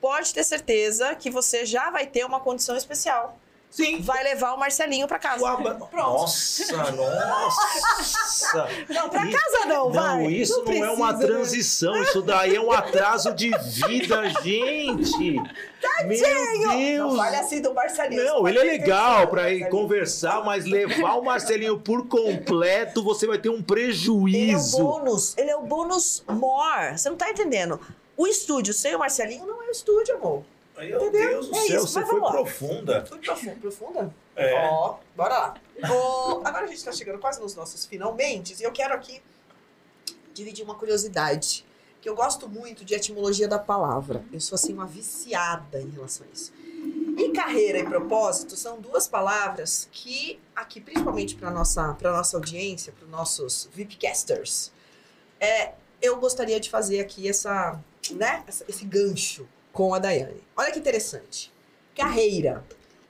pode 0.00 0.32
ter 0.32 0.44
certeza 0.44 1.14
que 1.14 1.30
você 1.30 1.64
já 1.66 1.90
vai 1.90 2.06
ter 2.06 2.24
uma 2.24 2.40
condição 2.40 2.76
especial. 2.76 3.38
Sim. 3.70 4.00
Vai 4.00 4.24
levar 4.24 4.54
o 4.54 4.58
Marcelinho 4.58 5.06
para 5.06 5.18
casa. 5.18 5.44
Pronto. 5.56 5.90
Nossa, 5.92 6.92
nossa. 6.92 8.68
Não, 8.88 9.08
para 9.10 9.30
casa 9.30 9.66
não, 9.66 9.92
vai. 9.92 10.22
Não, 10.22 10.30
isso 10.30 10.64
não, 10.64 10.72
não 10.72 10.84
é 10.84 10.90
uma 10.90 11.14
transição, 11.14 12.02
isso 12.02 12.22
daí 12.22 12.56
é 12.56 12.60
um 12.60 12.72
atraso 12.72 13.34
de 13.34 13.50
vida, 13.58 14.28
gente. 14.42 15.36
Tadinho! 15.80 16.58
Meu 16.58 16.68
Deus! 16.70 17.12
Não 17.12 17.16
fale 17.16 17.36
assim 17.36 17.60
do 17.60 17.74
Marcelinho. 17.74 18.24
Não, 18.24 18.48
ele 18.48 18.58
é 18.58 18.64
legal 18.64 19.28
para 19.28 19.52
ir 19.52 19.68
conversar, 19.68 20.42
mas 20.44 20.64
levar 20.64 21.14
o 21.14 21.22
Marcelinho 21.22 21.78
por 21.78 22.08
completo, 22.08 23.02
você 23.02 23.26
vai 23.26 23.38
ter 23.38 23.50
um 23.50 23.62
prejuízo. 23.62 24.78
Ele 24.78 24.82
é 24.82 24.84
o 24.84 24.88
bônus, 24.88 25.38
ele 25.38 25.50
é 25.50 25.56
o 25.56 25.62
bônus 25.62 26.24
more. 26.26 26.98
Você 26.98 27.10
não 27.10 27.16
tá 27.16 27.30
entendendo. 27.30 27.78
O 28.18 28.26
estúdio 28.26 28.74
sem 28.74 28.96
o 28.96 28.98
Marcelinho 28.98 29.46
não 29.46 29.62
é 29.62 29.68
o 29.68 29.70
estúdio, 29.70 30.16
amor. 30.16 30.44
Meu 30.76 31.00
Entendeu? 31.00 31.28
Deus 31.30 31.48
do 31.48 31.56
é 31.56 31.60
céu, 31.60 31.76
isso, 31.76 31.86
você 31.86 32.04
foi 32.04 32.20
profunda. 32.20 33.06
Fui 33.06 33.18
profunda. 33.18 33.56
Profunda? 33.60 34.14
É. 34.34 34.54
Ó, 34.54 34.98
bora 35.16 35.38
lá. 35.38 35.54
Ó, 35.88 36.40
agora 36.44 36.64
a 36.64 36.66
gente 36.66 36.78
está 36.78 36.90
chegando 36.90 37.20
quase 37.20 37.40
nos 37.40 37.54
nossos 37.54 37.86
finalmente 37.86 38.54
e 38.58 38.62
eu 38.64 38.72
quero 38.72 38.92
aqui 38.92 39.22
dividir 40.34 40.64
uma 40.64 40.74
curiosidade. 40.74 41.64
Que 42.00 42.08
eu 42.08 42.14
gosto 42.14 42.48
muito 42.48 42.84
de 42.84 42.94
etimologia 42.94 43.48
da 43.48 43.58
palavra. 43.58 44.24
Eu 44.32 44.40
sou 44.40 44.54
assim 44.56 44.72
uma 44.72 44.86
viciada 44.86 45.80
em 45.80 45.90
relação 45.90 46.26
a 46.26 46.32
isso. 46.32 46.52
E 47.16 47.30
carreira 47.32 47.78
e 47.78 47.84
propósito 47.84 48.56
são 48.56 48.80
duas 48.80 49.08
palavras 49.08 49.88
que 49.90 50.40
aqui, 50.54 50.80
principalmente 50.80 51.36
para 51.36 51.50
nossa 51.50 51.94
para 51.94 52.12
nossa 52.12 52.36
audiência, 52.36 52.92
para 52.92 53.04
os 53.04 53.10
nossos 53.10 53.68
VIPcasters, 53.72 54.72
é, 55.40 55.72
eu 56.00 56.16
gostaria 56.16 56.60
de 56.60 56.70
fazer 56.70 57.00
aqui 57.00 57.28
essa, 57.28 57.78
né, 58.14 58.44
esse 58.68 58.84
gancho 58.84 59.48
com 59.72 59.94
a 59.94 59.98
Daiane. 59.98 60.42
Olha 60.56 60.72
que 60.72 60.78
interessante. 60.78 61.52
Carreira. 61.94 62.64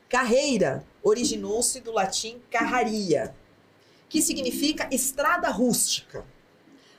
Carreira 0.09 0.84
originou-se 1.03 1.80
do 1.80 1.92
latim 1.92 2.40
carraria, 2.51 3.34
que 4.09 4.22
significa 4.22 4.88
estrada 4.90 5.49
rústica. 5.51 6.24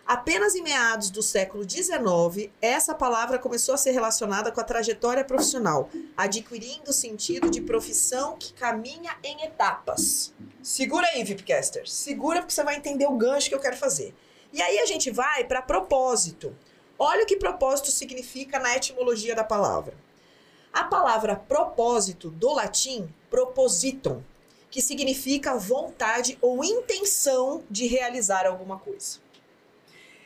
Apenas 0.09 0.55
em 0.55 0.63
meados 0.63 1.11
do 1.11 1.21
século 1.21 1.63
XIX, 1.69 2.49
essa 2.59 2.95
palavra 2.95 3.37
começou 3.37 3.75
a 3.75 3.77
ser 3.77 3.91
relacionada 3.91 4.51
com 4.51 4.59
a 4.59 4.63
trajetória 4.63 5.23
profissional, 5.23 5.87
adquirindo 6.17 6.89
o 6.89 6.93
sentido 6.93 7.47
de 7.47 7.61
profissão 7.61 8.35
que 8.35 8.51
caminha 8.53 9.15
em 9.23 9.43
etapas. 9.43 10.33
Segura 10.63 11.05
aí, 11.13 11.23
Vipcaster. 11.23 11.87
Segura 11.87 12.39
porque 12.39 12.53
você 12.53 12.63
vai 12.63 12.75
entender 12.75 13.05
o 13.05 13.17
gancho 13.17 13.49
que 13.49 13.55
eu 13.55 13.59
quero 13.59 13.77
fazer. 13.77 14.15
E 14.51 14.59
aí 14.59 14.79
a 14.79 14.85
gente 14.87 15.11
vai 15.11 15.43
para 15.43 15.61
propósito. 15.61 16.55
Olha 17.01 17.23
o 17.23 17.25
que 17.25 17.37
propósito 17.37 17.91
significa 17.91 18.59
na 18.59 18.75
etimologia 18.75 19.33
da 19.33 19.43
palavra. 19.43 19.95
A 20.73 20.83
palavra 20.83 21.33
propósito 21.33 22.29
do 22.29 22.51
latim 22.51 23.09
propositum, 23.29 24.21
que 24.69 24.81
significa 24.81 25.55
vontade 25.55 26.37
ou 26.41 26.61
intenção 26.61 27.63
de 27.71 27.87
realizar 27.87 28.45
alguma 28.45 28.77
coisa. 28.77 29.19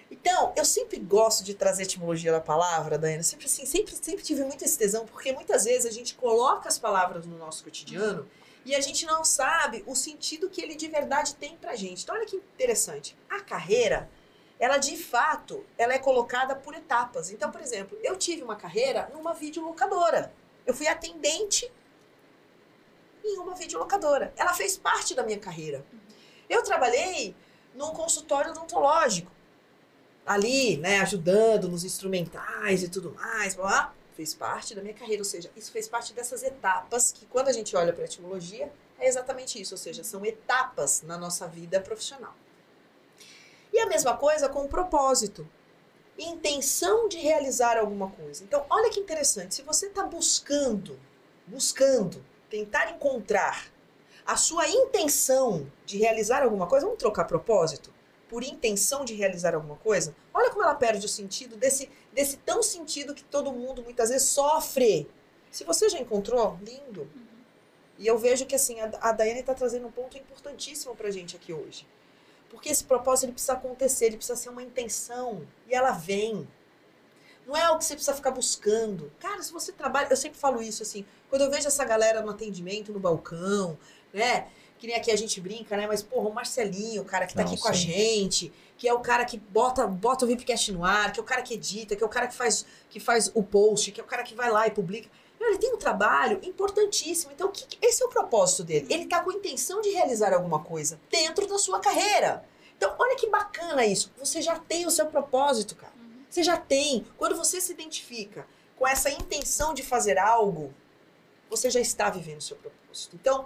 Então, 0.09 0.51
eu 0.55 0.65
sempre 0.65 0.99
gosto 0.99 1.43
de 1.43 1.53
trazer 1.53 1.83
a 1.83 1.85
etimologia 1.85 2.31
da 2.31 2.41
palavra, 2.41 2.97
Daiane. 2.97 3.23
Sempre 3.23 3.45
assim, 3.45 3.65
sempre, 3.65 3.95
sempre 3.95 4.23
tive 4.23 4.43
muita 4.43 4.65
esse 4.65 4.77
tesão, 4.77 5.05
porque 5.05 5.31
muitas 5.31 5.65
vezes 5.65 5.85
a 5.85 5.91
gente 5.91 6.15
coloca 6.15 6.67
as 6.67 6.79
palavras 6.79 7.25
no 7.25 7.37
nosso 7.37 7.63
cotidiano 7.63 8.27
e 8.65 8.75
a 8.75 8.81
gente 8.81 9.05
não 9.05 9.23
sabe 9.23 9.83
o 9.85 9.95
sentido 9.95 10.49
que 10.49 10.61
ele 10.61 10.75
de 10.75 10.87
verdade 10.87 11.35
tem 11.35 11.55
pra 11.55 11.75
gente. 11.75 12.03
Então, 12.03 12.15
olha 12.15 12.25
que 12.25 12.35
interessante. 12.35 13.15
A 13.29 13.41
carreira 13.41 14.09
ela 14.63 14.77
de 14.77 14.95
fato, 14.95 15.65
ela 15.77 15.93
é 15.93 15.99
colocada 15.99 16.55
por 16.55 16.73
etapas. 16.73 17.29
Então, 17.29 17.51
por 17.51 17.59
exemplo, 17.59 17.99
eu 18.01 18.15
tive 18.15 18.43
uma 18.43 18.55
carreira 18.55 19.11
numa 19.13 19.33
videolocadora. 19.33 20.33
Eu 20.65 20.73
fui 20.73 20.87
atendente 20.87 21.69
em 23.25 23.39
uma 23.39 23.55
videolocadora. 23.55 24.33
Ela 24.37 24.53
fez 24.53 24.77
parte 24.77 25.13
da 25.13 25.21
minha 25.21 25.37
carreira. 25.37 25.85
Eu 26.49 26.63
trabalhei 26.63 27.35
num 27.75 27.89
consultório 27.89 28.51
odontológico. 28.51 29.29
Ali, 30.25 30.77
né, 30.77 31.01
ajudando 31.01 31.67
nos 31.67 31.83
instrumentais 31.83 32.83
e 32.83 32.87
tudo 32.87 33.11
mais, 33.15 33.55
blá, 33.55 33.93
fez 34.15 34.33
parte 34.33 34.73
da 34.73 34.81
minha 34.81 34.93
carreira, 34.93 35.19
ou 35.19 35.25
seja, 35.25 35.51
isso 35.57 35.73
fez 35.73 35.89
parte 35.89 36.13
dessas 36.13 36.41
etapas 36.41 37.11
que 37.11 37.25
quando 37.25 37.49
a 37.49 37.51
gente 37.51 37.75
olha 37.75 37.91
para 37.91 38.05
etimologia, 38.05 38.71
é 38.97 39.09
exatamente 39.09 39.61
isso, 39.61 39.73
ou 39.73 39.77
seja, 39.77 40.05
são 40.05 40.25
etapas 40.25 41.01
na 41.01 41.17
nossa 41.17 41.49
vida 41.49 41.81
profissional. 41.81 42.33
E 43.73 43.79
a 43.79 43.87
mesma 43.87 44.15
coisa 44.15 44.47
com 44.47 44.65
o 44.65 44.69
propósito. 44.69 45.49
Intenção 46.15 47.09
de 47.09 47.17
realizar 47.17 47.75
alguma 47.75 48.11
coisa. 48.11 48.43
Então, 48.43 48.63
olha 48.69 48.91
que 48.91 48.99
interessante. 48.99 49.55
Se 49.55 49.63
você 49.63 49.87
está 49.87 50.05
buscando, 50.05 50.99
buscando, 51.47 52.23
tentar 52.51 52.91
encontrar 52.91 53.73
a 54.23 54.37
sua 54.37 54.69
intenção 54.69 55.67
de 55.87 55.97
realizar 55.97 56.43
alguma 56.43 56.67
coisa, 56.67 56.85
vamos 56.85 56.99
trocar 56.99 57.25
propósito? 57.25 57.91
Por 58.29 58.43
intenção 58.43 59.03
de 59.03 59.15
realizar 59.15 59.55
alguma 59.55 59.75
coisa? 59.77 60.15
Olha 60.31 60.51
como 60.51 60.63
ela 60.63 60.75
perde 60.75 61.07
o 61.07 61.09
sentido 61.09 61.57
desse, 61.57 61.89
desse 62.13 62.37
tão 62.37 62.61
sentido 62.61 63.15
que 63.15 63.23
todo 63.23 63.51
mundo 63.51 63.81
muitas 63.81 64.09
vezes 64.09 64.27
sofre. 64.27 65.09
Se 65.49 65.63
você 65.63 65.89
já 65.89 65.99
encontrou, 65.99 66.59
lindo. 66.61 67.09
E 67.97 68.05
eu 68.05 68.19
vejo 68.19 68.45
que 68.45 68.55
assim, 68.55 68.79
a, 68.79 68.91
a 69.01 69.11
Daiane 69.11 69.39
está 69.39 69.55
trazendo 69.55 69.87
um 69.87 69.91
ponto 69.91 70.15
importantíssimo 70.15 70.95
para 70.95 71.09
gente 71.09 71.35
aqui 71.35 71.51
hoje. 71.51 71.87
Porque 72.53 72.69
esse 72.69 72.83
propósito 72.83 73.25
ele 73.25 73.31
precisa 73.33 73.53
acontecer, 73.53 74.05
ele 74.05 74.17
precisa 74.17 74.37
ser 74.37 74.49
uma 74.49 74.61
intenção. 74.61 75.41
E 75.67 75.73
ela 75.73 75.91
vem. 75.91 76.47
Não 77.47 77.57
é 77.57 77.63
algo 77.63 77.79
que 77.79 77.85
você 77.85 77.95
precisa 77.95 78.15
ficar 78.15 78.29
buscando. 78.31 79.11
Cara, 79.19 79.41
se 79.41 79.51
você 79.51 79.71
trabalha. 79.71 80.07
Eu 80.09 80.15
sempre 80.15 80.37
falo 80.37 80.61
isso 80.61 80.83
assim. 80.83 81.03
Quando 81.29 81.41
eu 81.41 81.51
vejo 81.51 81.67
essa 81.67 81.83
galera 81.83 82.21
no 82.21 82.29
atendimento, 82.29 82.93
no 82.93 82.99
balcão, 82.99 83.77
né? 84.13 84.47
Que 84.77 84.85
nem 84.85 84.95
aqui 84.95 85.11
a 85.11 85.15
gente 85.15 85.41
brinca, 85.41 85.75
né? 85.75 85.87
Mas, 85.87 86.03
porra, 86.03 86.29
o 86.29 86.33
Marcelinho, 86.33 87.01
o 87.01 87.05
cara 87.05 87.25
que 87.25 87.33
tá 87.33 87.41
Não, 87.41 87.47
aqui 87.47 87.57
sim. 87.57 87.63
com 87.63 87.69
a 87.69 87.73
gente, 87.73 88.53
que 88.77 88.87
é 88.87 88.93
o 88.93 88.99
cara 88.99 89.25
que 89.25 89.37
bota, 89.37 89.87
bota 89.87 90.23
o 90.23 90.27
Vipcast 90.27 90.71
no 90.71 90.85
ar, 90.85 91.11
que 91.11 91.19
é 91.19 91.23
o 91.23 91.25
cara 91.25 91.41
que 91.41 91.55
edita, 91.55 91.95
que 91.95 92.03
é 92.03 92.05
o 92.05 92.09
cara 92.09 92.27
que 92.27 92.35
faz, 92.35 92.65
que 92.89 92.99
faz 92.99 93.31
o 93.33 93.41
post, 93.41 93.91
que 93.91 93.99
é 93.99 94.03
o 94.03 94.07
cara 94.07 94.21
que 94.23 94.35
vai 94.35 94.51
lá 94.51 94.67
e 94.67 94.71
publica. 94.71 95.09
Ele 95.47 95.57
tem 95.57 95.73
um 95.73 95.77
trabalho 95.77 96.39
importantíssimo. 96.43 97.31
Então, 97.31 97.51
que, 97.51 97.77
esse 97.81 98.03
é 98.03 98.05
o 98.05 98.09
propósito 98.09 98.63
dele. 98.63 98.87
Ele 98.89 99.03
está 99.03 99.21
com 99.21 99.31
a 99.31 99.33
intenção 99.33 99.81
de 99.81 99.89
realizar 99.89 100.33
alguma 100.33 100.63
coisa 100.63 100.99
dentro 101.09 101.47
da 101.47 101.57
sua 101.57 101.79
carreira. 101.79 102.45
Então, 102.77 102.95
olha 102.97 103.15
que 103.15 103.27
bacana 103.27 103.85
isso. 103.85 104.11
Você 104.17 104.41
já 104.41 104.59
tem 104.59 104.85
o 104.85 104.91
seu 104.91 105.05
propósito, 105.07 105.75
cara. 105.75 105.93
Você 106.29 106.43
já 106.43 106.57
tem. 106.57 107.05
Quando 107.17 107.35
você 107.35 107.61
se 107.61 107.71
identifica 107.71 108.47
com 108.75 108.87
essa 108.87 109.09
intenção 109.09 109.73
de 109.73 109.83
fazer 109.83 110.17
algo, 110.17 110.73
você 111.49 111.69
já 111.69 111.79
está 111.79 112.09
vivendo 112.09 112.39
o 112.39 112.43
seu 112.43 112.57
propósito. 112.57 113.15
Então, 113.15 113.45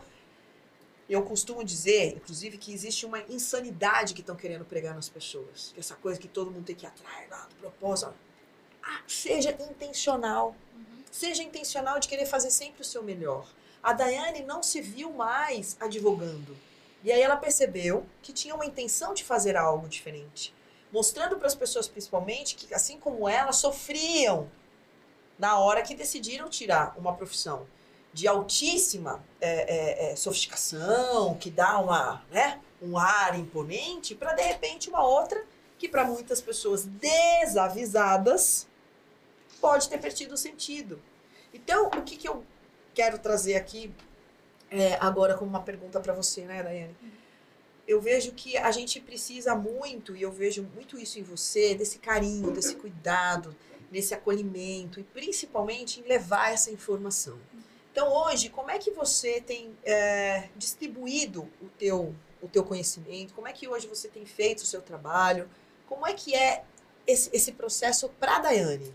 eu 1.09 1.23
costumo 1.23 1.63
dizer, 1.63 2.15
inclusive, 2.15 2.57
que 2.57 2.73
existe 2.73 3.05
uma 3.05 3.19
insanidade 3.29 4.13
que 4.13 4.21
estão 4.21 4.35
querendo 4.35 4.65
pregar 4.65 4.93
nas 4.93 5.07
pessoas. 5.07 5.73
Essa 5.77 5.95
coisa 5.95 6.19
que 6.19 6.27
todo 6.27 6.51
mundo 6.51 6.65
tem 6.65 6.75
que 6.75 6.85
ir 6.85 6.87
atrás 6.87 7.29
do 7.49 7.55
propósito. 7.55 8.13
Ah, 8.83 9.01
seja 9.07 9.51
intencional. 9.51 10.55
Seja 11.11 11.43
intencional 11.43 11.99
de 11.99 12.07
querer 12.07 12.25
fazer 12.25 12.51
sempre 12.51 12.81
o 12.81 12.85
seu 12.85 13.03
melhor. 13.03 13.47
A 13.81 13.93
Daiane 13.93 14.43
não 14.43 14.61
se 14.61 14.81
viu 14.81 15.11
mais 15.11 15.77
advogando. 15.79 16.57
E 17.03 17.11
aí 17.11 17.21
ela 17.21 17.37
percebeu 17.37 18.05
que 18.21 18.33
tinha 18.33 18.55
uma 18.55 18.65
intenção 18.65 19.13
de 19.13 19.23
fazer 19.23 19.55
algo 19.55 19.87
diferente. 19.87 20.53
Mostrando 20.91 21.37
para 21.37 21.47
as 21.47 21.55
pessoas, 21.55 21.87
principalmente, 21.87 22.55
que 22.55 22.73
assim 22.73 22.99
como 22.99 23.27
ela, 23.27 23.51
sofriam 23.51 24.49
na 25.37 25.59
hora 25.59 25.81
que 25.83 25.93
decidiram 25.93 26.49
tirar 26.49 26.93
uma 26.97 27.13
profissão 27.13 27.67
de 28.13 28.27
altíssima 28.27 29.23
é, 29.39 30.09
é, 30.09 30.11
é, 30.11 30.15
sofisticação, 30.15 31.35
que 31.35 31.51
dá 31.51 31.79
uma, 31.79 32.23
né, 32.31 32.59
um 32.81 32.97
ar 32.97 33.37
imponente, 33.37 34.15
para 34.15 34.33
de 34.33 34.41
repente 34.41 34.89
uma 34.89 35.03
outra 35.03 35.45
que 35.77 35.87
para 35.87 36.03
muitas 36.03 36.41
pessoas 36.41 36.83
desavisadas 36.85 38.67
pode 39.57 39.89
ter 39.89 39.99
perdido 39.99 40.33
o 40.33 40.37
sentido. 40.37 41.01
Então, 41.53 41.87
o 41.87 42.01
que, 42.01 42.17
que 42.17 42.27
eu 42.27 42.43
quero 42.93 43.17
trazer 43.17 43.55
aqui 43.55 43.93
é, 44.69 44.95
agora 44.95 45.35
como 45.35 45.49
uma 45.49 45.61
pergunta 45.61 45.99
para 45.99 46.13
você, 46.13 46.41
né, 46.41 46.63
Daiane? 46.63 46.95
Eu 47.87 48.01
vejo 48.01 48.33
que 48.33 48.57
a 48.57 48.71
gente 48.71 48.99
precisa 48.99 49.55
muito, 49.55 50.15
e 50.15 50.21
eu 50.21 50.31
vejo 50.31 50.63
muito 50.75 50.99
isso 50.99 51.19
em 51.19 51.23
você, 51.23 51.73
desse 51.73 51.99
carinho, 51.99 52.51
desse 52.51 52.75
cuidado, 52.75 53.55
desse 53.89 54.13
acolhimento, 54.13 54.99
e 54.99 55.03
principalmente 55.03 56.01
em 56.01 56.03
levar 56.03 56.51
essa 56.51 56.69
informação. 56.69 57.39
Então 57.91 58.13
hoje, 58.13 58.49
como 58.49 58.69
é 58.69 58.77
que 58.77 58.91
você 58.91 59.41
tem 59.41 59.75
é, 59.83 60.49
distribuído 60.55 61.49
o 61.61 61.69
teu, 61.79 62.13
o 62.41 62.47
teu 62.47 62.63
conhecimento? 62.63 63.33
Como 63.33 63.47
é 63.47 63.53
que 63.53 63.67
hoje 63.67 63.87
você 63.87 64.07
tem 64.07 64.25
feito 64.25 64.59
o 64.59 64.65
seu 64.65 64.81
trabalho? 64.81 65.49
Como 65.87 66.05
é 66.05 66.13
que 66.13 66.35
é 66.35 66.63
esse, 67.07 67.29
esse 67.33 67.53
processo 67.53 68.09
para 68.19 68.35
a 68.35 68.39
Daiane? 68.39 68.93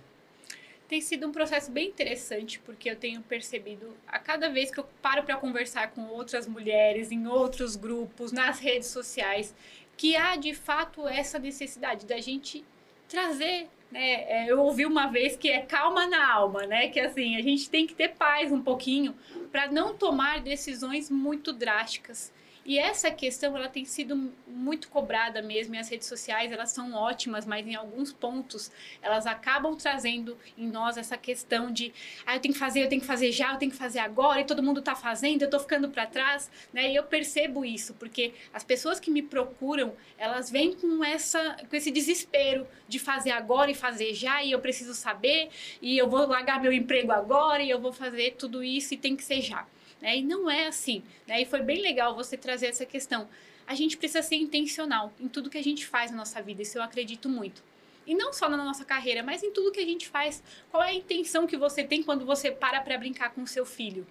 Tem 0.93 1.01
sido 1.01 1.27
um 1.27 1.33
processo 1.33 1.71
bem 1.71 1.89
interessante, 1.89 2.59
porque 2.59 2.91
eu 2.91 2.95
tenho 2.95 3.23
percebido 3.23 3.97
a 4.07 4.19
cada 4.19 4.51
vez 4.51 4.71
que 4.71 4.79
eu 4.79 4.85
paro 5.01 5.23
para 5.23 5.39
conversar 5.39 5.91
com 5.93 6.03
outras 6.09 6.47
mulheres, 6.47 7.11
em 7.11 7.27
outros 7.27 7.77
grupos, 7.77 8.31
nas 8.31 8.59
redes 8.61 8.89
sociais, 8.89 9.55
que 9.97 10.15
há 10.15 10.37
de 10.37 10.53
fato 10.53 11.09
essa 11.09 11.39
necessidade 11.39 12.05
da 12.05 12.19
gente 12.19 12.63
trazer 13.09 13.71
né? 13.91 14.23
É, 14.25 14.51
eu 14.51 14.61
ouvi 14.61 14.85
uma 14.85 15.07
vez 15.07 15.35
que 15.35 15.49
é 15.49 15.63
calma 15.63 16.07
na 16.07 16.31
alma, 16.31 16.67
né? 16.67 16.89
Que 16.89 17.01
assim, 17.01 17.37
a 17.37 17.43
gente 17.43 17.71
tem 17.71 17.87
que 17.87 17.95
ter 17.95 18.11
paz 18.11 18.53
um 18.53 18.61
pouquinho 18.61 19.15
para 19.51 19.73
não 19.73 19.95
tomar 19.95 20.43
decisões 20.43 21.09
muito 21.09 21.55
drásticas. 21.55 22.31
E 22.65 22.79
essa 22.79 23.11
questão 23.11 23.57
ela 23.57 23.69
tem 23.69 23.85
sido 23.85 24.33
muito 24.47 24.89
cobrada 24.89 25.43
mesmo, 25.43 25.75
e 25.75 25.79
as 25.79 25.89
redes 25.89 26.07
sociais 26.07 26.53
elas 26.53 26.71
são 26.71 26.93
ótimas, 26.95 27.45
mas 27.45 27.67
em 27.67 27.75
alguns 27.75 28.13
pontos 28.13 28.71
elas 29.01 29.27
acabam 29.27 29.75
trazendo 29.77 30.39
em 30.57 30.69
nós 30.69 30.97
essa 30.97 31.17
questão 31.17 31.73
de 31.73 31.93
ah, 32.25 32.37
eu 32.37 32.41
tenho 32.41 32.55
que 32.55 32.61
fazer, 32.61 32.85
eu 32.85 32.89
tenho 32.89 33.01
que 33.01 33.07
fazer 33.07 33.33
já, 33.33 33.53
eu 33.53 33.59
tenho 33.59 33.73
que 33.73 33.77
fazer 33.77 33.99
agora, 33.99 34.41
e 34.41 34.45
todo 34.45 34.63
mundo 34.63 34.81
está 34.81 34.95
fazendo, 34.95 35.43
eu 35.43 35.47
estou 35.47 35.61
ficando 35.61 35.89
para 35.89 36.07
trás, 36.07 36.51
né? 36.73 36.91
E 36.91 36.95
eu 36.95 37.03
percebo 37.03 37.65
isso, 37.65 37.95
porque 37.95 38.33
as 38.53 38.63
pessoas 38.63 39.01
que 39.01 39.11
me 39.11 39.23
procuram, 39.23 39.95
elas 40.17 40.51
vêm 40.51 40.75
com 40.75 41.05
essa 41.05 41.57
com 41.69 41.77
esse 41.77 41.91
desespero 41.91 42.67
de 42.87 42.99
fazer 42.99 43.31
agora 43.31 43.71
e 43.71 43.75
fazer 43.75 44.15
já, 44.15 44.43
e 44.43 44.53
eu 44.53 44.61
preciso 44.61 44.95
saber, 44.95 45.49
e 45.81 45.99
eu 45.99 46.09
vou 46.09 46.27
largar 46.27 46.61
meu 46.61 46.73
emprego 46.73 47.11
agora, 47.13 47.63
e 47.63 47.71
eu 47.71 47.81
vou 47.81 47.93
fazer 47.93 48.37
tudo 48.39 48.63
isso 48.63 48.95
e 48.95 48.97
tem 48.97 49.17
que 49.17 49.25
ser 49.25 49.41
já. 49.41 49.67
Né? 50.03 50.19
E 50.19 50.23
não 50.23 50.51
é 50.51 50.67
assim. 50.67 51.03
Né? 51.27 51.43
E 51.43 51.45
foi 51.47 51.63
bem 51.63 51.81
legal 51.81 52.15
você 52.15 52.37
trazer 52.37 52.67
essa 52.67 52.85
questão. 52.85 53.29
A 53.65 53.75
gente 53.75 53.97
precisa 53.97 54.21
ser 54.21 54.35
intencional 54.35 55.13
em 55.21 55.29
tudo 55.29 55.49
que 55.49 55.57
a 55.57 55.63
gente 55.63 55.87
faz 55.87 56.11
na 56.11 56.17
nossa 56.17 56.43
vida, 56.43 56.61
isso 56.61 56.77
eu 56.77 56.83
acredito 56.83 57.29
muito. 57.29 57.63
E 58.05 58.17
não 58.17 58.33
só 58.33 58.49
na 58.49 58.57
nossa 58.57 58.85
carreira, 58.85 59.23
mas 59.23 59.45
em 59.45 59.53
tudo 59.53 59.71
que 59.71 59.79
a 59.79 59.87
gente 59.87 60.09
faz. 60.09 60.43
Qual 60.73 60.83
é 60.83 60.89
a 60.89 60.95
intenção 60.95 61.47
que 61.47 61.57
você 61.57 61.85
tem 61.85 62.03
quando 62.03 62.27
você 62.27 62.51
para 62.51 62.81
para 62.81 62.99
brincar 62.99 63.31
com 63.31 63.43
o 63.43 63.47
seu 63.47 63.65
filho? 63.65 64.05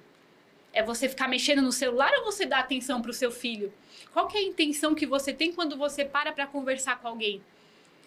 É 0.71 0.81
você 0.81 1.09
ficar 1.09 1.27
mexendo 1.27 1.61
no 1.61 1.73
celular 1.73 2.09
ou 2.19 2.23
você 2.23 2.45
dá 2.45 2.59
atenção 2.59 3.01
para 3.01 3.11
o 3.11 3.13
seu 3.13 3.29
filho? 3.29 3.73
Qual 4.13 4.29
é 4.33 4.37
a 4.37 4.41
intenção 4.41 4.95
que 4.95 5.05
você 5.05 5.33
tem 5.33 5.51
quando 5.51 5.75
você 5.75 6.05
para 6.05 6.31
para 6.31 6.47
conversar 6.47 7.01
com 7.01 7.09
alguém? 7.09 7.41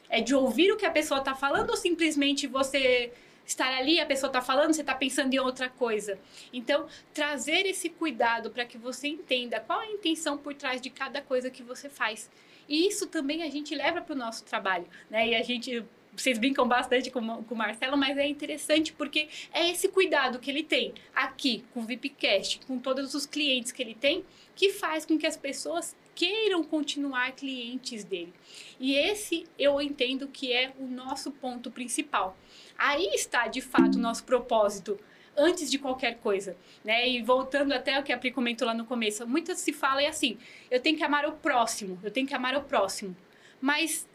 É 0.08 0.22
de 0.22 0.34
ouvir 0.34 0.72
o 0.72 0.76
que 0.78 0.86
a 0.86 0.90
pessoa 0.90 1.20
está 1.20 1.34
falando 1.34 1.68
ou 1.68 1.76
simplesmente 1.76 2.46
você 2.46 3.12
estar 3.46 3.72
ali, 3.74 4.00
a 4.00 4.06
pessoa 4.06 4.28
está 4.28 4.40
falando, 4.40 4.72
você 4.72 4.80
está 4.80 4.94
pensando 4.94 5.32
em 5.34 5.38
outra 5.38 5.68
coisa. 5.68 6.18
Então, 6.52 6.86
trazer 7.12 7.66
esse 7.66 7.88
cuidado 7.88 8.50
para 8.50 8.64
que 8.64 8.78
você 8.78 9.08
entenda 9.08 9.60
qual 9.60 9.80
a 9.80 9.86
intenção 9.86 10.38
por 10.38 10.54
trás 10.54 10.80
de 10.80 10.90
cada 10.90 11.20
coisa 11.20 11.50
que 11.50 11.62
você 11.62 11.88
faz. 11.88 12.30
E 12.68 12.86
isso 12.86 13.06
também 13.06 13.42
a 13.42 13.50
gente 13.50 13.74
leva 13.74 14.00
para 14.00 14.14
o 14.14 14.18
nosso 14.18 14.44
trabalho, 14.44 14.86
né? 15.10 15.28
E 15.28 15.34
a 15.34 15.42
gente 15.42 15.84
vocês 16.16 16.38
brincam 16.38 16.66
bastante 16.66 17.10
com, 17.10 17.42
com 17.42 17.54
o 17.54 17.58
Marcelo, 17.58 17.96
mas 17.96 18.16
é 18.16 18.26
interessante 18.26 18.92
porque 18.92 19.28
é 19.52 19.68
esse 19.70 19.88
cuidado 19.88 20.38
que 20.38 20.50
ele 20.50 20.62
tem 20.62 20.94
aqui 21.14 21.64
com 21.74 21.80
o 21.80 21.82
VIPcast, 21.82 22.60
com 22.66 22.78
todos 22.78 23.14
os 23.14 23.26
clientes 23.26 23.72
que 23.72 23.82
ele 23.82 23.94
tem, 23.94 24.24
que 24.54 24.70
faz 24.70 25.04
com 25.04 25.18
que 25.18 25.26
as 25.26 25.36
pessoas 25.36 25.96
queiram 26.14 26.62
continuar 26.62 27.32
clientes 27.32 28.04
dele. 28.04 28.32
E 28.78 28.94
esse 28.94 29.44
eu 29.58 29.80
entendo 29.80 30.28
que 30.28 30.52
é 30.52 30.72
o 30.78 30.86
nosso 30.86 31.32
ponto 31.32 31.70
principal. 31.70 32.36
Aí 32.78 33.10
está, 33.14 33.46
de 33.46 33.60
fato, 33.60 33.96
o 33.96 34.00
nosso 34.00 34.24
propósito 34.24 34.98
antes 35.36 35.70
de 35.70 35.78
qualquer 35.78 36.18
coisa, 36.18 36.56
né? 36.84 37.08
E 37.08 37.22
voltando 37.22 37.72
até 37.72 37.98
o 37.98 38.02
que 38.02 38.12
a 38.12 38.18
Pri 38.18 38.30
comentou 38.30 38.66
lá 38.66 38.74
no 38.74 38.84
começo, 38.84 39.26
muitas 39.26 39.58
se 39.58 39.72
fala 39.72 40.02
e 40.02 40.06
assim, 40.06 40.38
eu 40.70 40.80
tenho 40.80 40.96
que 40.96 41.04
amar 41.04 41.26
o 41.26 41.32
próximo, 41.32 41.98
eu 42.02 42.10
tenho 42.10 42.26
que 42.26 42.34
amar 42.34 42.56
o 42.56 42.62
próximo. 42.62 43.16
Mas 43.60 44.06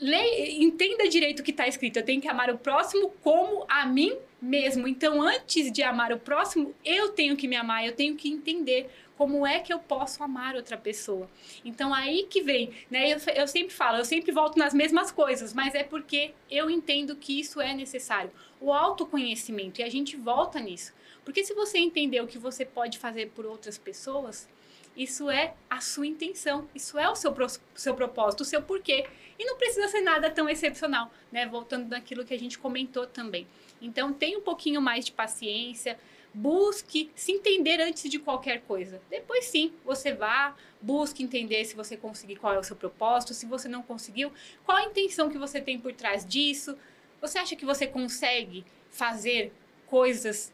leia, 0.00 0.62
entenda 0.62 1.08
direito 1.08 1.40
o 1.40 1.42
que 1.42 1.50
está 1.50 1.66
escrito, 1.66 1.98
eu 1.98 2.04
tenho 2.04 2.20
que 2.20 2.28
amar 2.28 2.50
o 2.50 2.58
próximo 2.58 3.10
como 3.22 3.64
a 3.68 3.84
mim 3.86 4.16
mesmo. 4.40 4.88
Então, 4.88 5.20
antes 5.22 5.70
de 5.70 5.82
amar 5.82 6.12
o 6.12 6.18
próximo, 6.18 6.74
eu 6.84 7.10
tenho 7.10 7.36
que 7.36 7.46
me 7.46 7.56
amar, 7.56 7.84
eu 7.84 7.94
tenho 7.94 8.16
que 8.16 8.28
entender 8.28 8.90
como 9.16 9.46
é 9.46 9.60
que 9.60 9.70
eu 9.70 9.78
posso 9.78 10.22
amar 10.22 10.56
outra 10.56 10.78
pessoa. 10.78 11.28
Então, 11.62 11.92
aí 11.92 12.26
que 12.30 12.40
vem, 12.40 12.70
né? 12.90 13.12
Eu, 13.12 13.18
eu 13.34 13.46
sempre 13.46 13.74
falo, 13.74 13.98
eu 13.98 14.04
sempre 14.04 14.32
volto 14.32 14.58
nas 14.58 14.72
mesmas 14.72 15.12
coisas, 15.12 15.52
mas 15.52 15.74
é 15.74 15.84
porque 15.84 16.32
eu 16.50 16.70
entendo 16.70 17.14
que 17.14 17.38
isso 17.38 17.60
é 17.60 17.74
necessário. 17.74 18.30
O 18.58 18.72
autoconhecimento, 18.72 19.80
e 19.80 19.84
a 19.84 19.90
gente 19.90 20.16
volta 20.16 20.58
nisso. 20.58 20.94
Porque 21.22 21.44
se 21.44 21.52
você 21.52 21.78
entender 21.78 22.22
o 22.22 22.26
que 22.26 22.38
você 22.38 22.64
pode 22.64 22.98
fazer 22.98 23.30
por 23.34 23.44
outras 23.44 23.76
pessoas, 23.76 24.48
isso 24.96 25.30
é 25.30 25.54
a 25.68 25.80
sua 25.80 26.06
intenção, 26.06 26.68
isso 26.74 26.98
é 26.98 27.08
o 27.08 27.14
seu, 27.14 27.34
seu 27.74 27.94
propósito, 27.94 28.40
o 28.40 28.44
seu 28.44 28.62
porquê. 28.62 29.06
E 29.38 29.44
não 29.44 29.56
precisa 29.56 29.88
ser 29.88 30.02
nada 30.02 30.30
tão 30.30 30.48
excepcional, 30.48 31.10
né? 31.32 31.46
Voltando 31.46 31.88
naquilo 31.88 32.24
que 32.24 32.34
a 32.34 32.38
gente 32.38 32.58
comentou 32.58 33.06
também. 33.06 33.46
Então, 33.80 34.12
tenha 34.12 34.38
um 34.38 34.42
pouquinho 34.42 34.82
mais 34.82 35.06
de 35.06 35.12
paciência, 35.12 35.98
busque 36.34 37.10
se 37.14 37.32
entender 37.32 37.80
antes 37.80 38.08
de 38.10 38.18
qualquer 38.18 38.60
coisa. 38.62 39.00
Depois 39.08 39.46
sim, 39.46 39.72
você 39.84 40.12
vá, 40.12 40.54
busque 40.80 41.22
entender 41.22 41.64
se 41.64 41.74
você 41.74 41.96
conseguir 41.96 42.36
qual 42.36 42.54
é 42.54 42.58
o 42.58 42.62
seu 42.62 42.76
propósito, 42.76 43.32
se 43.32 43.46
você 43.46 43.68
não 43.68 43.82
conseguiu, 43.82 44.32
qual 44.64 44.76
a 44.76 44.84
intenção 44.84 45.30
que 45.30 45.38
você 45.38 45.60
tem 45.60 45.78
por 45.78 45.92
trás 45.92 46.24
disso. 46.26 46.76
Você 47.20 47.38
acha 47.38 47.56
que 47.56 47.64
você 47.64 47.86
consegue 47.86 48.64
fazer 48.90 49.52
coisas 49.86 50.52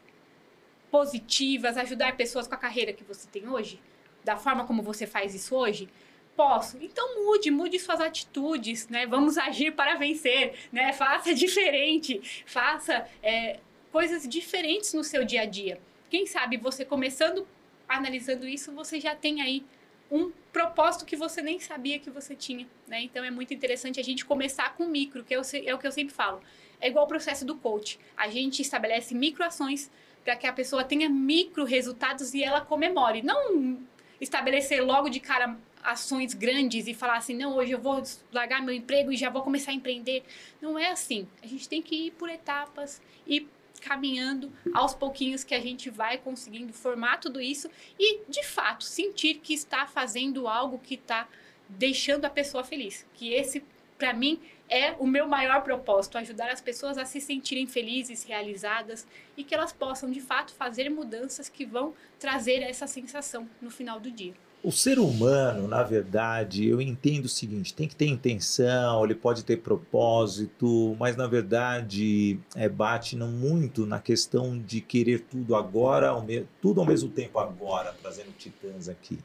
positivas, 0.89 1.77
ajudar 1.77 2.15
pessoas 2.15 2.47
com 2.47 2.55
a 2.55 2.57
carreira 2.57 2.93
que 2.93 3.03
você 3.03 3.27
tem 3.27 3.47
hoje? 3.47 3.79
Da 4.27 4.35
forma 4.35 4.65
como 4.65 4.81
você 4.81 5.07
faz 5.07 5.33
isso 5.33 5.55
hoje? 5.55 5.87
Posso. 6.35 6.77
Então 6.81 7.23
mude, 7.23 7.49
mude 7.49 7.79
suas 7.79 8.01
atitudes, 8.01 8.89
né? 8.89 9.05
Vamos 9.07 9.37
agir 9.37 9.71
para 9.71 9.95
vencer, 9.95 10.53
né? 10.69 10.91
Faça 10.91 11.33
diferente, 11.33 12.43
faça 12.45 13.07
é, 13.23 13.61
coisas 13.89 14.27
diferentes 14.27 14.93
no 14.93 15.01
seu 15.01 15.23
dia 15.23 15.43
a 15.43 15.45
dia. 15.45 15.79
Quem 16.09 16.25
sabe 16.25 16.57
você 16.57 16.83
começando 16.83 17.47
analisando 17.87 18.45
isso, 18.45 18.73
você 18.73 18.99
já 18.99 19.15
tem 19.15 19.41
aí 19.41 19.63
um 20.11 20.29
propósito 20.51 21.05
que 21.05 21.15
você 21.15 21.41
nem 21.41 21.57
sabia 21.61 21.97
que 21.97 22.09
você 22.09 22.35
tinha, 22.35 22.67
né? 22.85 23.03
Então 23.03 23.23
é 23.23 23.31
muito 23.31 23.53
interessante 23.53 23.97
a 23.97 24.03
gente 24.03 24.25
começar 24.25 24.75
com 24.75 24.87
micro, 24.87 25.23
que 25.23 25.33
é 25.33 25.39
o 25.39 25.79
que 25.79 25.87
eu 25.87 25.91
sempre 25.93 26.13
falo. 26.13 26.41
É 26.81 26.89
igual 26.89 27.05
o 27.05 27.07
processo 27.07 27.45
do 27.45 27.55
coach. 27.55 27.97
A 28.17 28.27
gente 28.27 28.61
estabelece 28.61 29.15
microações 29.15 29.89
para 30.21 30.35
que 30.35 30.45
a 30.45 30.51
pessoa 30.51 30.83
tenha 30.83 31.07
micro 31.07 31.63
resultados 31.63 32.33
e 32.33 32.43
ela 32.43 32.59
comemore. 32.59 33.21
Não 33.21 33.87
estabelecer 34.19 34.83
logo 34.83 35.09
de 35.09 35.19
cara 35.19 35.57
ações 35.83 36.33
grandes 36.33 36.85
e 36.87 36.93
falar 36.93 37.17
assim, 37.17 37.33
não, 37.33 37.55
hoje 37.55 37.71
eu 37.71 37.79
vou 37.79 38.03
largar 38.33 38.61
meu 38.61 38.73
emprego 38.73 39.11
e 39.11 39.15
já 39.15 39.29
vou 39.29 39.41
começar 39.41 39.71
a 39.71 39.73
empreender. 39.73 40.23
Não 40.61 40.77
é 40.77 40.91
assim. 40.91 41.27
A 41.41 41.47
gente 41.47 41.69
tem 41.69 41.81
que 41.81 42.07
ir 42.07 42.11
por 42.11 42.29
etapas 42.29 43.01
e 43.25 43.47
caminhando 43.81 44.51
aos 44.73 44.93
pouquinhos 44.93 45.43
que 45.43 45.55
a 45.55 45.61
gente 45.61 45.89
vai 45.89 46.17
conseguindo 46.17 46.73
formar 46.73 47.17
tudo 47.17 47.39
isso 47.39 47.69
e, 47.97 48.21
de 48.27 48.43
fato, 48.43 48.83
sentir 48.83 49.35
que 49.35 49.53
está 49.53 49.85
fazendo 49.85 50.47
algo 50.47 50.79
que 50.79 50.95
está 50.95 51.27
deixando 51.69 52.25
a 52.25 52.29
pessoa 52.29 52.63
feliz. 52.63 53.05
Que 53.13 53.33
esse, 53.33 53.63
para 53.97 54.13
mim, 54.13 54.41
é 54.69 54.91
o 54.99 55.07
meu 55.07 55.27
maior 55.27 55.61
propósito, 55.61 56.17
ajudar 56.17 56.49
as 56.49 56.61
pessoas 56.61 56.97
a 56.97 57.05
se 57.05 57.21
sentirem 57.21 57.67
felizes, 57.67 58.23
realizadas 58.23 59.07
e 59.35 59.43
que 59.43 59.55
elas 59.55 59.71
possam, 59.71 60.11
de 60.11 60.21
fato, 60.21 60.53
fazer 60.53 60.89
mudanças 60.89 61.49
que 61.49 61.65
vão 61.65 61.93
trazer 62.19 62.61
essa 62.61 62.87
sensação 62.87 63.47
no 63.61 63.69
final 63.69 63.99
do 63.99 64.11
dia. 64.11 64.33
O 64.63 64.71
ser 64.71 64.97
humano, 64.97 65.67
na 65.67 65.83
verdade, 65.83 66.67
eu 66.67 66.81
entendo 66.81 67.25
o 67.25 67.29
seguinte: 67.29 67.73
tem 67.73 67.87
que 67.87 67.95
ter 67.95 68.07
intenção, 68.07 69.05
ele 69.05 69.13
pode 69.13 69.45
ter 69.45 69.57
propósito, 69.57 70.95
mas 70.99 71.15
na 71.15 71.27
verdade 71.27 72.39
é, 72.55 72.67
bate 72.67 73.15
muito 73.15 73.85
na 73.85 73.99
questão 73.99 74.57
de 74.57 74.81
querer 74.81 75.21
tudo 75.21 75.55
agora, 75.55 76.11
tudo 76.59 76.81
ao 76.81 76.87
mesmo 76.87 77.09
tempo 77.09 77.37
agora, 77.39 77.95
trazendo 78.01 78.31
titãs 78.35 78.89
aqui. 78.89 79.19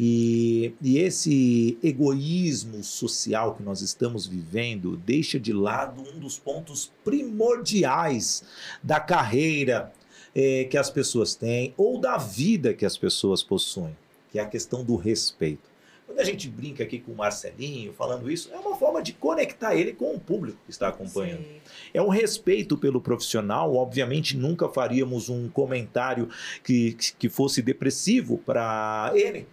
E, 0.00 0.72
e, 0.80 0.98
esse 0.98 1.76
egoísmo 1.82 2.84
social 2.84 3.56
que 3.56 3.64
nós 3.64 3.80
estamos 3.80 4.26
vivendo 4.26 4.96
deixa 4.96 5.40
de 5.40 5.52
lado 5.52 6.02
um 6.02 6.20
dos 6.20 6.38
pontos 6.38 6.92
primordiais 7.04 8.44
da 8.80 9.00
carreira 9.00 9.92
é, 10.32 10.64
que 10.64 10.78
as 10.78 10.88
pessoas 10.88 11.34
têm 11.34 11.74
ou 11.76 11.98
da 11.98 12.16
vida 12.16 12.72
que 12.72 12.86
as 12.86 12.96
pessoas 12.96 13.42
possuem 13.42 13.96
que 14.30 14.38
é 14.38 14.42
a 14.42 14.46
questão 14.46 14.84
do 14.84 14.96
respeito. 14.96 15.68
Quando 16.06 16.20
a 16.20 16.24
gente 16.24 16.48
brinca 16.48 16.84
aqui 16.84 16.98
com 16.98 17.12
o 17.12 17.16
Marcelinho 17.16 17.92
falando 17.92 18.30
isso, 18.30 18.50
é 18.52 18.56
uma 18.56 18.76
forma 18.76 19.02
de 19.02 19.12
conectar 19.12 19.74
ele 19.74 19.92
com 19.92 20.14
o 20.14 20.20
público 20.20 20.58
que 20.64 20.70
está 20.70 20.88
acompanhando. 20.88 21.42
Sim. 21.42 21.60
É 21.92 22.00
um 22.00 22.08
respeito 22.08 22.78
pelo 22.78 23.00
profissional. 23.00 23.74
Obviamente, 23.74 24.36
nunca 24.36 24.68
faríamos 24.68 25.28
um 25.28 25.48
comentário 25.48 26.28
que, 26.64 26.94
que 27.18 27.28
fosse 27.28 27.60
depressivo 27.60 28.38
para 28.38 29.12
ele. 29.14 29.46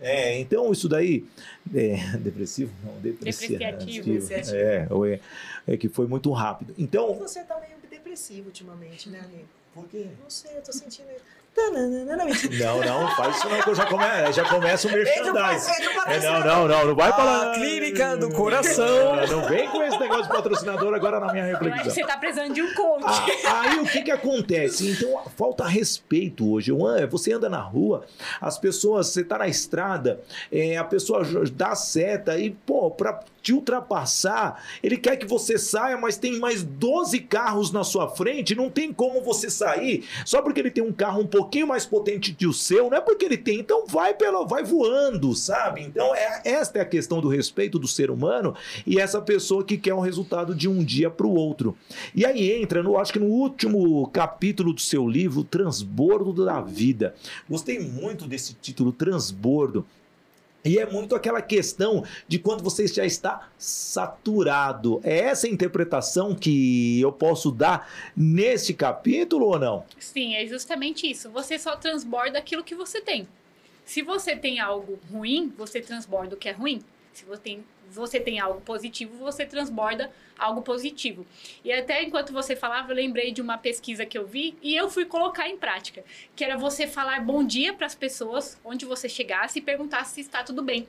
É, 0.00 0.38
então, 0.38 0.72
isso 0.72 0.88
daí. 0.88 1.26
É, 1.74 1.96
depressivo? 2.18 2.72
Não, 2.84 3.00
depreciativo. 3.00 4.04
depreciativo. 4.04 5.06
É, 5.06 5.14
é, 5.14 5.20
é, 5.66 5.76
que 5.76 5.88
foi 5.88 6.06
muito 6.06 6.30
rápido. 6.32 6.74
Então. 6.78 7.14
você 7.14 7.40
está 7.40 7.58
meio 7.60 7.76
depressivo 7.90 8.46
ultimamente, 8.46 9.08
né, 9.08 9.20
Ali? 9.20 9.44
Por 9.74 9.86
quê? 9.88 10.06
Não 10.22 10.30
sei, 10.30 10.54
eu 10.54 10.58
estou 10.58 10.74
sentindo. 10.74 11.08
Não, 11.56 12.80
não, 12.80 13.16
faz 13.16 13.36
isso 13.36 13.48
não, 13.48 13.74
já, 13.74 13.86
come, 13.86 14.04
já 14.32 14.44
começa 14.44 14.88
o 14.88 14.92
merchandising. 14.92 15.72
É, 16.06 16.20
não, 16.20 16.40
não, 16.40 16.68
não, 16.68 16.86
não 16.88 16.94
vai 16.94 17.10
falar. 17.12 17.54
Clínica 17.54 18.16
do 18.16 18.30
Coração. 18.30 19.16
Não, 19.16 19.26
não 19.26 19.48
vem 19.48 19.66
com 19.70 19.82
esse 19.82 19.98
negócio 19.98 20.24
de 20.24 20.28
patrocinador 20.28 20.94
agora 20.94 21.18
na 21.18 21.32
minha 21.32 21.44
reflexão. 21.44 21.84
você 21.84 22.04
tá 22.04 22.18
precisando 22.18 22.52
de 22.52 22.60
um 22.60 22.74
coach. 22.74 23.04
Ah, 23.46 23.62
aí 23.62 23.78
o 23.80 23.86
que 23.86 24.02
que 24.02 24.10
acontece? 24.10 24.90
Então 24.90 25.22
falta 25.36 25.66
respeito 25.66 26.50
hoje. 26.50 26.72
Você 27.10 27.32
anda 27.32 27.48
na 27.48 27.60
rua, 27.60 28.04
as 28.40 28.58
pessoas, 28.58 29.08
você 29.08 29.24
tá 29.24 29.38
na 29.38 29.48
estrada, 29.48 30.20
é, 30.52 30.76
a 30.76 30.84
pessoa 30.84 31.22
dá 31.52 31.74
seta 31.74 32.38
e, 32.38 32.50
pô, 32.50 32.90
pra 32.90 33.20
te 33.42 33.52
ultrapassar, 33.52 34.60
ele 34.82 34.96
quer 34.96 35.16
que 35.16 35.24
você 35.24 35.56
saia, 35.56 35.96
mas 35.96 36.16
tem 36.16 36.36
mais 36.40 36.64
12 36.64 37.20
carros 37.20 37.70
na 37.70 37.84
sua 37.84 38.08
frente, 38.08 38.56
não 38.56 38.68
tem 38.68 38.92
como 38.92 39.22
você 39.22 39.48
sair, 39.48 40.04
só 40.24 40.42
porque 40.42 40.58
ele 40.58 40.70
tem 40.70 40.82
um 40.82 40.92
carro 40.92 41.20
um 41.22 41.26
pouquinho 41.26 41.45
mais 41.66 41.86
potente 41.86 42.32
que 42.32 42.46
o 42.46 42.52
seu, 42.52 42.90
não 42.90 42.98
é 42.98 43.00
porque 43.00 43.24
ele 43.24 43.36
tem, 43.36 43.60
então 43.60 43.86
vai 43.86 44.14
pelo, 44.14 44.46
vai 44.46 44.62
voando, 44.62 45.34
sabe? 45.34 45.82
Então 45.82 46.14
é, 46.14 46.42
esta 46.44 46.78
é 46.78 46.82
a 46.82 46.86
questão 46.86 47.20
do 47.20 47.28
respeito 47.28 47.78
do 47.78 47.88
ser 47.88 48.10
humano 48.10 48.54
e 48.86 48.98
essa 48.98 49.20
pessoa 49.20 49.64
que 49.64 49.76
quer 49.76 49.94
um 49.94 50.00
resultado 50.00 50.54
de 50.54 50.68
um 50.68 50.82
dia 50.82 51.10
para 51.10 51.26
o 51.26 51.34
outro. 51.34 51.76
E 52.14 52.24
aí 52.24 52.52
entra, 52.52 52.82
no, 52.82 52.98
acho 52.98 53.12
que 53.12 53.18
no 53.18 53.26
último 53.26 54.06
capítulo 54.08 54.72
do 54.72 54.80
seu 54.80 55.06
livro, 55.08 55.44
Transbordo 55.44 56.44
da 56.44 56.60
Vida. 56.60 57.14
Gostei 57.48 57.78
muito 57.78 58.26
desse 58.26 58.54
título, 58.54 58.92
Transbordo. 58.92 59.86
E 60.66 60.78
é 60.78 60.90
muito 60.90 61.14
aquela 61.14 61.40
questão 61.40 62.04
de 62.26 62.38
quando 62.38 62.62
você 62.62 62.86
já 62.86 63.04
está 63.04 63.48
saturado. 63.56 65.00
É 65.04 65.18
essa 65.18 65.48
interpretação 65.48 66.34
que 66.34 67.00
eu 67.00 67.12
posso 67.12 67.50
dar 67.50 67.90
nesse 68.16 68.74
capítulo 68.74 69.46
ou 69.46 69.58
não? 69.58 69.84
Sim, 69.98 70.34
é 70.34 70.46
justamente 70.46 71.08
isso. 71.08 71.30
Você 71.30 71.58
só 71.58 71.76
transborda 71.76 72.38
aquilo 72.38 72.64
que 72.64 72.74
você 72.74 73.00
tem. 73.00 73.28
Se 73.84 74.02
você 74.02 74.34
tem 74.34 74.58
algo 74.58 74.98
ruim, 75.10 75.52
você 75.56 75.80
transborda 75.80 76.34
o 76.34 76.38
que 76.38 76.48
é 76.48 76.52
ruim. 76.52 76.82
Se 77.12 77.24
você 77.24 77.40
tem, 77.40 77.64
você 77.90 78.20
tem 78.20 78.38
algo 78.38 78.60
positivo, 78.60 79.16
você 79.16 79.46
transborda 79.46 80.10
algo 80.38 80.62
positivo. 80.62 81.26
E 81.64 81.72
até 81.72 82.02
enquanto 82.02 82.32
você 82.32 82.54
falava, 82.54 82.92
eu 82.92 82.96
lembrei 82.96 83.32
de 83.32 83.40
uma 83.40 83.56
pesquisa 83.56 84.04
que 84.04 84.16
eu 84.18 84.26
vi 84.26 84.56
e 84.62 84.74
eu 84.74 84.90
fui 84.90 85.04
colocar 85.04 85.48
em 85.48 85.56
prática, 85.56 86.04
que 86.34 86.44
era 86.44 86.56
você 86.56 86.86
falar 86.86 87.20
bom 87.20 87.44
dia 87.44 87.72
para 87.72 87.86
as 87.86 87.94
pessoas 87.94 88.60
onde 88.64 88.84
você 88.84 89.08
chegasse 89.08 89.58
e 89.58 89.62
perguntasse 89.62 90.14
se 90.14 90.20
está 90.20 90.42
tudo 90.42 90.62
bem. 90.62 90.86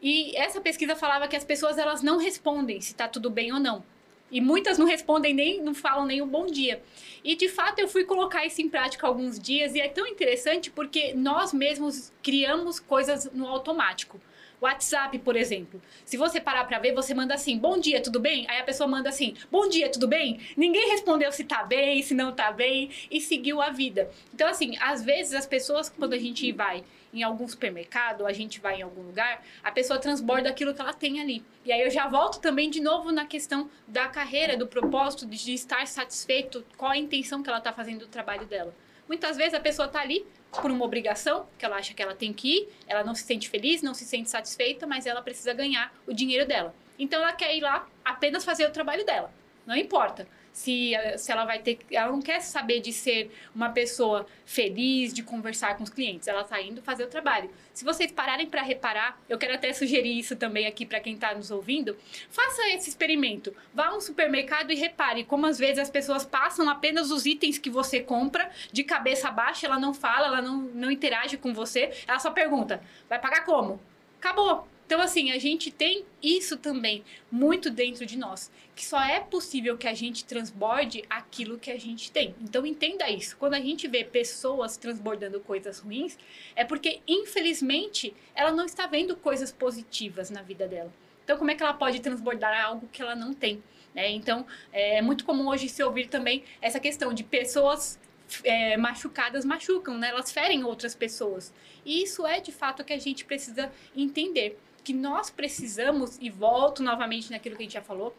E 0.00 0.36
essa 0.36 0.60
pesquisa 0.60 0.96
falava 0.96 1.28
que 1.28 1.36
as 1.36 1.44
pessoas 1.44 1.78
elas 1.78 2.02
não 2.02 2.18
respondem 2.18 2.80
se 2.80 2.92
está 2.92 3.06
tudo 3.06 3.30
bem 3.30 3.52
ou 3.52 3.60
não. 3.60 3.84
E 4.32 4.40
muitas 4.40 4.78
não 4.78 4.86
respondem 4.86 5.34
nem, 5.34 5.62
não 5.62 5.74
falam 5.74 6.06
nem 6.06 6.22
o 6.22 6.26
bom 6.26 6.46
dia. 6.46 6.82
E 7.22 7.36
de 7.36 7.48
fato 7.48 7.78
eu 7.78 7.86
fui 7.86 8.02
colocar 8.04 8.46
isso 8.46 8.62
em 8.62 8.68
prática 8.68 9.06
alguns 9.06 9.38
dias 9.38 9.74
e 9.74 9.80
é 9.80 9.88
tão 9.88 10.06
interessante 10.06 10.70
porque 10.70 11.12
nós 11.12 11.52
mesmos 11.52 12.10
criamos 12.22 12.80
coisas 12.80 13.30
no 13.32 13.46
automático. 13.46 14.18
WhatsApp, 14.62 15.18
por 15.18 15.36
exemplo. 15.36 15.82
Se 16.04 16.16
você 16.16 16.40
parar 16.40 16.64
pra 16.64 16.78
ver, 16.78 16.94
você 16.94 17.12
manda 17.12 17.34
assim: 17.34 17.58
"Bom 17.58 17.78
dia, 17.78 18.00
tudo 18.00 18.20
bem?" 18.20 18.46
Aí 18.48 18.60
a 18.60 18.64
pessoa 18.64 18.88
manda 18.88 19.08
assim: 19.08 19.34
"Bom 19.50 19.68
dia, 19.68 19.90
tudo 19.90 20.06
bem?" 20.06 20.40
Ninguém 20.56 20.90
respondeu 20.90 21.30
se 21.32 21.44
tá 21.44 21.64
bem, 21.64 22.02
se 22.02 22.14
não 22.14 22.32
tá 22.32 22.52
bem 22.52 22.90
e 23.10 23.20
seguiu 23.20 23.60
a 23.60 23.70
vida. 23.70 24.10
Então 24.34 24.48
assim, 24.48 24.76
às 24.80 25.02
vezes 25.02 25.34
as 25.34 25.46
pessoas 25.46 25.88
quando 25.88 26.14
a 26.14 26.18
gente 26.18 26.50
vai 26.52 26.84
em 27.12 27.22
algum 27.22 27.46
supermercado, 27.46 28.26
a 28.26 28.32
gente 28.32 28.58
vai 28.58 28.78
em 28.78 28.82
algum 28.82 29.02
lugar, 29.02 29.44
a 29.62 29.70
pessoa 29.70 29.98
transborda 29.98 30.48
aquilo 30.48 30.72
que 30.72 30.80
ela 30.80 30.94
tem 30.94 31.20
ali. 31.20 31.44
E 31.64 31.70
aí 31.70 31.82
eu 31.82 31.90
já 31.90 32.08
volto 32.08 32.40
também 32.40 32.70
de 32.70 32.80
novo 32.80 33.12
na 33.12 33.26
questão 33.26 33.70
da 33.86 34.08
carreira, 34.08 34.56
do 34.56 34.66
propósito, 34.66 35.26
de, 35.26 35.36
de 35.36 35.52
estar 35.52 35.86
satisfeito, 35.86 36.64
qual 36.76 36.90
a 36.90 36.96
intenção 36.96 37.42
que 37.42 37.50
ela 37.50 37.58
está 37.58 37.72
fazendo 37.72 38.00
do 38.00 38.06
trabalho 38.06 38.46
dela. 38.46 38.74
Muitas 39.06 39.36
vezes 39.36 39.52
a 39.52 39.60
pessoa 39.60 39.86
está 39.86 40.00
ali 40.00 40.24
por 40.60 40.70
uma 40.70 40.84
obrigação, 40.84 41.46
que 41.58 41.64
ela 41.64 41.76
acha 41.76 41.94
que 41.94 42.02
ela 42.02 42.14
tem 42.14 42.32
que 42.32 42.58
ir, 42.58 42.68
ela 42.86 43.02
não 43.02 43.14
se 43.14 43.22
sente 43.22 43.48
feliz, 43.48 43.82
não 43.82 43.94
se 43.94 44.04
sente 44.04 44.28
satisfeita, 44.28 44.86
mas 44.86 45.06
ela 45.06 45.22
precisa 45.22 45.52
ganhar 45.52 45.92
o 46.06 46.12
dinheiro 46.12 46.46
dela. 46.46 46.74
Então 46.98 47.20
ela 47.22 47.32
quer 47.32 47.56
ir 47.56 47.60
lá 47.60 47.86
apenas 48.04 48.44
fazer 48.44 48.66
o 48.66 48.70
trabalho 48.70 49.04
dela. 49.04 49.32
Não 49.66 49.76
importa 49.76 50.26
se, 50.52 50.92
se 51.16 51.32
ela 51.32 51.44
vai 51.44 51.58
ter. 51.58 51.78
Ela 51.90 52.12
não 52.12 52.20
quer 52.20 52.40
saber 52.40 52.80
de 52.80 52.92
ser 52.92 53.30
uma 53.54 53.70
pessoa 53.70 54.26
feliz, 54.44 55.12
de 55.12 55.22
conversar 55.22 55.76
com 55.76 55.82
os 55.82 55.90
clientes. 55.90 56.28
Ela 56.28 56.42
está 56.42 56.60
indo 56.60 56.82
fazer 56.82 57.04
o 57.04 57.08
trabalho. 57.08 57.50
Se 57.72 57.84
vocês 57.84 58.12
pararem 58.12 58.46
para 58.46 58.62
reparar, 58.62 59.18
eu 59.28 59.38
quero 59.38 59.54
até 59.54 59.72
sugerir 59.72 60.18
isso 60.18 60.36
também 60.36 60.66
aqui 60.66 60.84
para 60.84 61.00
quem 61.00 61.14
está 61.14 61.34
nos 61.34 61.50
ouvindo. 61.50 61.96
Faça 62.30 62.68
esse 62.68 62.90
experimento. 62.90 63.54
Vá 63.72 63.86
a 63.86 63.96
um 63.96 64.00
supermercado 64.00 64.70
e 64.70 64.74
repare 64.74 65.24
como 65.24 65.46
às 65.46 65.58
vezes 65.58 65.78
as 65.78 65.90
pessoas 65.90 66.24
passam 66.24 66.68
apenas 66.68 67.10
os 67.10 67.24
itens 67.24 67.56
que 67.56 67.70
você 67.70 68.00
compra 68.00 68.50
de 68.70 68.84
cabeça 68.84 69.30
baixa, 69.30 69.66
ela 69.66 69.78
não 69.78 69.94
fala, 69.94 70.26
ela 70.26 70.42
não, 70.42 70.58
não 70.58 70.90
interage 70.90 71.36
com 71.36 71.54
você, 71.54 71.90
ela 72.06 72.18
só 72.18 72.30
pergunta: 72.30 72.82
vai 73.08 73.18
pagar 73.18 73.44
como? 73.44 73.80
Acabou. 74.18 74.71
Então, 74.86 75.00
assim, 75.00 75.30
a 75.30 75.38
gente 75.38 75.70
tem 75.70 76.04
isso 76.22 76.56
também 76.56 77.02
muito 77.30 77.70
dentro 77.70 78.04
de 78.04 78.18
nós, 78.18 78.50
que 78.74 78.84
só 78.84 79.02
é 79.02 79.20
possível 79.20 79.78
que 79.78 79.88
a 79.88 79.94
gente 79.94 80.24
transborde 80.24 81.02
aquilo 81.08 81.58
que 81.58 81.70
a 81.70 81.78
gente 81.78 82.12
tem. 82.12 82.34
Então, 82.42 82.66
entenda 82.66 83.08
isso. 83.08 83.36
Quando 83.36 83.54
a 83.54 83.60
gente 83.60 83.88
vê 83.88 84.04
pessoas 84.04 84.76
transbordando 84.76 85.40
coisas 85.40 85.78
ruins, 85.78 86.18
é 86.54 86.64
porque, 86.64 87.00
infelizmente, 87.08 88.14
ela 88.34 88.52
não 88.52 88.66
está 88.66 88.86
vendo 88.86 89.16
coisas 89.16 89.50
positivas 89.50 90.30
na 90.30 90.42
vida 90.42 90.68
dela. 90.68 90.92
Então, 91.24 91.38
como 91.38 91.50
é 91.50 91.54
que 91.54 91.62
ela 91.62 91.74
pode 91.74 92.00
transbordar 92.00 92.62
algo 92.62 92.88
que 92.92 93.00
ela 93.00 93.14
não 93.14 93.32
tem? 93.32 93.62
Né? 93.94 94.10
Então, 94.10 94.46
é 94.72 95.00
muito 95.00 95.24
comum 95.24 95.48
hoje 95.48 95.68
se 95.68 95.82
ouvir 95.82 96.08
também 96.08 96.44
essa 96.60 96.80
questão 96.80 97.12
de 97.12 97.22
pessoas 97.22 97.98
é, 98.44 98.76
machucadas 98.76 99.44
machucam, 99.44 99.98
né? 99.98 100.08
Elas 100.08 100.32
ferem 100.32 100.64
outras 100.64 100.94
pessoas. 100.94 101.52
E 101.84 102.02
isso 102.02 102.26
é 102.26 102.40
de 102.40 102.52
fato 102.52 102.80
o 102.80 102.84
que 102.84 102.92
a 102.92 102.98
gente 102.98 103.24
precisa 103.24 103.70
entender. 103.94 104.58
Que 104.84 104.92
nós 104.92 105.30
precisamos, 105.30 106.18
e 106.20 106.30
volto 106.30 106.82
novamente 106.82 107.30
naquilo 107.30 107.56
que 107.56 107.62
a 107.62 107.66
gente 107.66 107.74
já 107.74 107.82
falou, 107.82 108.16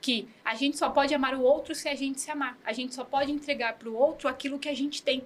que 0.00 0.28
a 0.44 0.54
gente 0.54 0.78
só 0.78 0.88
pode 0.90 1.14
amar 1.14 1.34
o 1.34 1.42
outro 1.42 1.74
se 1.74 1.88
a 1.88 1.94
gente 1.94 2.20
se 2.20 2.30
amar. 2.30 2.58
A 2.64 2.72
gente 2.72 2.94
só 2.94 3.04
pode 3.04 3.30
entregar 3.30 3.74
para 3.74 3.88
o 3.88 3.94
outro 3.94 4.28
aquilo 4.28 4.58
que 4.58 4.68
a 4.68 4.74
gente 4.74 5.02
tem. 5.02 5.22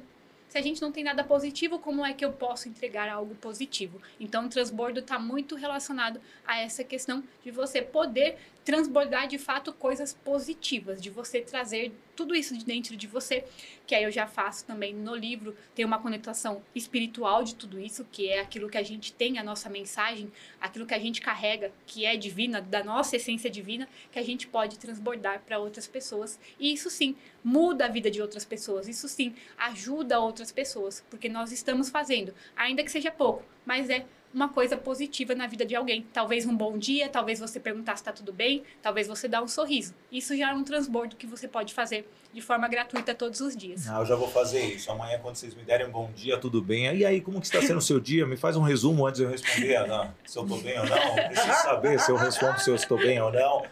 Se 0.48 0.58
a 0.58 0.62
gente 0.62 0.80
não 0.80 0.92
tem 0.92 1.02
nada 1.02 1.24
positivo, 1.24 1.80
como 1.80 2.06
é 2.06 2.12
que 2.12 2.24
eu 2.24 2.32
posso 2.32 2.68
entregar 2.68 3.08
algo 3.08 3.34
positivo? 3.34 4.00
Então, 4.20 4.46
o 4.46 4.48
transbordo 4.48 5.00
está 5.00 5.18
muito 5.18 5.56
relacionado 5.56 6.20
a 6.46 6.60
essa 6.60 6.84
questão 6.84 7.24
de 7.42 7.50
você 7.50 7.82
poder 7.82 8.38
transbordar 8.64 9.28
de 9.28 9.38
fato 9.38 9.72
coisas 9.72 10.14
positivas, 10.14 11.00
de 11.00 11.10
você 11.10 11.40
trazer 11.40 11.92
tudo 12.16 12.34
isso 12.34 12.56
de 12.56 12.64
dentro 12.64 12.96
de 12.96 13.06
você, 13.06 13.44
que 13.86 13.94
aí 13.94 14.04
eu 14.04 14.10
já 14.10 14.26
faço 14.26 14.64
também 14.64 14.94
no 14.94 15.14
livro, 15.14 15.54
tem 15.74 15.84
uma 15.84 15.98
conotação 15.98 16.62
espiritual 16.74 17.42
de 17.42 17.54
tudo 17.54 17.78
isso, 17.78 18.06
que 18.10 18.28
é 18.28 18.40
aquilo 18.40 18.70
que 18.70 18.78
a 18.78 18.82
gente 18.82 19.12
tem, 19.12 19.38
a 19.38 19.42
nossa 19.42 19.68
mensagem, 19.68 20.32
aquilo 20.60 20.86
que 20.86 20.94
a 20.94 20.98
gente 20.98 21.20
carrega, 21.20 21.72
que 21.86 22.06
é 22.06 22.16
divina, 22.16 22.60
da 22.60 22.82
nossa 22.82 23.16
essência 23.16 23.50
divina, 23.50 23.88
que 24.10 24.18
a 24.18 24.22
gente 24.22 24.46
pode 24.46 24.78
transbordar 24.78 25.42
para 25.44 25.58
outras 25.58 25.86
pessoas. 25.86 26.38
E 26.58 26.72
isso 26.72 26.88
sim 26.88 27.16
muda 27.42 27.84
a 27.84 27.88
vida 27.88 28.10
de 28.10 28.22
outras 28.22 28.44
pessoas, 28.44 28.88
isso 28.88 29.08
sim 29.08 29.34
ajuda 29.58 30.20
outras 30.20 30.50
pessoas, 30.50 31.04
porque 31.10 31.28
nós 31.28 31.52
estamos 31.52 31.90
fazendo, 31.90 32.32
ainda 32.56 32.82
que 32.82 32.90
seja 32.90 33.10
pouco, 33.10 33.42
mas 33.66 33.90
é 33.90 34.06
uma 34.34 34.48
coisa 34.48 34.76
positiva 34.76 35.34
na 35.34 35.46
vida 35.46 35.64
de 35.64 35.76
alguém. 35.76 36.04
Talvez 36.12 36.44
um 36.44 36.56
bom 36.56 36.76
dia, 36.76 37.08
talvez 37.08 37.38
você 37.38 37.60
perguntar 37.60 37.96
se 37.96 38.02
está 38.02 38.12
tudo 38.12 38.32
bem, 38.32 38.64
talvez 38.82 39.06
você 39.06 39.28
dar 39.28 39.42
um 39.42 39.48
sorriso. 39.48 39.94
Isso 40.10 40.36
já 40.36 40.50
é 40.50 40.54
um 40.54 40.64
transbordo 40.64 41.14
que 41.14 41.26
você 41.26 41.46
pode 41.46 41.72
fazer 41.72 42.08
de 42.32 42.40
forma 42.40 42.66
gratuita 42.66 43.14
todos 43.14 43.40
os 43.40 43.56
dias. 43.56 43.88
Ah, 43.88 44.00
eu 44.00 44.06
já 44.06 44.16
vou 44.16 44.28
fazer 44.28 44.60
isso. 44.64 44.90
Amanhã, 44.90 45.20
quando 45.22 45.36
vocês 45.36 45.54
me 45.54 45.62
derem 45.62 45.86
um 45.86 45.90
bom 45.90 46.10
dia, 46.16 46.36
tudo 46.36 46.60
bem. 46.60 46.92
E 46.96 47.06
aí, 47.06 47.20
como 47.20 47.40
que 47.40 47.46
está 47.46 47.62
sendo 47.62 47.78
o 47.78 47.82
seu 47.82 48.00
dia? 48.00 48.26
Me 48.26 48.36
faz 48.36 48.56
um 48.56 48.62
resumo 48.62 49.06
antes 49.06 49.18
de 49.18 49.24
eu 49.24 49.30
responder 49.30 49.76
Ana, 49.76 50.14
se 50.26 50.36
eu 50.36 50.42
estou 50.42 50.60
bem 50.60 50.78
ou 50.80 50.86
não. 50.86 51.18
Eu 51.18 51.28
preciso 51.28 51.62
saber 51.62 52.00
se 52.00 52.10
eu 52.10 52.16
respondo 52.16 52.60
se 52.60 52.68
eu 52.68 52.74
estou 52.74 52.98
bem 52.98 53.20
ou 53.20 53.32
não. 53.32 53.62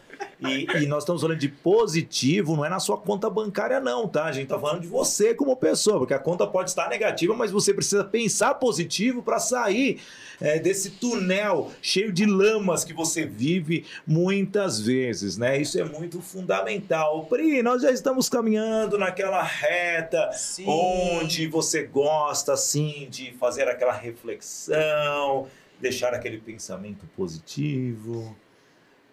E, 0.40 0.66
e 0.82 0.86
nós 0.86 1.02
estamos 1.04 1.22
falando 1.22 1.38
de 1.38 1.48
positivo, 1.48 2.56
não 2.56 2.64
é 2.64 2.68
na 2.68 2.80
sua 2.80 2.96
conta 2.96 3.30
bancária, 3.30 3.80
não, 3.80 4.08
tá? 4.08 4.24
A 4.24 4.32
gente 4.32 4.44
está 4.44 4.58
falando 4.58 4.80
de 4.80 4.88
você 4.88 5.34
como 5.34 5.56
pessoa, 5.56 5.98
porque 5.98 6.14
a 6.14 6.18
conta 6.18 6.46
pode 6.46 6.70
estar 6.70 6.88
negativa, 6.88 7.34
mas 7.34 7.50
você 7.50 7.72
precisa 7.72 8.04
pensar 8.04 8.54
positivo 8.54 9.22
para 9.22 9.38
sair 9.38 10.00
é, 10.40 10.58
desse 10.58 10.90
túnel 10.90 11.70
cheio 11.80 12.12
de 12.12 12.26
lamas 12.26 12.84
que 12.84 12.92
você 12.92 13.24
vive 13.24 13.86
muitas 14.06 14.80
vezes, 14.80 15.38
né? 15.38 15.60
Isso 15.60 15.78
é 15.78 15.84
muito 15.84 16.20
fundamental. 16.20 17.24
Pri, 17.26 17.62
nós 17.62 17.82
já 17.82 17.92
estamos 17.92 18.28
caminhando 18.28 18.98
naquela 18.98 19.42
reta 19.42 20.32
Sim. 20.32 20.64
onde 20.66 21.46
você 21.46 21.84
gosta, 21.84 22.54
assim, 22.54 23.06
de 23.08 23.32
fazer 23.34 23.68
aquela 23.68 23.92
reflexão, 23.92 25.46
deixar 25.80 26.12
aquele 26.14 26.38
pensamento 26.38 27.06
positivo. 27.16 28.36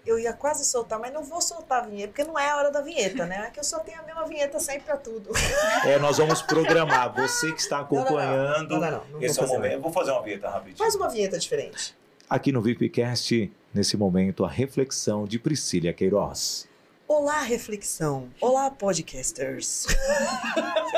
Eu 0.10 0.18
ia 0.18 0.34
quase 0.34 0.66
soltar, 0.66 0.98
mas 1.00 1.14
não 1.14 1.24
vou 1.24 1.40
soltar 1.40 1.84
a 1.84 1.86
vinheta, 1.86 2.08
porque 2.08 2.24
não 2.24 2.38
é 2.38 2.50
a 2.50 2.58
hora 2.58 2.72
da 2.72 2.82
vinheta, 2.82 3.28
né? 3.28 3.46
É 3.46 3.50
que 3.52 3.60
eu 3.60 3.64
só 3.64 3.78
tenho 3.78 4.00
a 4.00 4.02
mesma 4.02 4.26
vinheta 4.26 4.60
sempre 4.60 4.82
pra 4.82 4.98
tudo. 4.98 5.30
É, 5.86 6.00
nós 6.00 6.18
vamos 6.18 6.42
programar. 6.42 7.14
Você 7.14 7.52
que 7.52 7.62
está 7.62 7.82
acompanhando, 7.82 8.70
Não, 8.72 8.80
não, 8.80 8.92
não. 8.92 9.06
Não 9.12 9.22
esse 9.22 9.40
é 9.40 9.44
o 9.44 9.48
momento. 9.48 9.74
Eu 9.74 9.82
vou 9.82 9.92
fazer 9.94 10.10
uma 10.10 10.24
vinheta 10.24 10.50
rapidinho. 10.50 10.78
Faz 10.80 10.96
uma 10.96 11.08
vinheta 11.10 11.38
diferente. 11.38 11.96
Aqui 12.28 12.52
no 12.52 12.60
VIPcast, 12.60 13.52
nesse 13.72 13.96
momento, 13.96 14.44
a 14.44 14.50
reflexão 14.50 15.26
de 15.26 15.38
Priscília 15.38 15.94
Queiroz. 15.94 16.68
Olá, 17.08 17.42
reflexão. 17.44 18.30
Olá, 18.42 18.72
podcasters. 18.72 19.86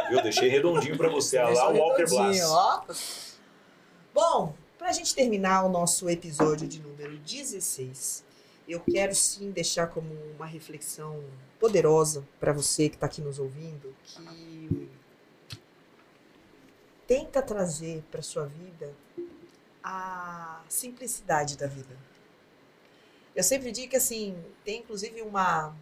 Eu 0.10 0.22
deixei 0.24 0.48
redondinho 0.48 0.96
para 0.96 1.10
você. 1.10 1.38
Olha 1.38 1.54
lá 1.54 1.68
o 1.68 1.72
Deixa 1.74 1.84
Walker 1.84 2.04
redondinho, 2.04 2.48
Blas. 2.48 3.38
ó. 4.14 4.14
Bom, 4.14 4.54
pra 4.78 4.94
gente 4.94 5.14
terminar 5.14 5.66
o 5.66 5.70
nosso 5.70 6.10
episódio 6.10 6.66
de 6.66 6.80
número 6.82 7.18
16, 7.18 8.24
eu 8.72 8.80
quero 8.80 9.14
sim 9.14 9.52
deixar 9.52 9.88
como 9.88 10.14
uma 10.36 10.46
reflexão 10.46 11.24
poderosa 11.60 12.28
para 12.40 12.54
você 12.54 12.90
que 12.90 12.96
está 12.96 13.06
aqui 13.06 13.22
nos 13.22 13.40
ouvindo, 13.40 13.96
que 14.04 14.90
tenta 17.06 17.42
trazer 17.42 18.04
para 18.10 18.22
sua 18.22 18.46
vida 18.46 18.96
a 19.84 20.64
simplicidade 20.70 21.58
da 21.58 21.68
vida. 21.68 21.98
Eu 23.36 23.44
sempre 23.44 23.72
digo 23.72 23.92
que 23.92 23.98
assim, 23.98 24.38
tem 24.64 24.80
inclusive 24.80 25.22
uma 25.22 25.76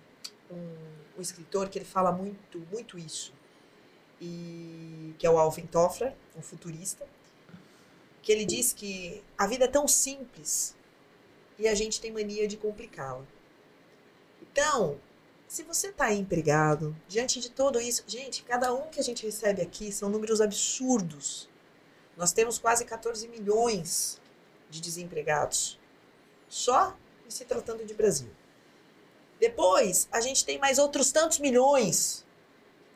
um, 0.50 0.76
um 1.18 1.22
escritor 1.22 1.70
que 1.70 1.78
ele 1.78 1.86
fala 1.86 2.12
muito, 2.12 2.60
muito 2.72 2.98
isso. 2.98 3.34
E 4.22 5.14
que 5.18 5.26
é 5.26 5.30
o 5.30 5.38
Alvin 5.38 5.66
Toffler, 5.66 6.14
um 6.36 6.42
futurista, 6.42 7.08
que 8.22 8.32
ele 8.32 8.46
diz 8.46 8.74
que 8.74 9.24
a 9.38 9.48
vida 9.48 9.66
é 9.66 9.68
tão 9.68 9.88
simples 9.88 10.76
e 11.60 11.68
a 11.68 11.76
gente 11.76 12.00
tem 12.00 12.12
mania 12.12 12.48
de 12.48 12.58
complicá-la. 12.58 13.26
Então, 14.42 15.00
se 15.48 15.62
você 15.64 15.90
está 15.90 16.14
empregado, 16.14 16.96
diante 17.08 17.40
de 17.40 17.52
tudo 17.52 17.82
isso, 17.82 18.04
gente, 18.08 18.44
cada 18.44 18.74
um 18.74 18.88
que 18.90 19.00
a 19.00 19.04
gente 19.04 19.26
recebe 19.26 19.62
aqui 19.62 19.92
são 19.92 20.10
números 20.10 20.40
absurdos. 20.40 21.50
Nós 22.16 22.32
temos 22.32 22.58
quase 22.58 22.86
14 22.86 23.28
milhões 23.28 24.22
de 24.70 24.80
desempregados, 24.80 25.78
só 26.48 26.96
se 27.28 27.46
tratando 27.46 27.86
de 27.86 27.94
Brasil. 27.94 28.30
Depois, 29.40 30.08
a 30.12 30.22
gente 30.22 30.46
tem 30.46 30.58
mais 30.58 30.80
outros 30.80 31.12
tantos 31.12 31.40
milhões 31.40 32.26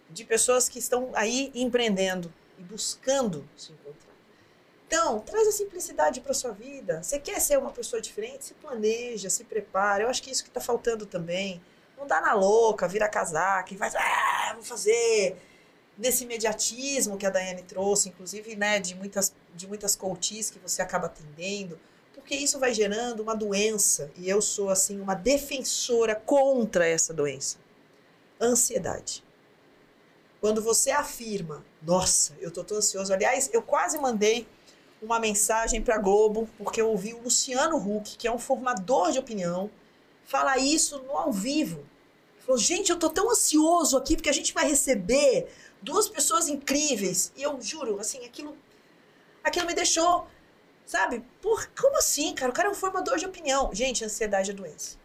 de 0.10 0.24
pessoas 0.24 0.70
que 0.70 0.80
estão 0.80 1.12
aí 1.14 1.52
empreendendo 1.54 2.34
e 2.58 2.64
buscando 2.64 3.48
se 3.58 3.72
encontrar. 3.72 4.13
Então, 4.94 5.20
traz 5.22 5.48
a 5.48 5.52
simplicidade 5.52 6.22
para 6.22 6.36
sua 6.36 6.52
vida. 6.52 7.02
Você 7.02 7.18
quer 7.18 7.42
ser 7.42 7.58
uma 7.58 7.72
pessoa 7.72 8.00
diferente? 8.00 8.46
Se 8.46 8.54
planeja, 8.54 9.28
se 9.28 9.44
prepara. 9.44 10.04
Eu 10.04 10.08
acho 10.08 10.22
que 10.22 10.30
é 10.30 10.34
isso 10.34 10.44
que 10.44 10.52
está 10.52 10.62
faltando 10.62 11.04
também. 11.08 11.60
Não 11.98 12.06
dá 12.06 12.22
na 12.22 12.34
louca, 12.34 12.88
vira 12.88 13.10
casaca 13.10 13.74
e 13.74 13.76
vai, 13.76 13.90
ah, 13.96 14.52
vou 14.54 14.62
fazer 14.62 15.36
nesse 15.98 16.26
imediatismo 16.26 17.18
que 17.18 17.26
a 17.26 17.32
Daiane 17.32 17.64
trouxe, 17.64 18.10
inclusive, 18.10 18.56
né, 18.56 18.80
de 18.80 18.94
muitas 18.94 19.34
de 19.56 19.68
muitas 19.68 19.96
coaches 19.96 20.52
que 20.52 20.60
você 20.60 20.82
acaba 20.82 21.08
atendendo, 21.08 21.80
porque 22.14 22.36
isso 22.36 22.60
vai 22.60 22.72
gerando 22.72 23.22
uma 23.22 23.36
doença 23.36 24.12
e 24.16 24.30
eu 24.30 24.42
sou 24.42 24.70
assim 24.70 25.00
uma 25.00 25.16
defensora 25.16 26.16
contra 26.16 26.88
essa 26.88 27.12
doença. 27.12 27.58
Ansiedade. 28.40 29.24
Quando 30.40 30.62
você 30.62 30.92
afirma, 30.92 31.66
nossa, 31.82 32.36
eu 32.40 32.52
tô 32.52 32.64
tão 32.64 32.78
ansioso. 32.78 33.12
Aliás, 33.12 33.50
eu 33.54 33.62
quase 33.62 33.98
mandei 33.98 34.48
uma 35.04 35.20
mensagem 35.20 35.82
para 35.82 35.98
Globo, 35.98 36.50
porque 36.58 36.82
eu 36.82 36.90
ouvi 36.90 37.14
o 37.14 37.22
Luciano 37.22 37.78
Huck, 37.78 38.18
que 38.18 38.28
é 38.28 38.32
um 38.32 38.40
formador 38.40 39.12
de 39.12 39.20
opinião, 39.20 39.70
falar 40.24 40.58
isso 40.58 41.00
no 41.00 41.18
ao 41.18 41.32
vivo. 41.32 41.80
Ele 41.80 42.46
falou, 42.46 42.58
gente, 42.58 42.90
eu 42.90 42.98
tô 42.98 43.10
tão 43.10 43.30
ansioso 43.30 43.98
aqui 43.98 44.16
porque 44.16 44.30
a 44.30 44.34
gente 44.34 44.54
vai 44.54 44.66
receber 44.66 45.48
duas 45.82 46.08
pessoas 46.08 46.48
incríveis. 46.48 47.34
E 47.36 47.44
eu 47.44 47.62
juro, 47.62 48.00
assim, 48.00 48.26
aquilo, 48.26 48.58
aquilo 49.44 49.68
me 49.68 49.74
deixou, 49.74 50.26
sabe? 50.86 51.24
Por, 51.42 51.70
como 51.80 51.98
assim, 51.98 52.34
cara? 52.34 52.52
O 52.52 52.56
cara 52.56 52.70
é 52.70 52.72
um 52.72 52.76
formador 52.76 53.18
de 53.18 53.26
opinião. 53.26 53.70
Gente, 53.74 54.06
ansiedade 54.06 54.52
é 54.52 54.54
doença. 54.54 54.98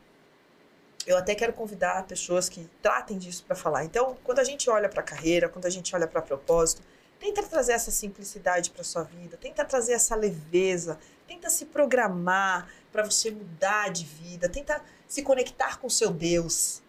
Eu 1.06 1.16
até 1.16 1.34
quero 1.34 1.52
convidar 1.52 2.06
pessoas 2.06 2.48
que 2.48 2.68
tratem 2.82 3.18
disso 3.18 3.42
para 3.44 3.56
falar. 3.56 3.84
Então, 3.84 4.16
quando 4.22 4.38
a 4.38 4.44
gente 4.44 4.68
olha 4.70 4.88
para 4.88 5.00
a 5.00 5.04
carreira, 5.04 5.48
quando 5.48 5.66
a 5.66 5.70
gente 5.70 5.94
olha 5.94 6.06
para 6.06 6.20
propósito, 6.20 6.82
tenta 7.18 7.42
trazer 7.42 7.72
essa 7.72 7.90
simplicidade 7.90 8.70
para 8.70 8.84
sua 8.84 9.02
vida, 9.02 9.36
tenta 9.36 9.64
trazer 9.64 9.92
essa 9.92 10.14
leveza, 10.14 10.98
tenta 11.26 11.50
se 11.50 11.66
programar 11.66 12.68
para 12.92 13.02
você 13.02 13.30
mudar 13.30 13.90
de 13.90 14.04
vida, 14.04 14.48
tenta 14.48 14.82
se 15.06 15.22
conectar 15.22 15.78
com 15.78 15.88
seu 15.88 16.10
Deus, 16.10 16.82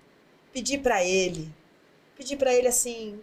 pedir 0.54 0.80
para 0.80 1.04
ele, 1.04 1.54
pedir 2.16 2.38
para 2.38 2.54
ele 2.54 2.68
assim, 2.68 3.22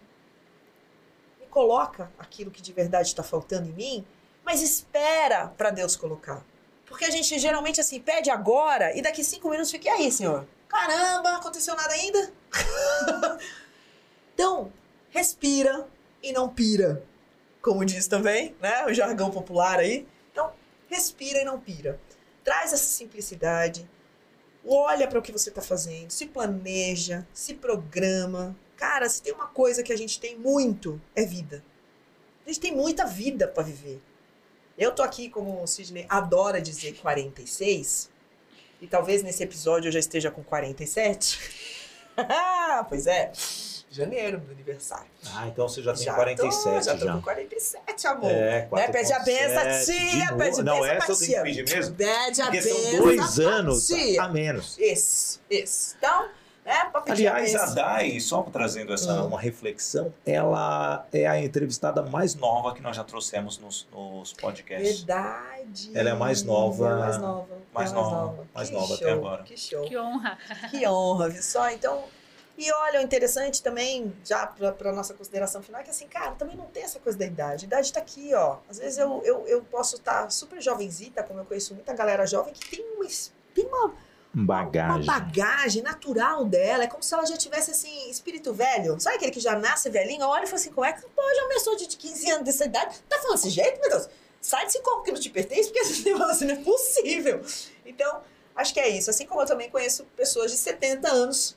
me 1.39 1.47
coloca 1.47 2.11
aquilo 2.17 2.51
que 2.51 2.61
de 2.61 2.73
verdade 2.73 3.07
está 3.07 3.23
faltando 3.23 3.69
em 3.69 3.73
mim, 3.73 4.07
mas 4.43 4.61
espera 4.61 5.47
para 5.57 5.71
Deus 5.71 5.95
colocar. 5.95 6.43
Porque 6.85 7.05
a 7.05 7.09
gente 7.09 7.37
geralmente 7.37 7.81
assim 7.81 7.99
pede 7.99 8.29
agora 8.29 8.95
e 8.97 9.01
daqui 9.01 9.23
cinco 9.23 9.49
minutos 9.49 9.71
fica 9.71 9.91
aí, 9.91 10.11
senhor? 10.11 10.47
Caramba, 10.67 11.35
aconteceu 11.35 11.75
nada 11.75 11.93
ainda? 11.93 12.33
então, 14.33 14.71
respira 15.09 15.87
e 16.21 16.31
não 16.31 16.49
pira. 16.49 17.03
Como 17.61 17.85
diz 17.85 18.07
também, 18.07 18.55
né? 18.61 18.85
O 18.85 18.93
jargão 18.93 19.29
popular 19.29 19.79
aí. 19.79 20.07
Então, 20.31 20.51
respira 20.87 21.41
e 21.41 21.45
não 21.45 21.59
pira. 21.59 21.99
Traz 22.43 22.73
essa 22.73 22.85
simplicidade. 22.85 23.89
Olha 24.65 25.07
para 25.07 25.19
o 25.19 25.21
que 25.21 25.31
você 25.31 25.49
está 25.49 25.61
fazendo, 25.61 26.11
se 26.11 26.25
planeja, 26.25 27.25
se 27.33 27.53
programa. 27.53 28.55
Cara, 28.75 29.07
se 29.09 29.21
tem 29.21 29.33
uma 29.33 29.47
coisa 29.47 29.81
que 29.81 29.93
a 29.93 29.97
gente 29.97 30.19
tem 30.19 30.37
muito, 30.37 31.01
é 31.15 31.25
vida. 31.25 31.63
A 32.45 32.49
gente 32.49 32.59
tem 32.59 32.75
muita 32.75 33.05
vida 33.05 33.47
para 33.47 33.63
viver. 33.63 34.01
Eu 34.77 34.93
tô 34.93 35.01
aqui, 35.01 35.29
como 35.29 35.63
o 35.63 35.67
Sidney 35.67 36.05
adora 36.07 36.61
dizer, 36.61 36.95
46. 37.01 38.09
E 38.79 38.87
talvez 38.87 39.23
nesse 39.23 39.43
episódio 39.43 39.87
eu 39.87 39.91
já 39.91 39.99
esteja 39.99 40.29
com 40.29 40.43
47. 40.43 41.39
pois 42.87 43.07
é. 43.07 43.31
Janeiro, 43.89 44.41
meu 44.41 44.51
aniversário. 44.53 45.07
Ah, 45.33 45.47
então 45.47 45.67
você 45.67 45.81
já 45.81 45.93
tem 45.93 46.03
já 46.03 46.13
47 46.13 46.63
tô, 46.63 46.81
já. 46.81 46.95
já. 46.97 47.05
tô 47.11 47.17
com 47.17 47.21
47, 47.23 48.07
amor. 48.07 48.31
É, 48.31 48.67
né? 48.71 48.87
Pede 48.89 49.13
a 49.13 49.19
benção, 49.19 49.63
4.7, 49.63 49.85
tia, 49.85 50.25
de 50.25 50.33
pede 50.37 50.49
novo. 50.51 50.63
Não, 50.63 50.81
benção, 50.81 50.85
essa 50.95 51.11
eu 51.11 51.17
tenho 51.17 51.31
que 51.37 51.41
pedir 51.43 51.75
mesmo? 51.75 51.95
Pede 51.95 52.41
a 52.41 52.45
Porque 52.45 52.61
benção. 52.61 52.77
são 52.91 52.99
dois 53.01 53.39
anos 53.39 53.87
tia. 53.87 54.21
a 54.23 54.27
menos. 54.27 54.77
Isso, 54.77 55.39
isso. 55.49 55.95
Então, 55.97 56.27
é, 56.65 56.83
pra 56.85 56.99
pedir 56.99 57.27
Aliás, 57.29 57.55
a 57.55 57.59
benção. 57.59 57.75
Dai, 57.75 58.19
só 58.19 58.41
trazendo 58.43 58.93
essa 58.93 59.23
Hum. 59.23 59.27
uma 59.27 59.39
reflexão, 59.39 60.13
ela 60.25 61.07
é 61.13 61.25
a 61.25 61.41
entrevistada 61.41 62.01
mais 62.03 62.35
nova 62.35 62.73
que 62.75 62.81
nós 62.81 62.95
já 62.97 63.05
trouxemos 63.05 63.57
nos, 63.57 63.87
nos 63.93 64.33
podcasts. 64.33 64.97
Verdade. 64.99 65.91
Ela 65.95 66.09
é 66.09 66.13
mais 66.13 66.43
nova- 66.43 66.89
é 66.91 66.95
mais 66.99 67.17
nova. 67.19 67.47
mais 67.73 67.91
é 67.91 67.95
nova, 67.95 68.47
mais 68.53 68.69
Que 68.69 68.75
nova 68.75 68.95
até 68.95 69.11
agora. 69.11 69.43
Que 69.43 69.55
show. 69.57 69.85
Que 69.85 69.97
honra. 69.97 70.37
Que 70.69 70.85
honra, 70.87 71.29
viu 71.29 71.41
só? 71.41 71.69
Então, 71.71 72.03
e 72.57 72.71
olha, 72.71 72.99
o 72.99 73.03
interessante 73.03 73.61
também, 73.61 74.11
já 74.23 74.47
pra, 74.47 74.71
pra 74.71 74.91
nossa 74.91 75.13
consideração 75.13 75.61
final, 75.61 75.79
é 75.79 75.83
que 75.83 75.91
assim, 75.91 76.07
cara, 76.07 76.31
também 76.31 76.57
não 76.57 76.65
tem 76.65 76.81
essa 76.81 76.99
coisa 76.99 77.15
da 77.15 77.25
idade. 77.25 77.65
A 77.65 77.67
idade 77.67 77.93
tá 77.93 77.99
aqui, 77.99 78.33
ó. 78.33 78.57
Às 78.67 78.79
vezes 78.79 78.97
eu, 78.97 79.21
eu, 79.23 79.47
eu 79.47 79.61
posso 79.61 79.97
estar 79.97 80.31
super 80.31 80.59
jovenzita, 80.59 81.21
como 81.21 81.39
eu 81.39 81.45
conheço 81.45 81.75
muita 81.75 81.93
galera 81.93 82.25
jovem, 82.25 82.53
que 82.53 82.67
tem 82.67 82.83
uma, 82.95 83.05
tem 83.53 83.65
uma, 83.67 83.93
Bagagem. 84.33 85.03
uma 85.03 85.19
bagagem 85.19 85.83
natural 85.83 86.45
dela. 86.45 86.85
É 86.85 86.87
como 86.87 87.03
se 87.03 87.13
ela 87.13 87.25
já 87.27 87.37
tivesse, 87.37 87.69
assim, 87.69 88.09
espírito 88.09 88.51
velho. 88.51 88.99
Sabe 88.99 89.17
aquele 89.17 89.31
que 89.31 89.39
já 89.39 89.55
nasce 89.55 89.87
velhinho? 89.91 90.25
Olha 90.25 90.43
e 90.43 90.47
fala 90.47 90.59
assim, 90.59 90.71
como 90.71 90.85
é 90.85 90.93
que 90.93 91.01
pode 91.01 91.39
uma 91.39 91.49
pessoa 91.49 91.75
de 91.75 91.85
15 91.87 92.31
anos 92.31 92.43
dessa 92.43 92.65
idade 92.65 92.99
tá 93.07 93.19
falando 93.19 93.35
desse 93.35 93.51
jeito, 93.51 93.79
meu 93.79 93.89
Deus? 93.89 94.09
Sai 94.41 94.65
desse 94.65 94.81
corpo 94.81 95.03
que 95.03 95.11
não 95.11 95.19
te 95.19 95.29
pertence, 95.29 95.69
porque 95.69 95.85
você 95.85 96.17
fala 96.17 96.31
assim, 96.31 96.45
não 96.45 96.55
é 96.55 96.63
possível. 96.63 97.41
Então, 97.85 98.21
acho 98.55 98.73
que 98.73 98.79
é 98.79 98.89
isso. 98.89 99.11
Assim 99.11 99.27
como 99.27 99.41
eu 99.41 99.45
também 99.45 99.69
conheço 99.69 100.05
pessoas 100.15 100.49
de 100.51 100.57
70 100.57 101.07
anos 101.07 101.55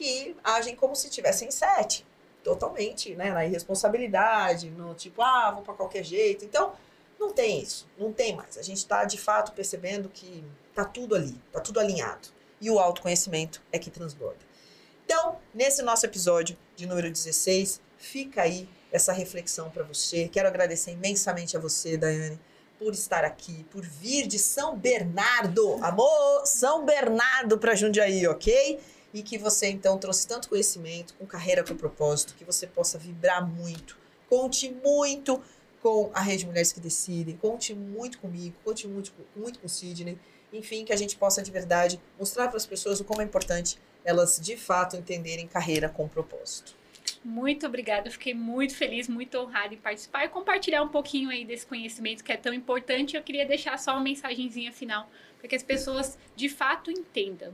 que 0.00 0.34
agem 0.42 0.74
como 0.74 0.96
se 0.96 1.10
tivessem 1.10 1.50
sete. 1.50 2.06
Totalmente, 2.42 3.14
né? 3.14 3.32
Na 3.34 3.44
irresponsabilidade, 3.44 4.70
no 4.70 4.94
tipo, 4.94 5.20
ah, 5.20 5.50
vou 5.50 5.62
pra 5.62 5.74
qualquer 5.74 6.02
jeito. 6.02 6.42
Então, 6.42 6.72
não 7.18 7.34
tem 7.34 7.60
isso. 7.60 7.86
Não 7.98 8.10
tem 8.10 8.34
mais. 8.34 8.56
A 8.56 8.62
gente 8.62 8.86
tá, 8.86 9.04
de 9.04 9.18
fato, 9.18 9.52
percebendo 9.52 10.08
que 10.08 10.42
tá 10.74 10.86
tudo 10.86 11.14
ali. 11.14 11.38
Tá 11.52 11.60
tudo 11.60 11.78
alinhado. 11.78 12.28
E 12.62 12.70
o 12.70 12.78
autoconhecimento 12.78 13.60
é 13.70 13.78
que 13.78 13.90
transborda. 13.90 14.38
Então, 15.04 15.36
nesse 15.52 15.82
nosso 15.82 16.06
episódio 16.06 16.56
de 16.74 16.86
número 16.86 17.10
16, 17.10 17.82
fica 17.98 18.40
aí 18.40 18.66
essa 18.90 19.12
reflexão 19.12 19.68
para 19.70 19.84
você. 19.84 20.28
Quero 20.28 20.48
agradecer 20.48 20.92
imensamente 20.92 21.58
a 21.58 21.60
você, 21.60 21.98
Daiane, 21.98 22.40
por 22.78 22.94
estar 22.94 23.22
aqui, 23.22 23.64
por 23.64 23.84
vir 23.84 24.26
de 24.26 24.38
São 24.38 24.78
Bernardo. 24.78 25.78
Amor, 25.84 26.46
São 26.46 26.86
Bernardo 26.86 27.58
para 27.58 27.74
Jundiaí, 27.74 28.26
ok? 28.26 28.80
E 29.12 29.22
que 29.22 29.36
você 29.36 29.68
então 29.68 29.98
trouxe 29.98 30.26
tanto 30.26 30.48
conhecimento, 30.48 31.14
com 31.14 31.26
carreira 31.26 31.64
com 31.64 31.76
propósito, 31.76 32.34
que 32.34 32.44
você 32.44 32.66
possa 32.66 32.98
vibrar 32.98 33.46
muito. 33.46 33.98
Conte 34.28 34.70
muito 34.84 35.42
com 35.82 36.10
a 36.14 36.20
Rede 36.20 36.46
Mulheres 36.46 36.72
que 36.72 36.80
Decidem, 36.80 37.36
conte 37.36 37.74
muito 37.74 38.18
comigo, 38.18 38.54
conte 38.64 38.86
muito, 38.86 39.12
muito 39.34 39.58
com 39.58 39.66
o 39.66 39.68
Sidney. 39.68 40.18
Enfim, 40.52 40.84
que 40.84 40.92
a 40.92 40.96
gente 40.96 41.16
possa 41.16 41.42
de 41.42 41.50
verdade 41.50 42.00
mostrar 42.18 42.48
para 42.48 42.56
as 42.56 42.66
pessoas 42.66 43.00
o 43.00 43.04
como 43.04 43.22
é 43.22 43.24
importante 43.24 43.78
elas 44.04 44.40
de 44.40 44.56
fato 44.56 44.96
entenderem 44.96 45.46
carreira 45.46 45.88
com 45.88 46.08
propósito. 46.08 46.74
Muito 47.22 47.66
obrigada, 47.66 48.10
fiquei 48.10 48.32
muito 48.32 48.74
feliz, 48.74 49.08
muito 49.08 49.36
honrada 49.38 49.74
em 49.74 49.76
participar 49.76 50.24
e 50.24 50.28
compartilhar 50.28 50.82
um 50.82 50.88
pouquinho 50.88 51.28
aí 51.28 51.44
desse 51.44 51.66
conhecimento 51.66 52.24
que 52.24 52.32
é 52.32 52.36
tão 52.36 52.52
importante. 52.52 53.16
Eu 53.16 53.22
queria 53.22 53.44
deixar 53.44 53.78
só 53.78 53.92
uma 53.92 54.00
mensagenzinha 54.00 54.72
final 54.72 55.10
para 55.38 55.48
que 55.48 55.54
as 55.54 55.62
pessoas 55.62 56.18
de 56.34 56.48
fato 56.48 56.90
entendam. 56.90 57.52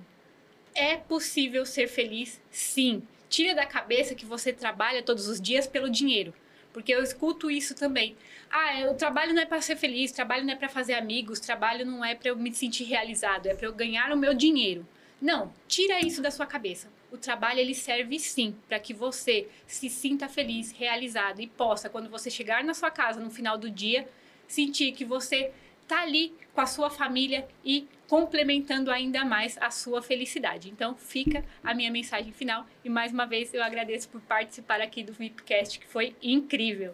É 0.78 0.98
possível 0.98 1.64
ser 1.64 1.88
feliz, 1.88 2.38
sim. 2.50 3.02
Tira 3.30 3.54
da 3.54 3.64
cabeça 3.64 4.14
que 4.14 4.26
você 4.26 4.52
trabalha 4.52 5.02
todos 5.02 5.26
os 5.26 5.40
dias 5.40 5.66
pelo 5.66 5.88
dinheiro. 5.88 6.34
Porque 6.70 6.94
eu 6.94 7.02
escuto 7.02 7.50
isso 7.50 7.74
também. 7.74 8.14
Ah, 8.50 8.90
o 8.90 8.94
trabalho 8.94 9.32
não 9.32 9.40
é 9.40 9.46
para 9.46 9.62
ser 9.62 9.76
feliz, 9.76 10.12
trabalho 10.12 10.44
não 10.44 10.52
é 10.52 10.56
para 10.56 10.68
fazer 10.68 10.92
amigos, 10.92 11.40
trabalho 11.40 11.86
não 11.86 12.04
é 12.04 12.14
para 12.14 12.28
eu 12.28 12.36
me 12.36 12.52
sentir 12.52 12.84
realizado, 12.84 13.46
é 13.46 13.54
para 13.54 13.66
eu 13.66 13.72
ganhar 13.72 14.12
o 14.12 14.18
meu 14.18 14.34
dinheiro. 14.34 14.86
Não, 15.18 15.50
tira 15.66 15.98
isso 15.98 16.20
da 16.20 16.30
sua 16.30 16.44
cabeça. 16.44 16.92
O 17.10 17.16
trabalho 17.16 17.58
ele 17.58 17.74
serve 17.74 18.18
sim 18.18 18.54
para 18.68 18.78
que 18.78 18.92
você 18.92 19.48
se 19.66 19.88
sinta 19.88 20.28
feliz, 20.28 20.72
realizado 20.72 21.40
e 21.40 21.46
possa, 21.46 21.88
quando 21.88 22.10
você 22.10 22.28
chegar 22.28 22.62
na 22.62 22.74
sua 22.74 22.90
casa 22.90 23.18
no 23.18 23.30
final 23.30 23.56
do 23.56 23.70
dia, 23.70 24.06
sentir 24.46 24.92
que 24.92 25.06
você 25.06 25.50
tá 25.88 26.02
ali 26.02 26.34
com 26.52 26.60
a 26.60 26.66
sua 26.66 26.90
família 26.90 27.48
e 27.64 27.88
complementando 28.08 28.90
ainda 28.90 29.24
mais 29.24 29.56
a 29.60 29.70
sua 29.70 30.02
felicidade. 30.02 30.70
Então, 30.70 30.94
fica 30.96 31.44
a 31.62 31.74
minha 31.74 31.90
mensagem 31.90 32.32
final 32.32 32.66
e 32.84 32.88
mais 32.88 33.12
uma 33.12 33.26
vez 33.26 33.52
eu 33.52 33.62
agradeço 33.62 34.08
por 34.08 34.20
participar 34.20 34.80
aqui 34.80 35.02
do 35.02 35.12
VIPcast, 35.12 35.78
que 35.78 35.86
foi 35.86 36.14
incrível. 36.22 36.92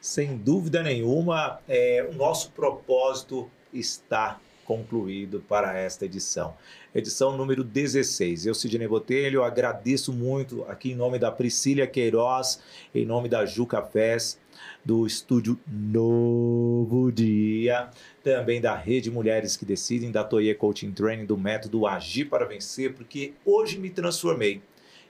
Sem 0.00 0.36
dúvida 0.36 0.82
nenhuma, 0.82 1.60
é, 1.68 2.06
o 2.10 2.14
nosso 2.14 2.50
propósito 2.50 3.50
está 3.72 4.40
concluído 4.64 5.42
para 5.48 5.78
esta 5.78 6.04
edição. 6.04 6.54
Edição 6.94 7.36
número 7.36 7.64
16. 7.64 8.44
Eu, 8.44 8.54
Sidney 8.54 8.86
Botelho, 8.86 9.42
agradeço 9.42 10.12
muito 10.12 10.62
aqui 10.64 10.92
em 10.92 10.94
nome 10.94 11.18
da 11.18 11.30
Priscília 11.30 11.86
Queiroz, 11.86 12.60
em 12.94 13.06
nome 13.06 13.30
da 13.30 13.46
Ju 13.46 13.64
Cafés, 13.64 14.38
do 14.84 15.06
estúdio 15.06 15.58
Novo 15.66 17.12
Dia, 17.12 17.90
também 18.22 18.60
da 18.60 18.74
Rede 18.74 19.10
Mulheres 19.10 19.56
que 19.56 19.64
Decidem, 19.64 20.10
da 20.10 20.24
Toye 20.24 20.54
Coaching 20.54 20.92
Training, 20.92 21.26
do 21.26 21.36
método 21.36 21.86
Agir 21.86 22.26
para 22.26 22.46
Vencer, 22.46 22.94
porque 22.94 23.34
hoje 23.44 23.78
me 23.78 23.90
transformei. 23.90 24.62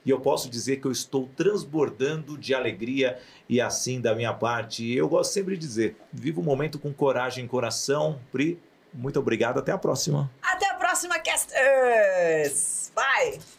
E 0.05 0.11
eu 0.11 0.21
posso 0.21 0.49
dizer 0.49 0.77
que 0.77 0.87
eu 0.87 0.93
estou 0.93 1.29
transbordando 1.37 2.39
de 2.39 2.55
alegria 2.55 3.19
e 3.49 3.61
assim 3.61 4.01
da 4.01 4.15
minha 4.15 4.33
parte. 4.33 4.91
Eu 4.95 5.09
gosto 5.09 5.33
sempre 5.33 5.55
de 5.55 5.67
dizer: 5.67 5.97
viva 6.13 6.41
o 6.41 6.45
momento 6.45 6.79
com 6.79 6.93
coragem 6.93 7.45
e 7.45 7.49
coração. 7.49 8.19
Pri, 8.33 8.59
muito 8.93 9.19
obrigado. 9.19 9.59
Até 9.59 9.73
a 9.73 9.79
próxima. 9.79 10.31
Até 10.43 10.71
a 10.71 10.75
próxima, 10.75 11.19
casters! 11.19 12.91
Bye! 12.95 13.58